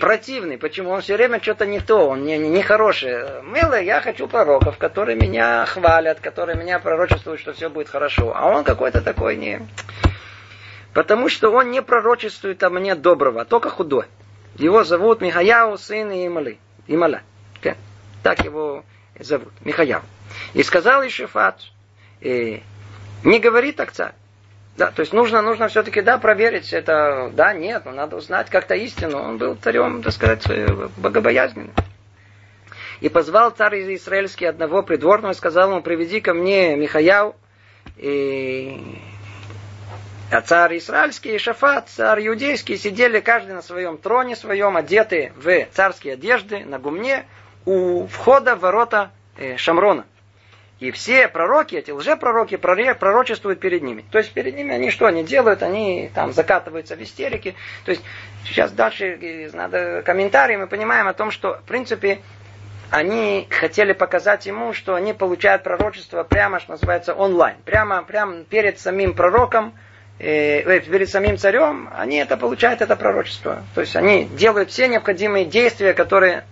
Противный. 0.00 0.56
Почему? 0.56 0.90
Он 0.90 1.02
все 1.02 1.16
время 1.16 1.40
что-то 1.42 1.66
не 1.66 1.80
то, 1.80 2.08
он 2.08 2.24
не, 2.24 2.38
не, 2.38 2.48
не 2.48 2.62
хороший. 2.62 3.42
Милый, 3.42 3.84
я 3.84 4.00
хочу 4.00 4.26
пророков, 4.26 4.78
которые 4.78 5.16
меня 5.16 5.66
хвалят, 5.66 6.20
которые 6.20 6.56
меня 6.56 6.78
пророчествуют, 6.78 7.40
что 7.40 7.52
все 7.52 7.68
будет 7.68 7.90
хорошо. 7.90 8.32
А 8.34 8.46
он 8.46 8.64
какой-то 8.64 9.02
такой 9.02 9.36
не... 9.36 9.68
Потому 10.94 11.28
что 11.28 11.50
он 11.50 11.70
не 11.70 11.82
пророчествует 11.82 12.62
о 12.62 12.70
мне 12.70 12.94
доброго, 12.94 13.42
а 13.42 13.44
только 13.44 13.68
худой. 13.68 14.06
Его 14.56 14.82
зовут 14.82 15.20
Михаяу, 15.20 15.76
сын 15.76 16.10
Ималы. 16.10 16.58
Имала. 16.86 17.20
Так 18.22 18.44
его 18.44 18.82
зовут, 19.20 19.52
Михаяв. 19.64 20.02
И 20.54 20.62
сказал 20.62 21.06
Ишифат, 21.06 21.60
э, 22.20 22.60
не 23.24 23.38
говори 23.38 23.72
так 23.72 23.92
царь. 23.92 24.14
Да, 24.76 24.90
то 24.90 25.00
есть 25.00 25.14
нужно, 25.14 25.40
нужно 25.40 25.68
все-таки, 25.68 26.02
да, 26.02 26.18
проверить 26.18 26.72
это, 26.72 27.30
да, 27.32 27.54
нет, 27.54 27.86
но 27.86 27.92
надо 27.92 28.16
узнать 28.16 28.50
как-то 28.50 28.74
истину. 28.74 29.18
Он 29.18 29.38
был 29.38 29.56
царем, 29.56 30.02
так 30.02 30.12
сказать, 30.12 30.44
э, 30.50 30.88
богобоязненным. 30.98 31.72
И 33.00 33.08
позвал 33.08 33.50
царь 33.50 33.94
израильский 33.94 34.46
одного 34.46 34.82
придворного 34.82 35.32
и 35.32 35.34
сказал 35.34 35.70
ему, 35.70 35.82
приведи 35.82 36.20
ко 36.20 36.34
мне 36.34 36.76
Михаяу, 36.76 37.36
и... 37.96 39.00
а 40.30 40.40
царь 40.42 40.78
израильский 40.78 41.34
и 41.34 41.38
Шафат, 41.38 41.88
царь 41.88 42.26
иудейский, 42.26 42.76
сидели 42.76 43.20
каждый 43.20 43.54
на 43.54 43.62
своем 43.62 43.96
троне 43.96 44.36
своем, 44.36 44.76
одеты 44.76 45.32
в 45.36 45.66
царские 45.72 46.14
одежды, 46.14 46.64
на 46.64 46.78
гумне, 46.78 47.26
у 47.66 48.06
входа 48.06 48.56
в 48.56 48.60
ворота 48.60 49.10
э, 49.36 49.56
Шамрона. 49.56 50.06
И 50.78 50.90
все 50.90 51.26
пророки, 51.26 51.74
эти 51.74 51.90
лжепророки, 51.90 52.56
пророчествуют 52.56 53.60
перед 53.60 53.82
ними. 53.82 54.04
То 54.10 54.18
есть 54.18 54.32
перед 54.32 54.54
ними 54.56 54.74
они 54.74 54.90
что 54.90 55.06
они 55.06 55.24
делают? 55.24 55.62
Они 55.62 56.10
там 56.14 56.32
закатываются 56.32 56.96
в 56.96 57.02
истерике. 57.02 57.54
То 57.84 57.92
есть 57.92 58.02
сейчас 58.44 58.72
дальше 58.72 59.06
э, 59.06 59.50
надо 59.52 60.02
комментарии, 60.02 60.56
мы 60.56 60.66
понимаем 60.66 61.08
о 61.08 61.14
том, 61.14 61.30
что 61.30 61.54
в 61.54 61.62
принципе 61.62 62.20
они 62.90 63.48
хотели 63.50 63.92
показать 63.92 64.46
ему, 64.46 64.72
что 64.72 64.94
они 64.94 65.12
получают 65.12 65.62
пророчество 65.64 66.22
прямо, 66.22 66.60
что 66.60 66.72
называется, 66.72 67.14
онлайн. 67.14 67.56
Прямо, 67.64 68.02
прямо 68.02 68.44
перед 68.44 68.78
самим 68.78 69.14
пророком, 69.14 69.74
э, 70.18 70.60
э 70.60 70.80
перед 70.80 71.08
самим 71.08 71.38
царем, 71.38 71.88
они 71.96 72.18
это 72.18 72.36
получают, 72.36 72.82
это 72.82 72.96
пророчество. 72.96 73.64
То 73.74 73.80
есть 73.80 73.96
они 73.96 74.26
делают 74.26 74.70
все 74.70 74.88
необходимые 74.88 75.46
действия, 75.46 75.94
которые 75.94 76.44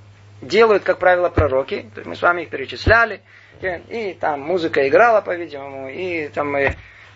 делают, 0.47 0.84
как 0.84 0.99
правило, 0.99 1.28
пророки. 1.28 1.90
Мы 2.05 2.16
с 2.16 2.22
вами 2.22 2.42
их 2.42 2.51
перечисляли. 2.51 3.20
И 3.62 4.16
там 4.20 4.40
музыка 4.40 4.86
играла, 4.88 5.20
по-видимому, 5.20 5.88
и 5.88 6.28
там 6.28 6.57
и 6.57 6.70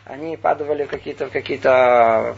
они 0.04 0.36
падали 0.38 0.84
в 0.84 0.88
какие-то, 0.88 1.28
какие-то, 1.28 2.34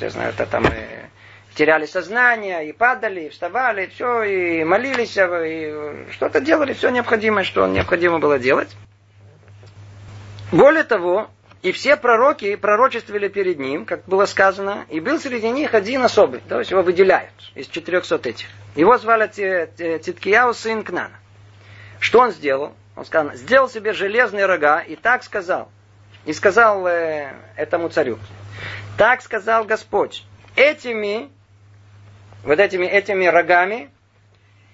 я 0.00 0.10
знаю, 0.10 0.30
это 0.30 0.46
там 0.46 0.64
и 0.66 1.54
теряли 1.54 1.86
сознание, 1.86 2.68
и 2.68 2.72
падали, 2.72 3.22
и 3.22 3.28
вставали, 3.28 3.86
и 3.86 3.88
все, 3.88 4.22
и 4.22 4.62
молились, 4.62 5.16
и 5.16 6.12
что-то 6.12 6.40
делали, 6.40 6.74
все 6.74 6.90
необходимое, 6.90 7.42
что 7.42 7.66
необходимо 7.66 8.20
было 8.20 8.38
делать. 8.38 8.76
Более 10.52 10.84
того, 10.84 11.28
и 11.62 11.72
все 11.72 11.96
пророки 11.96 12.54
пророчествовали 12.54 13.28
перед 13.28 13.58
ним, 13.58 13.84
как 13.84 14.04
было 14.04 14.26
сказано, 14.26 14.86
и 14.88 15.00
был 15.00 15.18
среди 15.18 15.50
них 15.50 15.74
один 15.74 16.04
особый, 16.04 16.40
то 16.40 16.58
есть 16.60 16.70
его 16.70 16.82
выделяют 16.82 17.32
из 17.54 17.66
400 17.66 18.28
этих. 18.28 18.46
Его 18.76 18.96
звали 18.96 19.26
Циткияу 19.26 20.54
сын 20.54 20.84
Кнана. 20.84 21.16
Что 21.98 22.20
он 22.20 22.30
сделал? 22.30 22.74
Он 22.94 23.04
сказал, 23.04 23.34
сделал 23.34 23.68
себе 23.68 23.92
железные 23.92 24.46
рога 24.46 24.80
и 24.80 24.94
так 24.94 25.24
сказал. 25.24 25.68
И 26.24 26.32
сказал 26.32 26.86
э, 26.86 27.32
этому 27.56 27.88
царю. 27.88 28.18
Так 28.96 29.22
сказал 29.22 29.64
Господь. 29.64 30.24
Этими, 30.54 31.30
вот 32.44 32.58
этими, 32.60 32.86
этими 32.86 33.26
рогами 33.26 33.90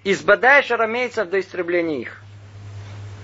избадаешь 0.03 0.69
арамейцев 0.69 1.29
до 1.29 1.39
истребления 1.39 1.99
их. 1.99 2.21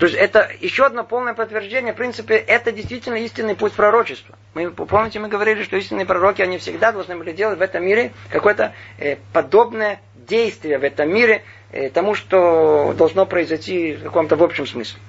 То 0.02 0.08
есть 0.08 0.18
это 0.18 0.50
еще 0.60 0.88
одно 0.88 1.04
полное 1.04 1.36
подтверждение. 1.36 1.94
В 1.94 1.96
принципе, 1.96 2.34
это 2.34 2.72
действительно 2.72 3.18
истинный 3.18 3.56
путь 3.56 3.74
пророчества. 3.74 4.36
Мы, 4.56 4.72
помните, 4.72 5.20
мы 5.20 5.28
говорили, 5.28 5.62
что 5.62 5.78
истинные 5.78 6.08
пророки, 6.08 6.42
они 6.42 6.58
всегда 6.58 6.92
должны 6.92 7.16
были 7.16 7.34
делать 7.34 7.60
в 7.60 7.62
этом 7.62 7.86
мире 7.86 8.12
какое-то 8.32 8.74
э, 8.98 9.18
подобное 9.32 10.02
действие 10.16 10.80
в 10.80 10.84
этом 10.84 11.14
мире 11.14 11.44
э, 11.72 11.92
тому, 11.92 12.16
что 12.16 12.96
должно 12.98 13.28
произойти 13.28 13.94
в 13.94 14.02
каком-то 14.06 14.36
в 14.38 14.42
общем 14.42 14.66
смысле. 14.66 15.00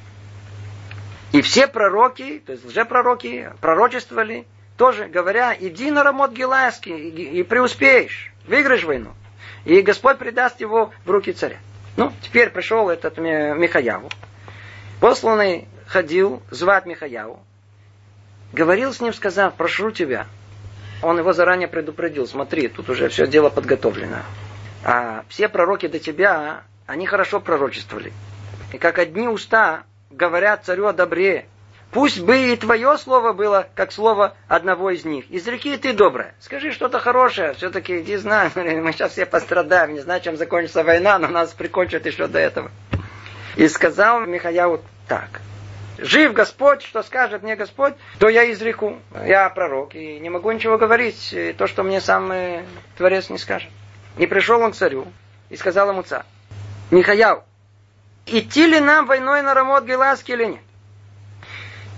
И 1.32 1.40
все 1.40 1.68
пророки, 1.68 2.43
то 2.45 2.53
есть 2.53 2.66
лжепророки, 2.66 3.51
пророчествовали, 3.62 4.45
тоже 4.76 5.07
говоря, 5.07 5.57
иди 5.59 5.90
на 5.90 6.05
Рамот 6.05 6.32
Гилайский 6.32 7.09
и, 7.09 7.38
и 7.38 7.43
преуспеешь, 7.45 8.30
выиграешь 8.47 8.84
войну. 8.84 9.12
И 9.64 9.80
Господь 9.80 10.18
предаст 10.18 10.61
его 10.61 10.93
в 11.07 11.11
руки 11.11 11.32
царя. 11.32 11.57
Ну, 11.97 12.12
теперь 12.20 12.51
пришел 12.51 12.90
этот 12.90 13.16
Михаяву. 13.16 14.11
Посланный 15.03 15.66
ходил 15.88 16.44
звать 16.53 16.86
Михаяву. 16.86 17.40
Говорил 18.53 18.94
с 18.94 19.00
ним, 19.00 19.12
сказав, 19.12 19.55
прошу 19.55 19.90
тебя. 19.90 20.28
Он 21.03 21.18
его 21.18 21.32
заранее 21.32 21.66
предупредил, 21.66 22.28
смотри, 22.28 22.68
тут 22.68 22.88
уже 22.88 23.09
все 23.09 23.26
дело 23.26 23.50
подготовлено. 23.50 24.18
А 24.84 25.24
все 25.28 25.48
пророки 25.48 25.88
до 25.88 25.98
тебя, 25.98 26.62
они 26.86 27.07
хорошо 27.07 27.40
пророчествовали. 27.40 28.12
И 28.72 28.78
как 28.78 29.00
одни 29.00 29.26
уста 29.26 29.82
говорят 30.09 30.66
царю 30.66 30.86
о 30.86 30.92
добре, 30.92 31.46
пусть 31.90 32.20
бы 32.20 32.53
и 32.53 32.57
твое 32.57 32.96
слово 32.96 33.32
было, 33.32 33.66
как 33.74 33.90
слово 33.90 34.36
одного 34.46 34.90
из 34.90 35.05
них. 35.05 35.24
Изреки 35.30 35.76
ты 35.78 35.94
доброе. 35.94 36.32
Скажи 36.38 36.70
что-то 36.70 37.00
хорошее. 37.00 37.55
Все-таки 37.55 37.98
иди 37.98 38.14
знай, 38.18 38.53
мы 38.55 38.92
сейчас 38.92 39.11
все 39.11 39.26
пострадаем. 39.26 39.94
Не 39.94 40.00
знаю, 40.00 40.20
чем 40.20 40.36
закончится 40.36 40.84
война, 40.84 41.18
но 41.18 41.26
нас 41.26 41.53
прикончат 41.55 42.07
еще 42.07 42.28
до 42.28 42.38
этого. 42.38 42.70
И 43.57 43.68
сказал 43.68 44.20
Михаяу 44.20 44.80
так. 45.07 45.40
Жив 45.98 46.32
Господь, 46.32 46.82
что 46.82 47.03
скажет 47.03 47.42
мне 47.42 47.55
Господь, 47.55 47.94
то 48.18 48.28
я 48.28 48.50
изреку. 48.53 48.98
Я 49.24 49.48
пророк 49.50 49.94
и 49.94 50.18
не 50.18 50.30
могу 50.30 50.50
ничего 50.50 50.78
говорить, 50.78 51.34
то, 51.59 51.66
что 51.66 51.82
мне 51.82 52.00
сам 52.00 52.32
э, 52.32 52.64
Творец 52.96 53.30
не 53.30 53.38
скажет. 53.38 53.70
И 54.16 54.26
пришел 54.26 54.61
он 54.61 54.72
к 54.72 54.74
царю 54.74 55.07
и 55.48 55.57
сказал 55.57 55.90
ему 55.90 56.03
царь, 56.03 56.24
Михаяу, 56.90 57.44
идти 58.26 58.66
ли 58.66 58.80
нам 58.80 59.07
войной 59.07 59.42
на 59.42 59.55
Рамот 59.55 59.84
Геласки 59.84 60.32
или 60.32 60.44
нет? 60.46 60.61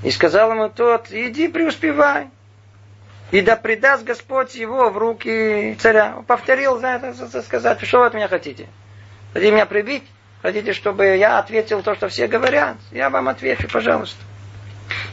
И 0.03 0.11
сказал 0.11 0.51
ему 0.51 0.69
тот, 0.69 1.11
иди 1.11 1.49
преуспевай. 1.49 2.29
И 3.31 3.41
да 3.41 3.57
предаст 3.57 4.05
Господь 4.05 4.55
его 4.55 4.91
в 4.91 4.99
руки 4.99 5.77
царя. 5.81 6.23
Повторил, 6.27 6.79
знаете, 6.79 7.15
сказать, 7.43 7.81
что 7.81 8.01
вы 8.01 8.07
от 8.07 8.15
меня 8.15 8.29
хотите? 8.29 8.69
Хотите 9.33 9.51
меня 9.51 9.67
прибить? 9.67 10.05
Хотите, 10.45 10.75
чтобы 10.75 11.07
я 11.17 11.39
ответил 11.39 11.83
то, 11.83 11.95
что 11.95 12.09
все 12.09 12.27
говорят? 12.27 12.77
Я 12.93 13.09
вам 13.09 13.31
отвечу, 13.31 13.67
пожалуйста. 13.67 14.23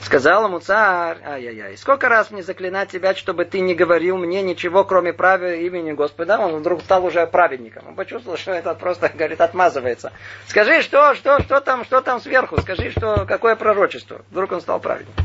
Сказал 0.01 0.43
ему 0.43 0.59
царь, 0.59 1.19
ай-яй-яй, 1.23 1.77
сколько 1.77 2.09
раз 2.09 2.31
мне 2.31 2.43
заклинать 2.43 2.89
тебя, 2.89 3.15
чтобы 3.15 3.45
ты 3.45 3.61
не 3.61 3.73
говорил 3.73 4.17
мне 4.17 4.41
ничего, 4.41 4.83
кроме 4.83 5.13
правил 5.13 5.57
имени 5.65 5.93
Господа. 5.93 6.37
Он 6.37 6.57
вдруг 6.57 6.81
стал 6.81 7.05
уже 7.05 7.25
праведником. 7.27 7.87
Он 7.87 7.95
почувствовал, 7.95 8.37
что 8.37 8.51
это 8.51 8.73
просто, 8.73 9.07
говорит, 9.13 9.39
отмазывается. 9.39 10.11
Скажи, 10.47 10.81
что, 10.81 11.15
что, 11.15 11.41
что 11.41 11.61
там, 11.61 11.85
что 11.85 12.01
там 12.01 12.19
сверху? 12.19 12.59
Скажи, 12.59 12.91
что, 12.91 13.25
какое 13.25 13.55
пророчество? 13.55 14.25
Вдруг 14.31 14.51
он 14.51 14.59
стал 14.59 14.81
праведником. 14.81 15.23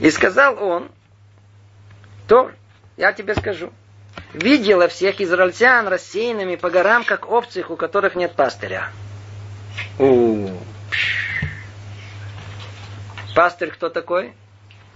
И 0.00 0.10
сказал 0.10 0.60
он, 0.60 0.90
то 2.26 2.50
я 2.96 3.12
тебе 3.12 3.36
скажу. 3.36 3.72
Видела 4.32 4.88
всех 4.88 5.20
израильтян 5.20 5.86
рассеянными 5.86 6.56
по 6.56 6.70
горам, 6.70 7.04
как 7.04 7.30
овцы, 7.30 7.64
у 7.68 7.76
которых 7.76 8.16
нет 8.16 8.32
пастыря. 8.32 8.90
У. 9.98 10.48
Пастырь 13.34 13.70
кто 13.70 13.88
такой? 13.88 14.34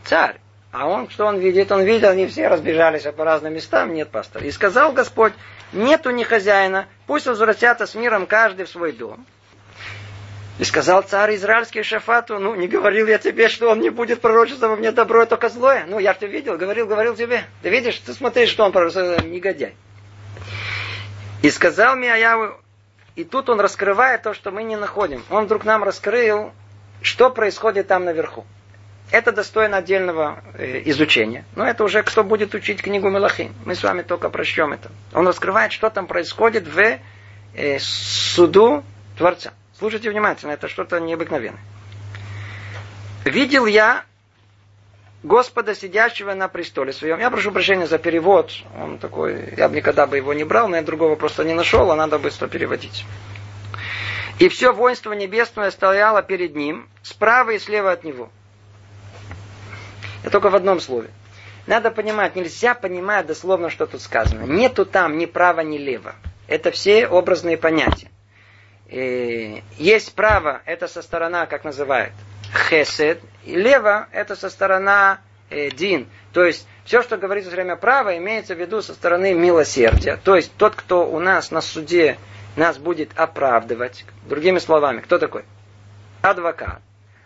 Царь. 0.04 0.36
А 0.72 0.86
он, 0.86 1.08
что 1.08 1.24
он 1.24 1.38
видит? 1.38 1.72
Он 1.72 1.82
видел, 1.82 2.10
они 2.10 2.26
все 2.26 2.48
разбежались 2.48 3.04
по 3.04 3.24
разным 3.24 3.54
местам, 3.54 3.94
нет 3.94 4.10
пастора. 4.10 4.44
И 4.44 4.50
сказал 4.50 4.92
Господь, 4.92 5.32
нету 5.72 6.10
ни 6.10 6.22
хозяина, 6.22 6.86
пусть 7.06 7.26
возвратятся 7.26 7.86
с 7.86 7.94
миром 7.94 8.26
каждый 8.26 8.66
в 8.66 8.68
свой 8.68 8.92
дом. 8.92 9.24
И 10.58 10.64
сказал 10.64 11.02
царь 11.02 11.34
израильский 11.34 11.82
Шафату, 11.82 12.38
ну, 12.38 12.54
не 12.54 12.66
говорил 12.66 13.06
я 13.06 13.18
тебе, 13.18 13.48
что 13.48 13.70
он 13.70 13.80
не 13.80 13.90
будет 13.90 14.20
пророчествовать 14.20 14.78
мне 14.78 14.90
добро, 14.90 15.22
а 15.22 15.26
только 15.26 15.48
злое. 15.48 15.84
Ну, 15.86 15.98
я 15.98 16.14
что 16.14 16.26
видел, 16.26 16.56
говорил, 16.56 16.86
говорил 16.86 17.14
тебе. 17.14 17.44
Ты 17.62 17.68
видишь, 17.68 17.98
ты 17.98 18.12
смотри, 18.14 18.46
что 18.46 18.64
он 18.64 18.72
пророчествует, 18.72 19.24
негодяй. 19.24 19.76
И 21.42 21.50
сказал 21.50 21.96
мне, 21.96 22.12
а 22.12 22.16
я 22.16 22.56
и 23.16 23.24
тут 23.24 23.48
он 23.48 23.60
раскрывает 23.60 24.22
то, 24.22 24.34
что 24.34 24.50
мы 24.50 24.62
не 24.62 24.76
находим. 24.76 25.24
Он 25.30 25.46
вдруг 25.46 25.64
нам 25.64 25.82
раскрыл, 25.82 26.52
что 27.00 27.30
происходит 27.30 27.88
там 27.88 28.04
наверху. 28.04 28.44
Это 29.10 29.32
достойно 29.32 29.78
отдельного 29.78 30.42
э, 30.54 30.82
изучения. 30.86 31.44
Но 31.54 31.64
это 31.64 31.84
уже 31.84 32.02
кто 32.02 32.24
будет 32.24 32.54
учить 32.54 32.82
книгу 32.82 33.08
Мелахим. 33.08 33.54
Мы 33.64 33.74
с 33.74 33.82
вами 33.82 34.02
только 34.02 34.28
прочтем 34.28 34.72
это. 34.72 34.90
Он 35.14 35.26
раскрывает, 35.26 35.72
что 35.72 35.88
там 35.90 36.06
происходит 36.06 36.66
в 36.66 36.98
э, 37.54 37.78
суду 37.78 38.84
Творца. 39.16 39.52
Слушайте 39.78 40.10
внимательно, 40.10 40.52
это 40.52 40.68
что-то 40.68 41.00
необыкновенное. 41.00 41.60
Видел 43.24 43.66
я 43.66 44.04
Господа, 45.26 45.74
сидящего 45.74 46.34
на 46.34 46.46
престоле 46.46 46.92
своем. 46.92 47.18
Я 47.18 47.30
прошу 47.30 47.50
прощения 47.50 47.88
за 47.88 47.98
перевод. 47.98 48.52
Он 48.80 48.98
такой, 48.98 49.54
я 49.56 49.68
бы 49.68 49.74
никогда 49.74 50.06
бы 50.06 50.16
его 50.16 50.32
не 50.32 50.44
брал, 50.44 50.68
но 50.68 50.76
я 50.76 50.82
другого 50.82 51.16
просто 51.16 51.42
не 51.42 51.52
нашел, 51.52 51.90
а 51.90 51.96
надо 51.96 52.20
быстро 52.20 52.46
переводить. 52.46 53.04
И 54.38 54.48
все 54.48 54.72
воинство 54.72 55.12
небесное 55.12 55.72
стояло 55.72 56.22
перед 56.22 56.54
ним, 56.54 56.88
справа 57.02 57.50
и 57.50 57.58
слева 57.58 57.90
от 57.90 58.04
него. 58.04 58.30
Это 60.22 60.30
только 60.30 60.50
в 60.50 60.54
одном 60.54 60.78
слове. 60.78 61.10
Надо 61.66 61.90
понимать, 61.90 62.36
нельзя 62.36 62.74
понимать 62.74 63.26
дословно, 63.26 63.68
что 63.68 63.86
тут 63.86 64.02
сказано. 64.02 64.44
Нету 64.44 64.86
там 64.86 65.18
ни 65.18 65.26
права, 65.26 65.62
ни 65.62 65.78
лево. 65.78 66.14
Это 66.46 66.70
все 66.70 67.08
образные 67.08 67.56
понятия. 67.56 68.10
И 68.86 69.64
есть 69.76 70.14
право, 70.14 70.62
это 70.66 70.86
со 70.86 71.02
стороны, 71.02 71.46
как 71.48 71.64
называют, 71.64 72.12
хесед, 72.52 73.20
и 73.44 73.56
лево 73.56 74.08
это 74.12 74.36
со 74.36 74.50
стороны 74.50 75.18
э, 75.50 75.70
дин. 75.70 76.08
То 76.32 76.44
есть 76.44 76.66
все, 76.84 77.02
что 77.02 77.16
говорится 77.16 77.50
во 77.50 77.56
время 77.56 77.76
права, 77.76 78.16
имеется 78.16 78.54
в 78.54 78.60
виду 78.60 78.82
со 78.82 78.94
стороны 78.94 79.34
милосердия. 79.34 80.18
То 80.22 80.36
есть 80.36 80.52
тот, 80.56 80.74
кто 80.74 81.08
у 81.08 81.18
нас 81.18 81.50
на 81.50 81.60
суде 81.60 82.18
нас 82.56 82.78
будет 82.78 83.10
оправдывать. 83.16 84.04
Другими 84.26 84.58
словами, 84.58 85.00
кто 85.00 85.18
такой? 85.18 85.44
Адвокат. 86.22 86.80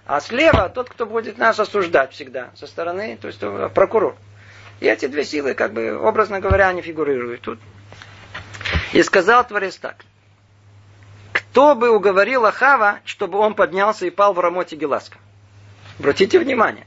А 0.06 0.20
слева 0.20 0.68
тот, 0.68 0.90
кто 0.90 1.06
будет 1.06 1.38
нас 1.38 1.58
осуждать 1.60 2.12
всегда 2.12 2.50
со 2.56 2.66
стороны, 2.66 3.16
то 3.20 3.28
есть 3.28 3.38
э, 3.42 3.70
прокурор. 3.72 4.16
И 4.80 4.86
эти 4.86 5.06
две 5.06 5.24
силы, 5.24 5.54
как 5.54 5.72
бы, 5.72 5.96
образно 5.96 6.40
говоря, 6.40 6.68
они 6.68 6.82
фигурируют 6.82 7.42
тут. 7.42 7.60
И 8.92 9.02
сказал 9.02 9.46
Творец 9.46 9.76
так. 9.76 9.96
Кто 11.50 11.74
бы 11.74 11.90
уговорил 11.90 12.46
Ахава, 12.46 13.00
чтобы 13.04 13.38
он 13.38 13.54
поднялся 13.54 14.06
и 14.06 14.10
пал 14.10 14.34
в 14.34 14.38
Рамоте 14.38 14.76
Геласка? 14.76 15.18
Обратите 15.98 16.38
внимание. 16.38 16.86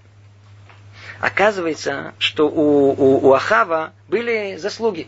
Оказывается, 1.19 2.13
что 2.17 2.47
у, 2.47 2.91
у, 2.91 3.27
у 3.27 3.33
Ахава 3.33 3.91
были 4.07 4.55
заслуги. 4.55 5.07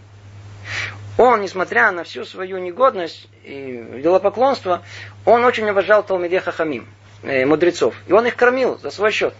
Он, 1.18 1.42
несмотря 1.42 1.92
на 1.92 2.04
всю 2.04 2.26
свою 2.26 2.58
негодность 2.58 3.30
и 3.44 4.02
делопоклонство, 4.04 4.82
он 5.24 5.46
очень 5.46 5.70
уважал 5.70 6.04
Талмиде 6.04 6.42
Хахамим, 6.42 6.86
э, 7.24 7.46
мудрецов. 7.46 7.96
И 8.08 8.12
он 8.12 8.26
их 8.26 8.36
кормил 8.36 8.78
за 8.78 8.92
свой 8.92 9.12
счет. 9.12 9.34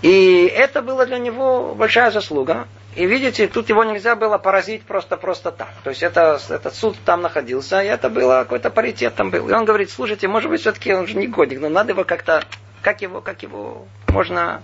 И 0.00 0.46
это 0.46 0.80
было 0.80 1.04
для 1.04 1.18
него 1.18 1.74
большая 1.74 2.10
заслуга. 2.10 2.66
И 2.96 3.06
видите, 3.06 3.46
тут 3.48 3.68
его 3.68 3.84
нельзя 3.84 4.16
было 4.16 4.38
поразить 4.38 4.82
просто-просто 4.82 5.52
так. 5.52 5.72
То 5.84 5.90
есть 5.90 6.02
это, 6.02 6.40
этот 6.48 6.74
суд 6.74 6.96
там 7.04 7.20
находился, 7.22 7.82
и 7.82 7.86
это 7.86 8.08
было 8.08 8.40
какой-то 8.40 8.70
паритет 8.70 9.14
там 9.14 9.30
был. 9.30 9.48
И 9.48 9.52
он 9.52 9.64
говорит, 9.64 9.90
слушайте, 9.90 10.26
может 10.26 10.50
быть, 10.50 10.60
все-таки 10.62 10.92
он 10.92 11.06
же 11.06 11.16
не 11.16 11.26
годик, 11.26 11.60
но 11.60 11.68
надо 11.68 11.92
его 11.92 12.04
как-то, 12.04 12.44
как 12.82 13.02
его, 13.02 13.20
как 13.20 13.42
его 13.42 13.86
можно 14.08 14.62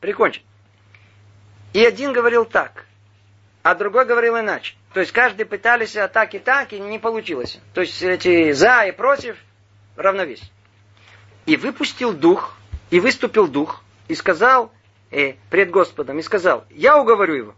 прикончить. 0.00 0.44
И 1.72 1.84
один 1.84 2.12
говорил 2.12 2.44
так, 2.44 2.84
а 3.62 3.74
другой 3.74 4.04
говорил 4.04 4.38
иначе. 4.38 4.74
То 4.92 5.00
есть 5.00 5.12
каждый 5.12 5.46
пытались 5.46 5.96
так 6.12 6.34
и 6.34 6.38
так, 6.40 6.72
и 6.72 6.80
не 6.80 6.98
получилось. 6.98 7.60
То 7.74 7.82
есть 7.82 8.02
эти 8.02 8.52
за 8.52 8.82
и 8.86 8.92
против 8.92 9.36
равновесие. 9.96 10.50
И 11.46 11.56
выпустил 11.56 12.12
дух, 12.12 12.56
и 12.90 12.98
выступил 12.98 13.46
дух, 13.46 13.82
и 14.08 14.14
сказал, 14.14 14.72
э, 15.10 15.34
пред 15.50 15.70
Господом 15.70 16.18
и 16.18 16.22
сказал, 16.22 16.64
я 16.70 16.98
уговорю 16.98 17.34
его. 17.34 17.54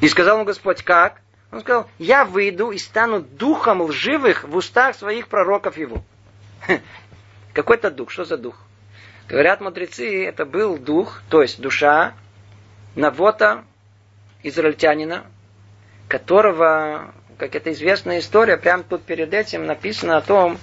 И 0.00 0.08
сказал 0.08 0.36
ему 0.36 0.46
Господь, 0.46 0.82
как? 0.82 1.20
Он 1.52 1.60
сказал, 1.60 1.88
я 1.98 2.24
выйду 2.24 2.70
и 2.70 2.78
стану 2.78 3.20
духом 3.20 3.82
лживых 3.82 4.44
в 4.44 4.56
устах 4.56 4.94
своих 4.94 5.28
пророков 5.28 5.76
его. 5.76 6.02
Какой-то 7.52 7.90
дух, 7.90 8.10
что 8.10 8.24
за 8.24 8.36
дух? 8.36 8.56
Говорят 9.28 9.60
мудрецы, 9.60 10.24
это 10.24 10.44
был 10.44 10.78
дух, 10.78 11.22
то 11.28 11.42
есть 11.42 11.60
душа 11.60 12.14
Навота, 12.96 13.64
израильтянина, 14.42 15.24
которого, 16.08 17.14
как 17.38 17.54
это 17.54 17.72
известная 17.72 18.18
история, 18.18 18.56
прямо 18.56 18.82
тут 18.82 19.02
перед 19.02 19.32
этим 19.32 19.66
написано 19.66 20.16
о 20.16 20.22
том, 20.22 20.58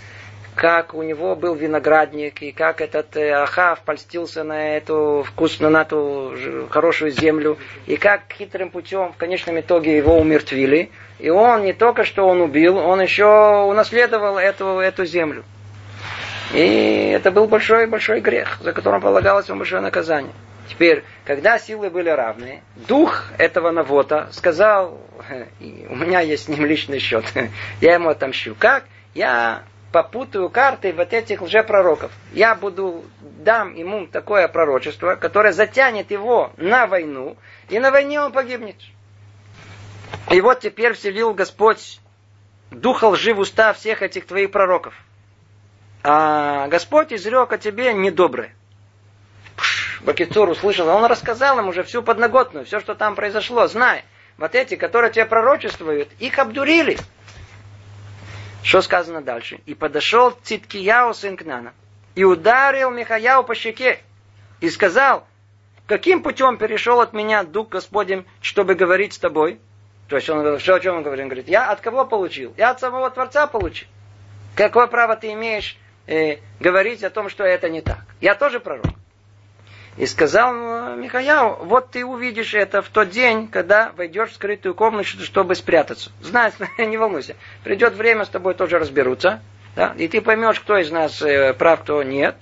как 0.58 0.96
у 0.96 1.04
него 1.04 1.36
был 1.36 1.54
виноградник, 1.54 2.42
и 2.42 2.52
как 2.52 2.82
этот 2.82 3.16
э, 3.16 3.32
Ахав 3.32 3.82
польстился 3.82 4.44
на 4.44 4.76
эту 4.76 5.24
вкусную, 5.28 5.72
на 5.72 5.84
эту 5.84 6.36
хорошую 6.72 7.12
землю, 7.12 7.60
и 7.86 7.96
как 7.96 8.24
хитрым 8.36 8.72
путем 8.72 9.14
в 9.14 9.18
конечном 9.18 9.60
итоге 9.60 9.96
его 9.96 10.18
умертвили. 10.18 10.90
И 11.20 11.30
он 11.30 11.64
не 11.64 11.74
только 11.74 12.06
что 12.06 12.28
он 12.28 12.42
убил, 12.42 12.78
он 12.78 13.00
еще 13.00 13.66
унаследовал 13.68 14.40
эту, 14.40 14.80
эту 14.80 15.06
землю. 15.06 15.44
И 16.56 17.12
это 17.14 17.30
был 17.30 17.46
большой-большой 17.48 18.20
грех, 18.22 18.58
за 18.60 18.74
которым 18.74 19.00
полагалось 19.00 19.48
ему 19.48 19.60
большое 19.60 19.84
наказание. 19.84 20.34
Теперь, 20.68 21.04
когда 21.24 21.60
силы 21.60 21.92
были 21.92 22.10
равны, 22.10 22.62
дух 22.76 23.26
этого 23.38 23.70
Навота 23.70 24.30
сказал, 24.32 25.00
у 25.60 25.96
меня 25.96 26.22
есть 26.22 26.46
с 26.46 26.48
ним 26.48 26.66
личный 26.66 26.98
счет, 26.98 27.26
я 27.80 27.94
ему 27.94 28.10
отомщу. 28.10 28.56
Как? 28.58 28.86
Я 29.14 29.64
попутаю 30.04 30.52
карты 30.52 30.94
вот 30.94 31.12
этих 31.12 31.42
лжепророков. 31.42 32.12
Я 32.32 32.54
буду, 32.54 33.04
дам 33.20 33.74
ему 33.74 34.06
такое 34.06 34.48
пророчество, 34.48 35.16
которое 35.16 35.54
затянет 35.54 36.12
его 36.12 36.52
на 36.56 36.86
войну, 36.86 37.36
и 37.70 37.80
на 37.80 37.90
войне 37.90 38.22
он 38.22 38.32
погибнет. 38.32 38.76
И 40.30 40.40
вот 40.40 40.60
теперь 40.60 40.94
вселил 40.94 41.34
Господь 41.34 42.00
духа 42.70 43.06
лжи 43.06 43.34
в 43.34 43.40
уста 43.40 43.74
всех 43.74 44.04
этих 44.04 44.28
твоих 44.28 44.52
пророков. 44.52 44.94
А 46.04 46.68
Господь 46.68 47.12
изрек 47.12 47.52
о 47.52 47.58
тебе 47.58 47.92
недоброе. 47.92 48.54
Бакицур 50.02 50.48
услышал, 50.48 50.88
он 50.90 51.06
рассказал 51.06 51.58
им 51.58 51.70
уже 51.70 51.82
всю 51.82 52.04
подноготную, 52.04 52.66
все, 52.66 52.80
что 52.80 52.94
там 52.94 53.16
произошло. 53.16 53.66
Знай, 53.66 54.06
вот 54.38 54.54
эти, 54.54 54.76
которые 54.76 55.12
тебе 55.12 55.26
пророчествуют, 55.26 56.10
их 56.20 56.38
обдурили. 56.38 57.00
Что 58.68 58.82
сказано 58.82 59.22
дальше? 59.22 59.62
И 59.66 59.74
подошел 59.74 60.32
Циткияу 60.44 61.14
сын 61.14 61.38
Кнана 61.38 61.74
и 62.16 62.26
ударил 62.26 62.92
Михаяу 62.92 63.46
по 63.46 63.56
щеке 63.56 64.02
и 64.60 64.70
сказал, 64.70 65.26
каким 65.86 66.22
путем 66.22 66.58
перешел 66.58 67.00
от 67.00 67.14
меня 67.14 67.46
Дух 67.46 67.70
Господень, 67.70 68.26
чтобы 68.42 68.76
говорить 68.76 69.14
с 69.14 69.20
тобой? 69.20 69.62
То 70.10 70.18
есть 70.18 70.30
он 70.30 70.40
говорит, 70.40 70.60
что 70.60 70.76
о 70.76 70.82
чем 70.82 70.98
он 70.98 71.04
говорит? 71.04 71.24
Он 71.24 71.30
говорит, 71.30 71.48
я 71.48 71.72
от 71.72 71.80
кого 71.80 72.04
получил? 72.04 72.54
Я 72.58 72.72
от 72.72 72.82
самого 72.82 73.10
Творца 73.10 73.48
получил. 73.48 73.88
Какое 74.54 74.88
право 74.88 75.16
ты 75.16 75.32
имеешь 75.32 75.78
э, 76.06 76.40
говорить 76.60 77.06
о 77.06 77.10
том, 77.10 77.30
что 77.30 77.46
это 77.46 77.70
не 77.70 77.80
так? 77.80 78.04
Я 78.20 78.36
тоже 78.36 78.60
пророк. 78.60 78.88
И 79.98 80.06
сказал 80.06 80.54
Михаяу, 80.96 81.66
вот 81.66 81.90
ты 81.90 82.06
увидишь 82.06 82.54
это 82.54 82.84
в 82.84 82.90
тот 82.90 83.10
день, 83.10 83.48
когда 83.48 83.92
войдешь 83.98 84.30
в 84.30 84.36
скрытую 84.36 84.76
комнату, 84.76 85.24
чтобы 85.24 85.56
спрятаться. 85.56 86.12
Знай, 86.22 86.52
не 86.78 86.98
волнуйся. 86.98 87.36
Придет 87.64 87.96
время, 87.96 88.26
с 88.26 88.30
тобой 88.30 88.54
тоже 88.54 88.78
разберутся. 88.78 89.42
Да? 89.76 89.96
И 89.98 90.08
ты 90.08 90.22
поймешь, 90.22 90.60
кто 90.60 90.78
из 90.78 90.92
нас 90.92 91.22
э, 91.22 91.54
прав, 91.54 91.82
кто 91.82 92.04
нет. 92.04 92.36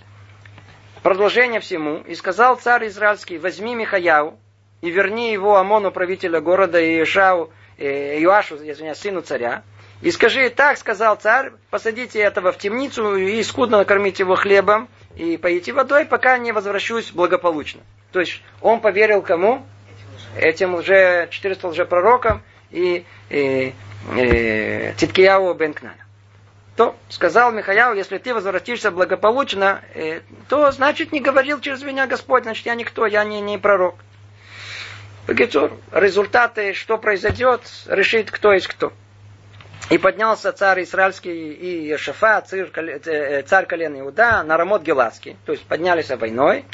Продолжение 1.01 1.61
всему. 1.61 1.97
И 1.97 2.15
сказал 2.15 2.57
царь 2.57 2.87
израильский, 2.87 3.37
возьми 3.37 3.73
Михаяу 3.73 4.37
и 4.81 4.89
верни 4.89 5.31
его 5.31 5.55
Амону, 5.55 5.91
правителя 5.91 6.41
города, 6.41 6.79
и 6.79 7.03
Ишау, 7.03 7.51
э, 7.77 8.19
Иоашу, 8.19 8.55
извиняюсь, 8.55 8.97
сыну 8.97 9.21
царя. 9.21 9.63
И 10.01 10.11
скажи, 10.11 10.49
так 10.49 10.77
сказал 10.77 11.15
царь, 11.15 11.51
посадите 11.69 12.19
этого 12.19 12.51
в 12.51 12.57
темницу 12.57 13.15
и 13.15 13.41
скудно 13.43 13.77
накормите 13.77 14.23
его 14.23 14.35
хлебом, 14.35 14.89
и 15.15 15.37
поите 15.37 15.73
водой, 15.73 16.05
пока 16.05 16.37
не 16.37 16.51
возвращусь 16.51 17.11
благополучно. 17.11 17.81
То 18.11 18.19
есть 18.19 18.41
он 18.61 18.79
поверил 18.79 19.21
кому? 19.21 19.65
Этим 20.35 20.75
уже 20.75 21.27
400 21.31 21.67
лжепророкам 21.69 22.43
и, 22.71 23.05
и, 23.29 23.73
и 24.17 24.93
Циткияу 24.97 25.53
бен 25.53 25.73
Кнана. 25.73 25.95
То 26.75 26.95
сказал 27.07 27.53
Михаяу, 27.53 27.95
если 27.95 28.17
ты 28.17 28.33
возвратишься 28.33 28.91
благополучно, 28.91 29.81
э, 29.93 30.21
то 30.49 30.71
значит 30.71 31.13
не 31.13 31.21
говорил 31.21 31.61
через 31.61 31.81
меня 31.83 32.05
Господь, 32.05 32.43
значит 32.43 32.65
я 32.65 32.75
никто, 32.75 33.05
я 33.05 33.23
не, 33.23 33.39
не 33.39 33.57
пророк. 33.57 33.95
Результаты, 35.27 36.73
что 36.73 36.97
произойдет, 36.97 37.61
решит 37.87 38.29
кто 38.29 38.51
есть 38.51 38.67
кто. 38.67 38.91
И 39.91 39.99
поднялся 39.99 40.51
царь 40.51 40.81
израильский 40.83 41.53
и 41.53 41.87
Ешафа, 41.87 42.41
царь, 42.41 42.67
э, 43.05 43.43
царь 43.43 43.67
колена 43.67 43.99
Иуда, 43.99 44.41
на 44.41 44.57
Рамот 44.57 44.81
Геладский. 44.81 45.37
То 45.45 45.51
есть 45.51 45.63
поднялись 45.65 46.09
войной. 46.09 46.65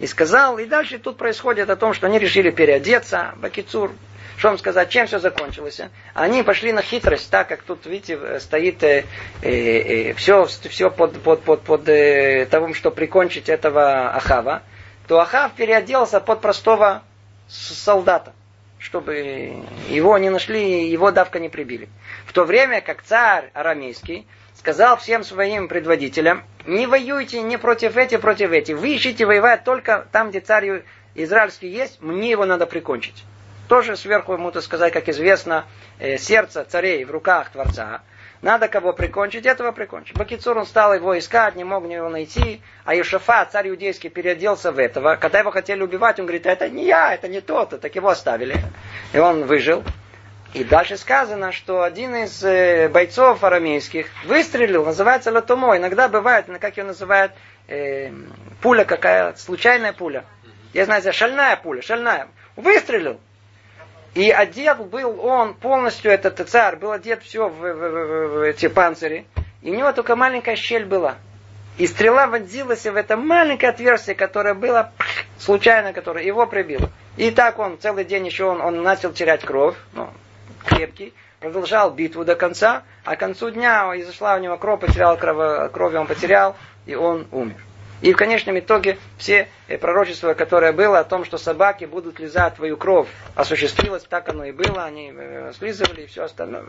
И 0.00 0.06
сказал, 0.06 0.58
и 0.58 0.64
дальше 0.64 0.98
тут 0.98 1.18
происходит 1.18 1.70
о 1.70 1.76
том, 1.76 1.92
что 1.92 2.06
они 2.06 2.18
решили 2.18 2.50
переодеться. 2.50 3.34
Бакицур, 3.36 3.92
что 4.38 4.48
вам 4.48 4.58
сказать, 4.58 4.88
чем 4.88 5.06
все 5.06 5.18
закончилось? 5.18 5.78
А? 5.80 5.90
Они 6.14 6.42
пошли 6.42 6.72
на 6.72 6.82
хитрость, 6.82 7.30
так 7.30 7.48
как 7.48 7.62
тут, 7.62 7.84
видите, 7.86 8.40
стоит 8.40 8.82
э, 8.82 9.04
э, 9.42 9.50
э, 9.50 10.12
все, 10.14 10.46
все 10.46 10.90
под, 10.90 11.20
под, 11.22 11.42
под, 11.42 11.62
под 11.62 11.88
э, 11.88 12.46
того, 12.50 12.72
что 12.72 12.90
прикончить 12.90 13.48
этого 13.48 14.08
Ахава. 14.08 14.62
То 15.06 15.20
Ахав 15.20 15.52
переоделся 15.52 16.18
под 16.18 16.40
простого 16.40 17.02
солдата 17.46 18.32
чтобы 18.84 19.64
его 19.88 20.18
не 20.18 20.28
нашли, 20.28 20.86
его 20.90 21.10
давка 21.10 21.40
не 21.40 21.48
прибили. 21.48 21.88
В 22.26 22.34
то 22.34 22.44
время 22.44 22.82
как 22.82 23.02
царь 23.02 23.50
арамейский 23.54 24.26
сказал 24.54 24.98
всем 24.98 25.24
своим 25.24 25.68
предводителям, 25.68 26.44
не 26.66 26.86
воюйте 26.86 27.40
не 27.40 27.56
против 27.56 27.96
этих, 27.96 28.20
против 28.20 28.52
этих. 28.52 28.76
Вы 28.76 28.96
ищите 28.96 29.24
воевать 29.24 29.64
только 29.64 30.06
там, 30.12 30.28
где 30.28 30.40
царь 30.40 30.82
израильский 31.14 31.68
есть, 31.68 32.02
мне 32.02 32.30
его 32.30 32.44
надо 32.44 32.66
прикончить. 32.66 33.24
Тоже 33.68 33.96
сверху 33.96 34.34
ему-то 34.34 34.60
сказать, 34.60 34.92
как 34.92 35.08
известно, 35.08 35.64
э, 35.98 36.18
сердце 36.18 36.64
царей 36.64 37.06
в 37.06 37.10
руках 37.10 37.48
Творца. 37.50 38.02
Надо 38.42 38.68
кого 38.68 38.92
прикончить, 38.92 39.46
этого 39.46 39.72
прикончить. 39.72 40.16
Бакицур 40.16 40.58
он 40.58 40.66
стал 40.66 40.94
его 40.94 41.18
искать, 41.18 41.56
не 41.56 41.64
мог 41.64 41.88
его 41.88 42.08
найти. 42.08 42.60
А 42.84 42.94
Юшафа, 42.94 43.46
царь 43.50 43.70
иудейский, 43.70 44.10
переоделся 44.10 44.70
в 44.70 44.78
этого. 44.78 45.16
Когда 45.16 45.38
его 45.38 45.50
хотели 45.50 45.82
убивать, 45.82 46.20
он 46.20 46.26
говорит, 46.26 46.46
это 46.46 46.68
не 46.68 46.84
я, 46.84 47.14
это 47.14 47.28
не 47.28 47.40
тот, 47.40 47.80
так 47.80 47.94
его 47.94 48.08
оставили. 48.08 48.56
И 49.12 49.18
он 49.18 49.44
выжил. 49.44 49.82
И 50.54 50.62
дальше 50.62 50.96
сказано, 50.96 51.50
что 51.50 51.82
один 51.82 52.14
из 52.14 52.44
э, 52.44 52.88
бойцов 52.88 53.42
арамейских 53.42 54.06
выстрелил, 54.24 54.84
называется 54.84 55.32
латумо. 55.32 55.76
Иногда 55.76 56.08
бывает, 56.08 56.46
как 56.60 56.76
ее 56.76 56.84
называют, 56.84 57.32
э, 57.66 58.12
пуля 58.60 58.84
какая, 58.84 59.34
случайная 59.34 59.92
пуля. 59.92 60.24
Я 60.72 60.84
знаю, 60.84 61.02
шальная 61.12 61.56
пуля, 61.56 61.82
шальная. 61.82 62.28
Выстрелил. 62.54 63.18
И 64.14 64.30
одет 64.30 64.78
был 64.78 65.20
он 65.24 65.54
полностью, 65.54 66.12
этот 66.12 66.48
царь, 66.48 66.76
был 66.76 66.92
одет 66.92 67.22
все 67.22 67.48
в, 67.48 67.52
в, 67.52 67.74
в, 67.74 68.28
в 68.28 68.42
эти 68.42 68.68
панцири. 68.68 69.26
И 69.62 69.70
у 69.70 69.74
него 69.74 69.92
только 69.92 70.14
маленькая 70.14 70.56
щель 70.56 70.84
была. 70.84 71.16
И 71.78 71.88
стрела 71.88 72.28
вонзилась 72.28 72.84
в 72.84 72.94
это 72.94 73.16
маленькое 73.16 73.70
отверстие, 73.70 74.14
которое 74.14 74.54
было 74.54 74.92
случайно, 75.38 75.92
которое 75.92 76.24
его 76.24 76.46
прибило. 76.46 76.90
И 77.16 77.32
так 77.32 77.58
он 77.58 77.78
целый 77.80 78.04
день 78.04 78.26
еще 78.26 78.44
он, 78.44 78.60
он 78.60 78.82
начал 78.82 79.12
терять 79.12 79.44
кровь, 79.44 79.74
ну, 79.92 80.08
крепкий, 80.64 81.12
продолжал 81.40 81.90
битву 81.90 82.24
до 82.24 82.36
конца, 82.36 82.84
а 83.04 83.16
к 83.16 83.20
концу 83.20 83.50
дня 83.50 83.90
изошла 83.96 84.36
у 84.36 84.38
него 84.38 84.56
кровь, 84.56 84.80
потерял 84.80 85.16
кровь, 85.16 85.72
кровь 85.72 85.94
он 85.94 86.06
потерял, 86.06 86.54
и 86.86 86.94
он 86.94 87.26
умер. 87.32 87.56
И 88.04 88.12
в 88.12 88.16
конечном 88.16 88.58
итоге 88.58 88.98
все 89.16 89.48
э, 89.66 89.78
пророчества, 89.78 90.34
которое 90.34 90.74
было 90.74 90.98
о 90.98 91.04
том, 91.04 91.24
что 91.24 91.38
собаки 91.38 91.86
будут 91.86 92.20
лизать 92.20 92.56
твою 92.56 92.76
кровь, 92.76 93.08
осуществилось, 93.34 94.02
так 94.02 94.28
оно 94.28 94.44
и 94.44 94.52
было, 94.52 94.84
они 94.84 95.10
э, 95.16 95.52
слизывали 95.56 96.02
и 96.02 96.06
все 96.06 96.24
остальное. 96.24 96.64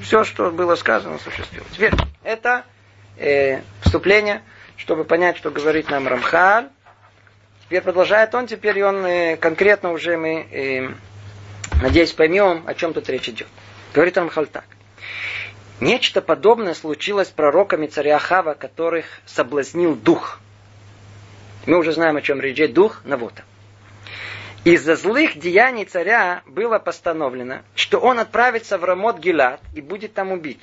Все, 0.00 0.24
что 0.24 0.50
было 0.50 0.76
сказано, 0.76 1.16
осуществилось. 1.16 1.68
Теперь 1.72 1.92
это 2.24 2.64
э, 3.18 3.60
вступление, 3.82 4.40
чтобы 4.78 5.04
понять, 5.04 5.36
что 5.36 5.50
говорит 5.50 5.90
нам 5.90 6.08
Рамхаль. 6.08 6.70
Теперь 7.66 7.82
продолжает 7.82 8.34
он, 8.34 8.46
теперь 8.46 8.82
он 8.82 9.04
э, 9.04 9.36
конкретно 9.36 9.92
уже 9.92 10.16
мы, 10.16 10.46
э, 10.50 10.88
надеюсь, 11.82 12.14
поймем, 12.14 12.64
о 12.66 12.72
чем 12.72 12.94
тут 12.94 13.06
речь 13.10 13.28
идет. 13.28 13.48
Говорит 13.92 14.16
Рамхаль 14.16 14.46
так. 14.46 14.64
Нечто 15.78 16.22
подобное 16.22 16.72
случилось 16.72 17.28
с 17.28 17.32
пророками 17.32 17.86
царя 17.86 18.18
Хава, 18.18 18.54
которых 18.54 19.04
соблазнил 19.26 19.94
дух– 19.94 20.40
мы 21.66 21.78
уже 21.78 21.92
знаем, 21.92 22.16
о 22.16 22.22
чем 22.22 22.40
речь 22.40 22.56
идет. 22.56 22.72
Дух 22.72 23.00
Навота. 23.04 23.42
Из-за 24.64 24.94
злых 24.94 25.38
деяний 25.38 25.86
царя 25.86 26.42
было 26.46 26.78
постановлено, 26.78 27.60
что 27.74 27.98
он 27.98 28.18
отправится 28.18 28.76
в 28.76 28.84
Рамот 28.84 29.18
Гилад 29.18 29.60
и 29.74 29.80
будет 29.80 30.12
там 30.12 30.32
убит. 30.32 30.60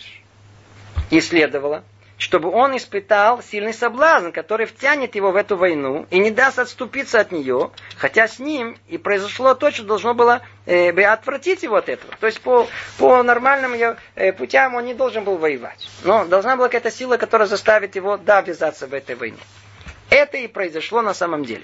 И 1.09 1.19
следовало, 1.19 1.83
чтобы 2.17 2.49
он 2.49 2.77
испытал 2.77 3.41
сильный 3.41 3.73
соблазн, 3.73 4.29
который 4.29 4.65
втянет 4.65 5.15
его 5.15 5.31
в 5.31 5.35
эту 5.35 5.57
войну 5.57 6.05
и 6.11 6.19
не 6.19 6.29
даст 6.29 6.59
отступиться 6.59 7.19
от 7.19 7.31
нее, 7.31 7.71
хотя 7.95 8.27
с 8.27 8.37
ним 8.37 8.77
и 8.87 8.99
произошло 8.99 9.55
то, 9.55 9.71
что 9.71 9.83
должно 9.83 10.13
было 10.13 10.41
э, 10.65 10.89
отвратить 11.03 11.63
его 11.63 11.75
от 11.77 11.89
этого. 11.89 12.13
То 12.19 12.27
есть 12.27 12.41
по, 12.41 12.67
по 12.97 13.23
нормальным 13.23 13.73
э, 14.15 14.33
путям 14.33 14.75
он 14.75 14.85
не 14.85 14.93
должен 14.93 15.23
был 15.23 15.37
воевать. 15.37 15.89
Но 16.03 16.25
должна 16.25 16.55
была 16.55 16.67
какая-то 16.67 16.91
сила, 16.91 17.17
которая 17.17 17.47
заставит 17.47 17.95
его, 17.95 18.17
да, 18.17 18.41
ввязаться 18.41 18.87
в 18.87 18.93
этой 18.93 19.15
войне. 19.15 19.37
Это 20.09 20.37
и 20.37 20.47
произошло 20.47 21.01
на 21.01 21.13
самом 21.13 21.43
деле. 21.43 21.63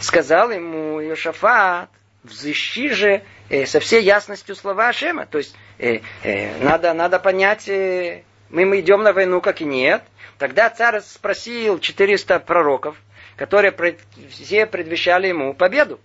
Сказал 0.00 0.50
ему 0.50 1.00
Иошафат, 1.00 1.90
взыщи 2.22 2.90
же 2.90 3.22
э, 3.48 3.66
со 3.66 3.80
всей 3.80 4.02
ясностью 4.02 4.54
слова 4.54 4.88
Ашема. 4.88 5.26
То 5.26 5.38
есть 5.38 5.54
э, 5.78 6.00
э, 6.22 6.62
надо, 6.62 6.92
надо 6.92 7.18
понять, 7.18 7.68
э, 7.68 8.22
мы, 8.50 8.66
мы 8.66 8.80
идем 8.80 9.02
на 9.02 9.12
войну, 9.12 9.40
как 9.40 9.60
и 9.60 9.64
нет. 9.64 10.02
Тогда 10.38 10.70
царь 10.70 11.00
спросил 11.00 11.78
400 11.78 12.40
пророков, 12.40 12.96
которые 13.36 13.72
пред, 13.72 14.00
все 14.30 14.66
предвещали 14.66 15.28
ему 15.28 15.54
победу. 15.54 16.00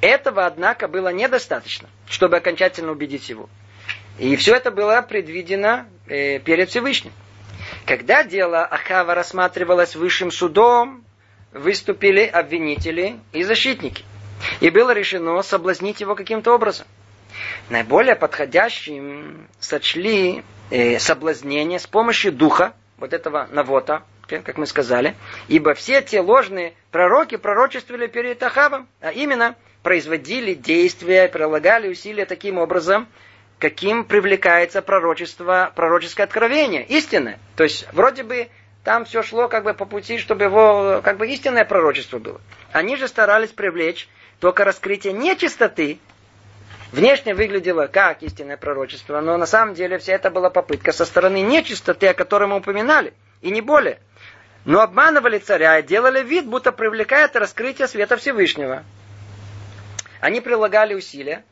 Этого, 0.00 0.46
однако, 0.46 0.86
было 0.86 1.12
недостаточно, 1.12 1.88
чтобы 2.06 2.36
окончательно 2.36 2.92
убедить 2.92 3.28
его. 3.28 3.48
И 4.18 4.36
все 4.36 4.54
это 4.54 4.70
было 4.70 5.02
предвидено 5.02 5.86
э, 6.06 6.38
перед 6.38 6.70
Всевышним. 6.70 7.12
Когда 7.88 8.22
дело 8.22 8.66
Ахава 8.66 9.14
рассматривалось 9.14 9.96
высшим 9.96 10.30
судом, 10.30 11.06
выступили 11.54 12.20
обвинители 12.20 13.18
и 13.32 13.44
защитники. 13.44 14.04
И 14.60 14.68
было 14.68 14.90
решено 14.90 15.40
соблазнить 15.40 16.02
его 16.02 16.14
каким-то 16.14 16.54
образом. 16.54 16.86
Наиболее 17.70 18.14
подходящим 18.14 19.48
сочли 19.58 20.44
э, 20.70 20.98
соблазнение 20.98 21.78
с 21.78 21.86
помощью 21.86 22.30
духа, 22.30 22.74
вот 22.98 23.14
этого 23.14 23.48
навота, 23.52 24.02
как 24.26 24.58
мы 24.58 24.66
сказали, 24.66 25.14
ибо 25.48 25.72
все 25.72 26.02
те 26.02 26.20
ложные 26.20 26.74
пророки 26.90 27.38
пророчествовали 27.38 28.06
перед 28.06 28.42
Ахавом, 28.42 28.86
а 29.00 29.12
именно 29.12 29.56
производили 29.82 30.52
действия, 30.52 31.26
прилагали 31.28 31.88
усилия 31.88 32.26
таким 32.26 32.58
образом, 32.58 33.08
каким 33.58 34.04
привлекается 34.04 34.82
пророчество, 34.82 35.72
пророческое 35.74 36.24
откровение, 36.24 36.84
истинное. 36.84 37.38
То 37.56 37.64
есть, 37.64 37.86
вроде 37.92 38.22
бы, 38.22 38.48
там 38.84 39.04
все 39.04 39.22
шло 39.22 39.48
как 39.48 39.64
бы 39.64 39.74
по 39.74 39.84
пути, 39.84 40.18
чтобы 40.18 40.44
его, 40.44 41.00
как 41.02 41.18
бы 41.18 41.28
истинное 41.28 41.64
пророчество 41.64 42.18
было. 42.18 42.40
Они 42.72 42.96
же 42.96 43.08
старались 43.08 43.50
привлечь 43.50 44.08
только 44.40 44.64
раскрытие 44.64 45.12
нечистоты 45.12 45.98
Внешне 46.92 47.34
выглядело 47.34 47.86
как 47.86 48.22
истинное 48.22 48.56
пророчество, 48.56 49.20
но 49.20 49.36
на 49.36 49.44
самом 49.44 49.74
деле 49.74 49.98
вся 49.98 50.14
это 50.14 50.30
была 50.30 50.48
попытка 50.48 50.92
со 50.92 51.04
стороны 51.04 51.42
нечистоты, 51.42 52.08
о 52.08 52.14
которой 52.14 52.48
мы 52.48 52.56
упоминали, 52.56 53.12
и 53.42 53.50
не 53.50 53.60
более. 53.60 53.98
Но 54.64 54.80
обманывали 54.80 55.38
царя 55.38 55.78
и 55.78 55.82
делали 55.82 56.22
вид, 56.22 56.46
будто 56.46 56.72
привлекает 56.72 57.36
раскрытие 57.36 57.88
света 57.88 58.16
Всевышнего. 58.16 58.84
Они 60.20 60.40
прилагали 60.40 60.94
усилия 60.94 61.44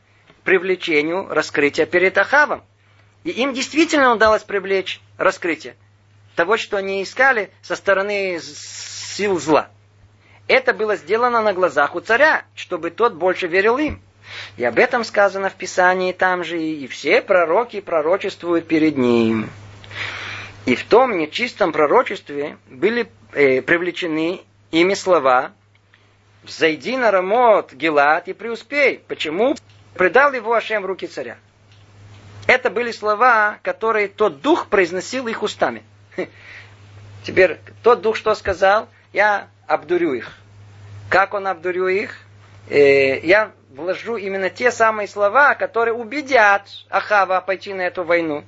привлечению 0.47 1.27
раскрытия 1.27 1.85
перед 1.85 2.17
Ахавом. 2.17 2.63
И 3.25 3.31
им 3.31 3.51
действительно 3.51 4.13
удалось 4.13 4.43
привлечь 4.43 5.01
раскрытие 5.17 5.75
того, 6.35 6.55
что 6.55 6.77
они 6.77 7.03
искали 7.03 7.51
со 7.61 7.75
стороны 7.75 8.39
сил 8.41 9.37
зла. 9.41 9.67
Это 10.47 10.73
было 10.73 10.95
сделано 10.95 11.41
на 11.41 11.51
глазах 11.51 11.95
у 11.95 11.99
царя, 11.99 12.45
чтобы 12.55 12.91
тот 12.91 13.15
больше 13.15 13.47
верил 13.47 13.77
им. 13.77 14.01
И 14.55 14.63
об 14.63 14.79
этом 14.79 15.03
сказано 15.03 15.49
в 15.49 15.55
Писании 15.55 16.13
там 16.13 16.45
же, 16.45 16.57
и 16.57 16.87
все 16.87 17.21
пророки 17.21 17.81
пророчествуют 17.81 18.69
перед 18.69 18.95
ним. 18.95 19.49
И 20.65 20.75
в 20.75 20.85
том 20.85 21.17
нечистом 21.17 21.73
пророчестве 21.73 22.57
были 22.69 23.09
э, 23.33 23.61
привлечены 23.61 24.39
ими 24.71 24.93
слова 24.93 25.51
«Зайди 26.45 26.95
на 26.95 27.11
Рамот, 27.11 27.73
Гелат, 27.73 28.29
и 28.29 28.33
преуспей». 28.33 29.01
Почему? 29.09 29.53
Предал 29.97 30.31
его 30.33 30.53
Ашем 30.53 30.83
в 30.83 30.85
руки 30.85 31.07
царя. 31.07 31.37
Это 32.45 32.69
были 32.69 32.91
слова, 32.91 33.59
которые 33.63 34.07
тот 34.07 34.41
дух 34.41 34.67
произносил 34.67 35.27
их 35.27 35.43
устами. 35.43 35.83
Теперь 37.23 37.59
тот 37.83 38.01
дух 38.01 38.15
что 38.15 38.33
сказал? 38.35 38.87
Я 39.11 39.49
обдурю 39.65 40.13
их. 40.13 40.37
Как 41.09 41.33
он 41.33 41.47
обдурю 41.47 41.87
их? 41.87 42.15
Э, 42.69 43.19
я 43.19 43.51
вложу 43.69 44.15
именно 44.17 44.49
те 44.49 44.71
самые 44.71 45.07
слова, 45.07 45.55
которые 45.55 45.93
убедят 45.93 46.67
Ахава 46.89 47.41
пойти 47.41 47.73
на 47.73 47.81
эту 47.81 48.03
войну. 48.03 48.45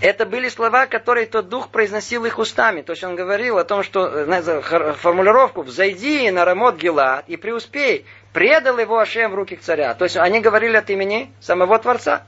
Это 0.00 0.26
были 0.26 0.48
слова, 0.48 0.86
которые 0.86 1.26
тот 1.26 1.48
дух 1.48 1.70
произносил 1.70 2.24
их 2.24 2.38
устами. 2.38 2.82
То 2.82 2.92
есть 2.92 3.02
он 3.02 3.16
говорил 3.16 3.58
о 3.58 3.64
том, 3.64 3.82
что, 3.82 4.24
знаете, 4.24 4.60
формулировку 4.60 5.62
«взойди 5.62 6.30
на 6.30 6.44
Рамот 6.44 6.76
Гилат 6.76 7.24
и 7.28 7.36
преуспей», 7.36 8.06
предал 8.38 8.78
его 8.78 9.00
Ашем 9.00 9.32
в 9.32 9.34
руки 9.34 9.56
царя. 9.56 9.94
То 9.94 10.04
есть 10.04 10.16
они 10.16 10.38
говорили 10.38 10.76
от 10.76 10.88
имени 10.90 11.32
самого 11.40 11.76
Творца. 11.80 12.22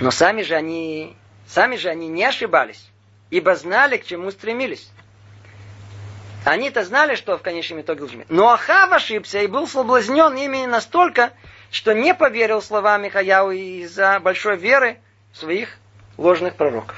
Но 0.00 0.12
сами 0.12 0.42
же 0.42 0.54
они, 0.54 1.16
сами 1.48 1.74
же 1.74 1.88
они 1.88 2.06
не 2.06 2.24
ошибались, 2.24 2.88
ибо 3.30 3.56
знали, 3.56 3.96
к 3.96 4.06
чему 4.06 4.30
стремились. 4.30 4.88
Они-то 6.44 6.84
знали, 6.84 7.16
что 7.16 7.36
в 7.38 7.42
конечном 7.42 7.80
итоге 7.80 7.98
должны. 7.98 8.24
Но 8.28 8.50
Ахав 8.50 8.92
ошибся 8.92 9.40
и 9.40 9.48
был 9.48 9.66
соблазнен 9.66 10.36
ими 10.36 10.64
настолько, 10.66 11.32
что 11.72 11.92
не 11.92 12.14
поверил 12.14 12.62
словам 12.62 13.02
Михаяу 13.02 13.50
из-за 13.50 14.20
большой 14.20 14.56
веры 14.58 14.98
своих 15.32 15.76
ложных 16.16 16.54
пророков. 16.54 16.96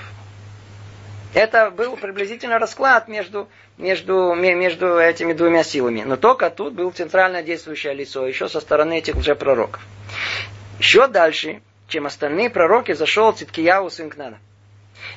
Это 1.35 1.73
был 1.73 1.97
приблизительно 1.97 2.61
расклад 2.61 3.09
между, 3.09 3.49
между, 3.77 4.35
между 4.35 4.99
этими 4.99 5.33
двумя 5.33 5.65
силами. 5.65 6.05
Но 6.05 6.17
только 6.17 6.49
тут 6.49 6.75
был 6.75 6.93
центрально 6.93 7.43
действующее 7.43 7.93
лицо, 7.93 8.25
еще 8.25 8.49
со 8.49 8.61
стороны 8.61 8.99
этих 8.99 9.17
уже 9.17 9.35
пророков. 9.35 9.83
Еще 10.79 11.09
дальше, 11.09 11.61
чем 11.89 12.07
остальные 12.07 12.51
пророки, 12.51 12.93
зашел 12.93 13.33
Циткияу 13.33 13.91
сын 13.91 14.11
Кнана. 14.11 14.39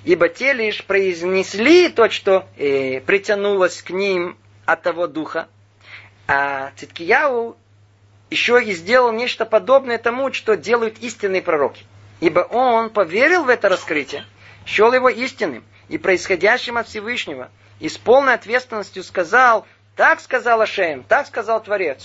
Ибо 0.05 0.27
те 0.27 0.53
лишь 0.53 0.83
произнесли 0.83 1.87
то, 1.89 2.09
что 2.09 2.47
э, 2.57 2.99
притянулось 3.01 3.83
к 3.83 3.91
ним 3.91 4.37
от 4.65 4.81
того 4.81 5.05
духа, 5.05 5.47
а 6.27 6.71
Циткияу 6.77 7.55
еще 8.31 8.61
и 8.61 8.73
сделал 8.73 9.11
нечто 9.11 9.45
подобное 9.45 9.99
тому, 9.99 10.33
что 10.33 10.57
делают 10.57 10.97
истинные 10.97 11.43
пророки. 11.43 11.85
Ибо 12.21 12.39
он 12.39 12.89
поверил 12.89 13.43
в 13.43 13.49
это 13.49 13.69
раскрытие, 13.69 14.25
счел 14.65 14.91
его 14.91 15.09
истинным 15.09 15.63
и 15.89 15.97
происходящим 15.97 16.77
от 16.77 16.87
Всевышнего, 16.87 17.49
и 17.79 17.89
с 17.89 17.97
полной 17.97 18.33
ответственностью 18.33 19.03
сказал, 19.03 19.65
так 19.95 20.19
сказал 20.19 20.61
Ашем, 20.61 21.03
так 21.03 21.27
сказал 21.27 21.61
Творец, 21.61 22.03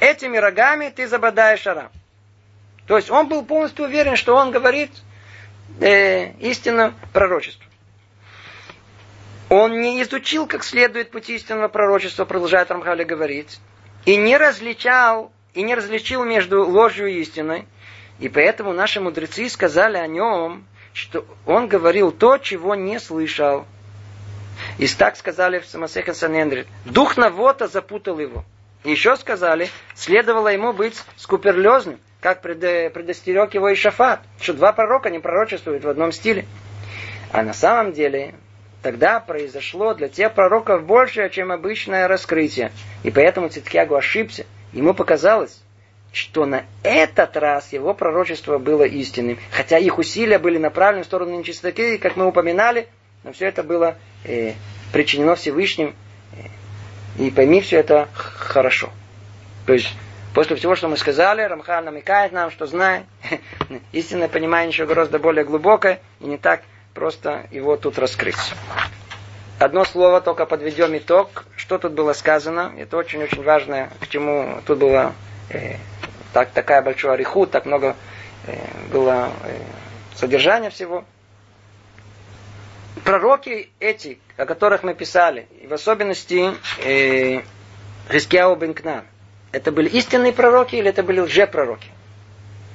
этими 0.00 0.36
рогами 0.36 0.92
ты 0.94 1.06
забодаешь 1.06 1.66
Арам. 1.66 1.90
То 2.86 2.96
есть 2.96 3.10
он 3.10 3.28
был 3.28 3.44
полностью 3.44 3.84
уверен, 3.84 4.16
что 4.16 4.34
он 4.34 4.50
говорит 4.50 4.90
э, 5.80 6.32
истинно 6.40 6.94
пророчество. 7.12 7.64
Он 9.48 9.80
не 9.80 10.02
изучил 10.02 10.46
как 10.46 10.64
следует 10.64 11.10
пути 11.10 11.36
истинного 11.36 11.68
пророчества, 11.68 12.24
продолжает 12.24 12.70
Рамхали 12.70 13.04
говорить, 13.04 13.60
и 14.06 14.16
не 14.16 14.36
различал, 14.36 15.30
и 15.54 15.62
не 15.62 15.74
различил 15.74 16.24
между 16.24 16.64
ложью 16.64 17.08
и 17.08 17.20
истиной. 17.20 17.66
И 18.18 18.28
поэтому 18.28 18.72
наши 18.72 19.00
мудрецы 19.00 19.48
сказали 19.48 19.98
о 19.98 20.06
нем, 20.06 20.66
что 20.92 21.24
он 21.46 21.68
говорил 21.68 22.12
то, 22.12 22.38
чего 22.38 22.74
не 22.74 22.98
слышал. 23.00 23.66
И 24.78 24.86
так 24.86 25.16
сказали 25.16 25.58
в 25.58 25.66
Самасеха 25.66 26.14
Санендрит. 26.14 26.66
Дух 26.84 27.16
Навота 27.16 27.68
запутал 27.68 28.18
его. 28.18 28.44
Еще 28.84 29.16
сказали, 29.16 29.68
следовало 29.94 30.48
ему 30.48 30.72
быть 30.72 31.02
скуперлезным 31.16 31.98
как 32.22 32.40
предостерег 32.40 33.52
его 33.52 33.68
и 33.68 33.74
Шафат, 33.74 34.20
что 34.40 34.54
два 34.54 34.72
пророка 34.72 35.10
не 35.10 35.18
пророчествуют 35.18 35.84
в 35.84 35.88
одном 35.88 36.12
стиле. 36.12 36.46
А 37.32 37.42
на 37.42 37.52
самом 37.52 37.92
деле 37.92 38.34
тогда 38.80 39.18
произошло 39.18 39.92
для 39.94 40.08
тех 40.08 40.32
пророков 40.32 40.84
большее, 40.84 41.30
чем 41.30 41.50
обычное 41.50 42.06
раскрытие. 42.06 42.70
И 43.02 43.10
поэтому 43.10 43.48
Циткиагу 43.48 43.96
ошибся. 43.96 44.46
Ему 44.72 44.94
показалось, 44.94 45.60
что 46.12 46.44
на 46.44 46.64
этот 46.82 47.36
раз 47.36 47.72
его 47.72 47.94
пророчество 47.94 48.58
было 48.58 48.84
истинным. 48.84 49.38
Хотя 49.50 49.78
их 49.78 49.98
усилия 49.98 50.38
были 50.38 50.58
направлены 50.58 51.04
в 51.04 51.06
сторону 51.06 51.38
нечистоты, 51.38 51.98
как 51.98 52.16
мы 52.16 52.26
упоминали, 52.26 52.86
но 53.24 53.32
все 53.32 53.46
это 53.46 53.62
было 53.62 53.96
э, 54.24 54.52
причинено 54.92 55.34
Всевышним. 55.34 55.94
Э, 56.36 57.22
и 57.22 57.30
пойми 57.30 57.60
все 57.60 57.78
это 57.78 58.08
хорошо. 58.14 58.90
То 59.66 59.72
есть 59.72 59.88
После 60.34 60.56
всего, 60.56 60.74
что 60.76 60.88
мы 60.88 60.96
сказали, 60.96 61.42
Рамхаль 61.42 61.84
намекает 61.84 62.32
нам, 62.32 62.50
что 62.50 62.66
знает 62.66 63.04
истинное 63.92 64.28
понимание 64.28 64.70
еще 64.70 64.86
гораздо 64.86 65.18
более 65.18 65.44
глубокое, 65.44 66.00
и 66.20 66.24
не 66.24 66.38
так 66.38 66.62
просто 66.94 67.46
его 67.50 67.76
тут 67.76 67.98
раскрыть. 67.98 68.36
Одно 69.58 69.84
слово 69.84 70.20
только 70.22 70.46
подведем 70.46 70.96
итог. 70.96 71.44
Что 71.56 71.78
тут 71.78 71.92
было 71.92 72.14
сказано? 72.14 72.72
Это 72.78 72.96
очень-очень 72.96 73.42
важно, 73.42 73.90
к 74.00 74.08
чему 74.08 74.60
тут 74.66 74.78
было 74.78 75.12
э, 75.50 75.76
так, 76.32 76.50
такая 76.50 76.82
большая 76.82 77.12
ореху, 77.12 77.46
так 77.46 77.66
много 77.66 77.96
э, 78.46 78.54
было 78.92 79.30
э, 79.44 79.58
содержания 80.14 80.70
всего. 80.70 81.04
Пророки 83.04 83.70
эти, 83.80 84.18
о 84.36 84.46
которых 84.46 84.82
мы 84.82 84.94
писали, 84.94 85.46
и 85.60 85.66
в 85.66 85.72
особенности 85.72 86.52
э, 86.84 87.42
Хискияу 88.10 88.56
бен 88.56 88.74
Кнан, 88.74 89.04
это 89.50 89.72
были 89.72 89.88
истинные 89.88 90.32
пророки 90.32 90.76
или 90.76 90.88
это 90.88 91.02
были 91.02 91.20
лжепророки? 91.20 91.88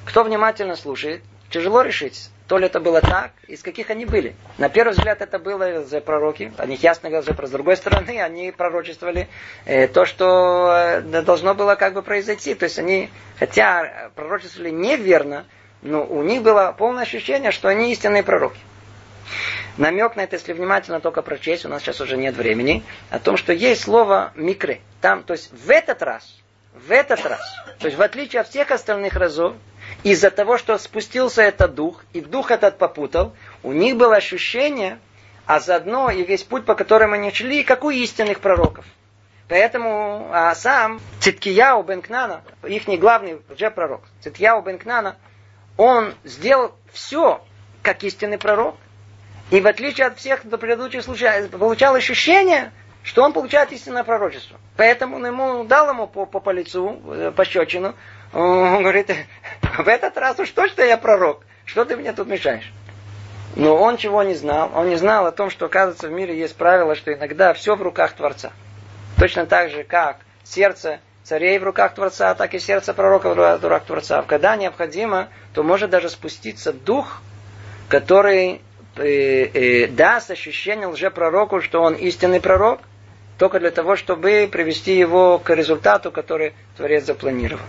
Кто 0.05 0.23
внимательно 0.23 0.75
слушает, 0.75 1.21
тяжело 1.49 1.81
решить, 1.81 2.29
то 2.47 2.57
ли 2.57 2.67
это 2.67 2.79
было 2.79 3.01
так, 3.01 3.31
из 3.47 3.61
каких 3.61 3.89
они 3.89 4.05
были. 4.05 4.35
На 4.57 4.69
первый 4.69 4.91
взгляд 4.91 5.21
это 5.21 5.37
было 5.37 5.83
за 5.83 5.99
пророки, 5.99 6.53
о 6.57 6.65
них 6.65 6.81
ясно 6.81 7.09
говорил 7.09 7.35
про 7.35 7.47
с 7.47 7.51
другой 7.51 7.75
стороны, 7.75 8.21
они 8.21 8.51
пророчествовали 8.51 9.27
э, 9.65 9.87
то, 9.87 10.05
что 10.05 10.71
э, 10.71 11.21
должно 11.21 11.53
было 11.53 11.75
как 11.75 11.93
бы 11.93 12.01
произойти. 12.01 12.55
То 12.55 12.63
есть 12.63 12.79
они, 12.79 13.09
хотя 13.37 14.11
пророчествовали 14.15 14.69
неверно, 14.69 15.45
но 15.81 16.05
у 16.05 16.23
них 16.23 16.41
было 16.41 16.73
полное 16.77 17.03
ощущение, 17.03 17.51
что 17.51 17.67
они 17.67 17.91
истинные 17.91 18.23
пророки. 18.23 18.59
Намек 19.75 20.15
на 20.15 20.21
это, 20.21 20.37
если 20.37 20.53
внимательно 20.53 21.01
только 21.01 21.21
прочесть, 21.21 21.65
у 21.65 21.69
нас 21.69 21.83
сейчас 21.83 21.99
уже 21.99 22.17
нет 22.17 22.35
времени, 22.35 22.83
о 23.09 23.19
том, 23.19 23.35
что 23.37 23.51
есть 23.51 23.83
слово 23.83 24.31
микры. 24.35 24.79
Там, 25.01 25.23
то 25.23 25.33
есть 25.33 25.51
в 25.51 25.69
этот 25.69 26.01
раз, 26.01 26.41
в 26.73 26.91
этот 26.91 27.23
раз, 27.25 27.41
то 27.79 27.87
есть 27.87 27.97
в 27.97 28.01
отличие 28.01 28.41
от 28.41 28.47
всех 28.47 28.71
остальных 28.71 29.15
разов, 29.15 29.53
из-за 30.11 30.31
того, 30.31 30.57
что 30.57 30.77
спустился 30.77 31.41
этот 31.41 31.75
дух, 31.75 32.03
и 32.13 32.21
дух 32.21 32.51
этот 32.51 32.77
попутал, 32.77 33.33
у 33.63 33.73
них 33.73 33.97
было 33.97 34.15
ощущение, 34.15 34.99
а 35.45 35.59
заодно 35.59 36.09
и 36.09 36.23
весь 36.23 36.43
путь, 36.43 36.65
по 36.65 36.75
которому 36.75 37.15
они 37.15 37.31
шли, 37.31 37.63
как 37.63 37.83
у 37.83 37.89
истинных 37.89 38.39
пророков. 38.39 38.85
Поэтому 39.49 40.29
а 40.31 40.53
сам 40.55 40.99
Циткияу 41.19 41.83
бен 41.83 42.01
Кнана, 42.01 42.41
их 42.63 42.85
главный 42.99 43.41
уже 43.49 43.71
пророк, 43.71 44.01
Циткияу 44.21 44.61
бен 44.61 44.77
Кнана, 44.77 45.15
он 45.77 46.13
сделал 46.23 46.73
все, 46.91 47.41
как 47.81 48.03
истинный 48.03 48.37
пророк. 48.37 48.75
И 49.51 49.61
в 49.61 49.67
отличие 49.67 50.07
от 50.07 50.17
всех 50.17 50.45
до 50.47 50.57
предыдущих 50.57 51.03
случаев, 51.03 51.49
получал 51.51 51.95
ощущение, 51.95 52.71
что 53.03 53.23
он 53.23 53.31
получает 53.31 53.71
истинное 53.71 54.03
пророчество. 54.03 54.59
Поэтому 54.75 55.15
он 55.15 55.25
ему 55.25 55.63
дал 55.63 55.89
ему 55.89 56.07
по, 56.07 56.25
по, 56.25 56.41
по 56.41 56.49
лицу, 56.49 57.01
э, 57.05 57.31
по 57.33 57.45
щечину. 57.45 57.95
Он 58.33 58.81
говорит, 58.81 59.09
в 59.77 59.87
этот 59.87 60.17
раз 60.17 60.39
уж 60.39 60.49
точно 60.49 60.83
я 60.83 60.97
пророк. 60.97 61.43
Что 61.65 61.85
ты 61.85 61.97
мне 61.97 62.13
тут 62.13 62.27
мешаешь? 62.27 62.71
Но 63.55 63.75
он 63.75 63.97
чего 63.97 64.23
не 64.23 64.35
знал? 64.35 64.71
Он 64.75 64.89
не 64.89 64.95
знал 64.95 65.25
о 65.25 65.31
том, 65.31 65.49
что, 65.49 65.65
оказывается, 65.65 66.07
в 66.07 66.11
мире 66.11 66.37
есть 66.37 66.55
правило, 66.55 66.95
что 66.95 67.13
иногда 67.13 67.53
все 67.53 67.75
в 67.75 67.81
руках 67.81 68.13
Творца. 68.13 68.51
Точно 69.17 69.45
так 69.45 69.71
же, 69.71 69.83
как 69.83 70.17
сердце 70.43 70.99
царей 71.23 71.57
в 71.59 71.63
руках 71.63 71.93
Творца, 71.95 72.35
так 72.35 72.53
и 72.53 72.59
сердце 72.59 72.93
пророка 72.93 73.29
в 73.33 73.63
руках 73.63 73.85
Творца. 73.85 74.21
Когда 74.21 74.55
необходимо, 74.55 75.29
то 75.53 75.63
может 75.63 75.89
даже 75.89 76.09
спуститься 76.09 76.71
дух, 76.71 77.21
который 77.89 78.61
э, 78.95 79.03
э, 79.03 79.87
даст 79.87 80.31
ощущение 80.31 80.87
лжепророку, 80.87 81.61
что 81.61 81.81
он 81.81 81.95
истинный 81.95 82.39
пророк, 82.39 82.79
только 83.37 83.59
для 83.59 83.71
того, 83.71 83.95
чтобы 83.95 84.47
привести 84.51 84.97
его 84.97 85.37
к 85.39 85.53
результату, 85.53 86.11
который 86.11 86.53
Творец 86.75 87.05
запланировал. 87.05 87.65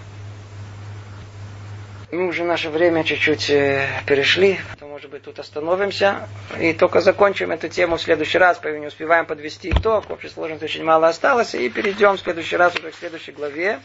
Мы 2.11 2.27
уже 2.27 2.43
наше 2.45 2.71
время 2.71 3.05
чуть-чуть 3.05 3.51
э, 3.51 3.87
перешли, 4.07 4.59
то, 4.79 4.87
может 4.87 5.11
быть, 5.11 5.25
тут 5.25 5.39
остановимся 5.39 6.27
и 6.59 6.73
только 6.73 7.03
закончим 7.03 7.51
эту 7.51 7.69
тему 7.69 7.99
в 7.99 8.01
следующий 8.01 8.39
раз, 8.39 8.57
пока 8.57 8.79
не 8.79 8.87
успеваем 8.87 9.27
подвести 9.27 9.69
итог, 9.69 10.09
в 10.09 10.13
общей 10.15 10.31
сложности 10.31 10.65
очень 10.65 10.85
мало 10.85 11.09
осталось, 11.09 11.55
и 11.55 11.69
перейдем 11.69 12.17
в 12.17 12.21
следующий 12.21 12.57
раз 12.57 12.75
уже 12.77 12.93
к 12.93 12.95
следующей 12.95 13.33
главе, 13.33 13.81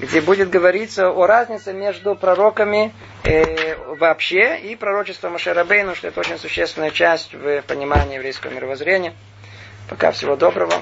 где 0.00 0.22
будет 0.22 0.48
говориться 0.48 1.10
о 1.10 1.26
разнице 1.26 1.74
между 1.74 2.14
пророками 2.14 2.94
э, 3.24 3.76
вообще 3.96 4.56
и 4.60 4.74
пророчеством 4.74 5.32
Машерабейну, 5.32 5.94
что 5.94 6.08
это 6.08 6.20
очень 6.20 6.38
существенная 6.38 6.92
часть 6.92 7.34
в 7.34 7.60
понимании 7.62 8.14
еврейского 8.14 8.52
мировоззрения. 8.52 9.12
Пока 9.90 10.12
всего 10.12 10.34
доброго. 10.36 10.72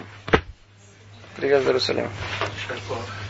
Привет 1.35 1.63
из 1.63 1.67
Иерусалима. 1.67 2.11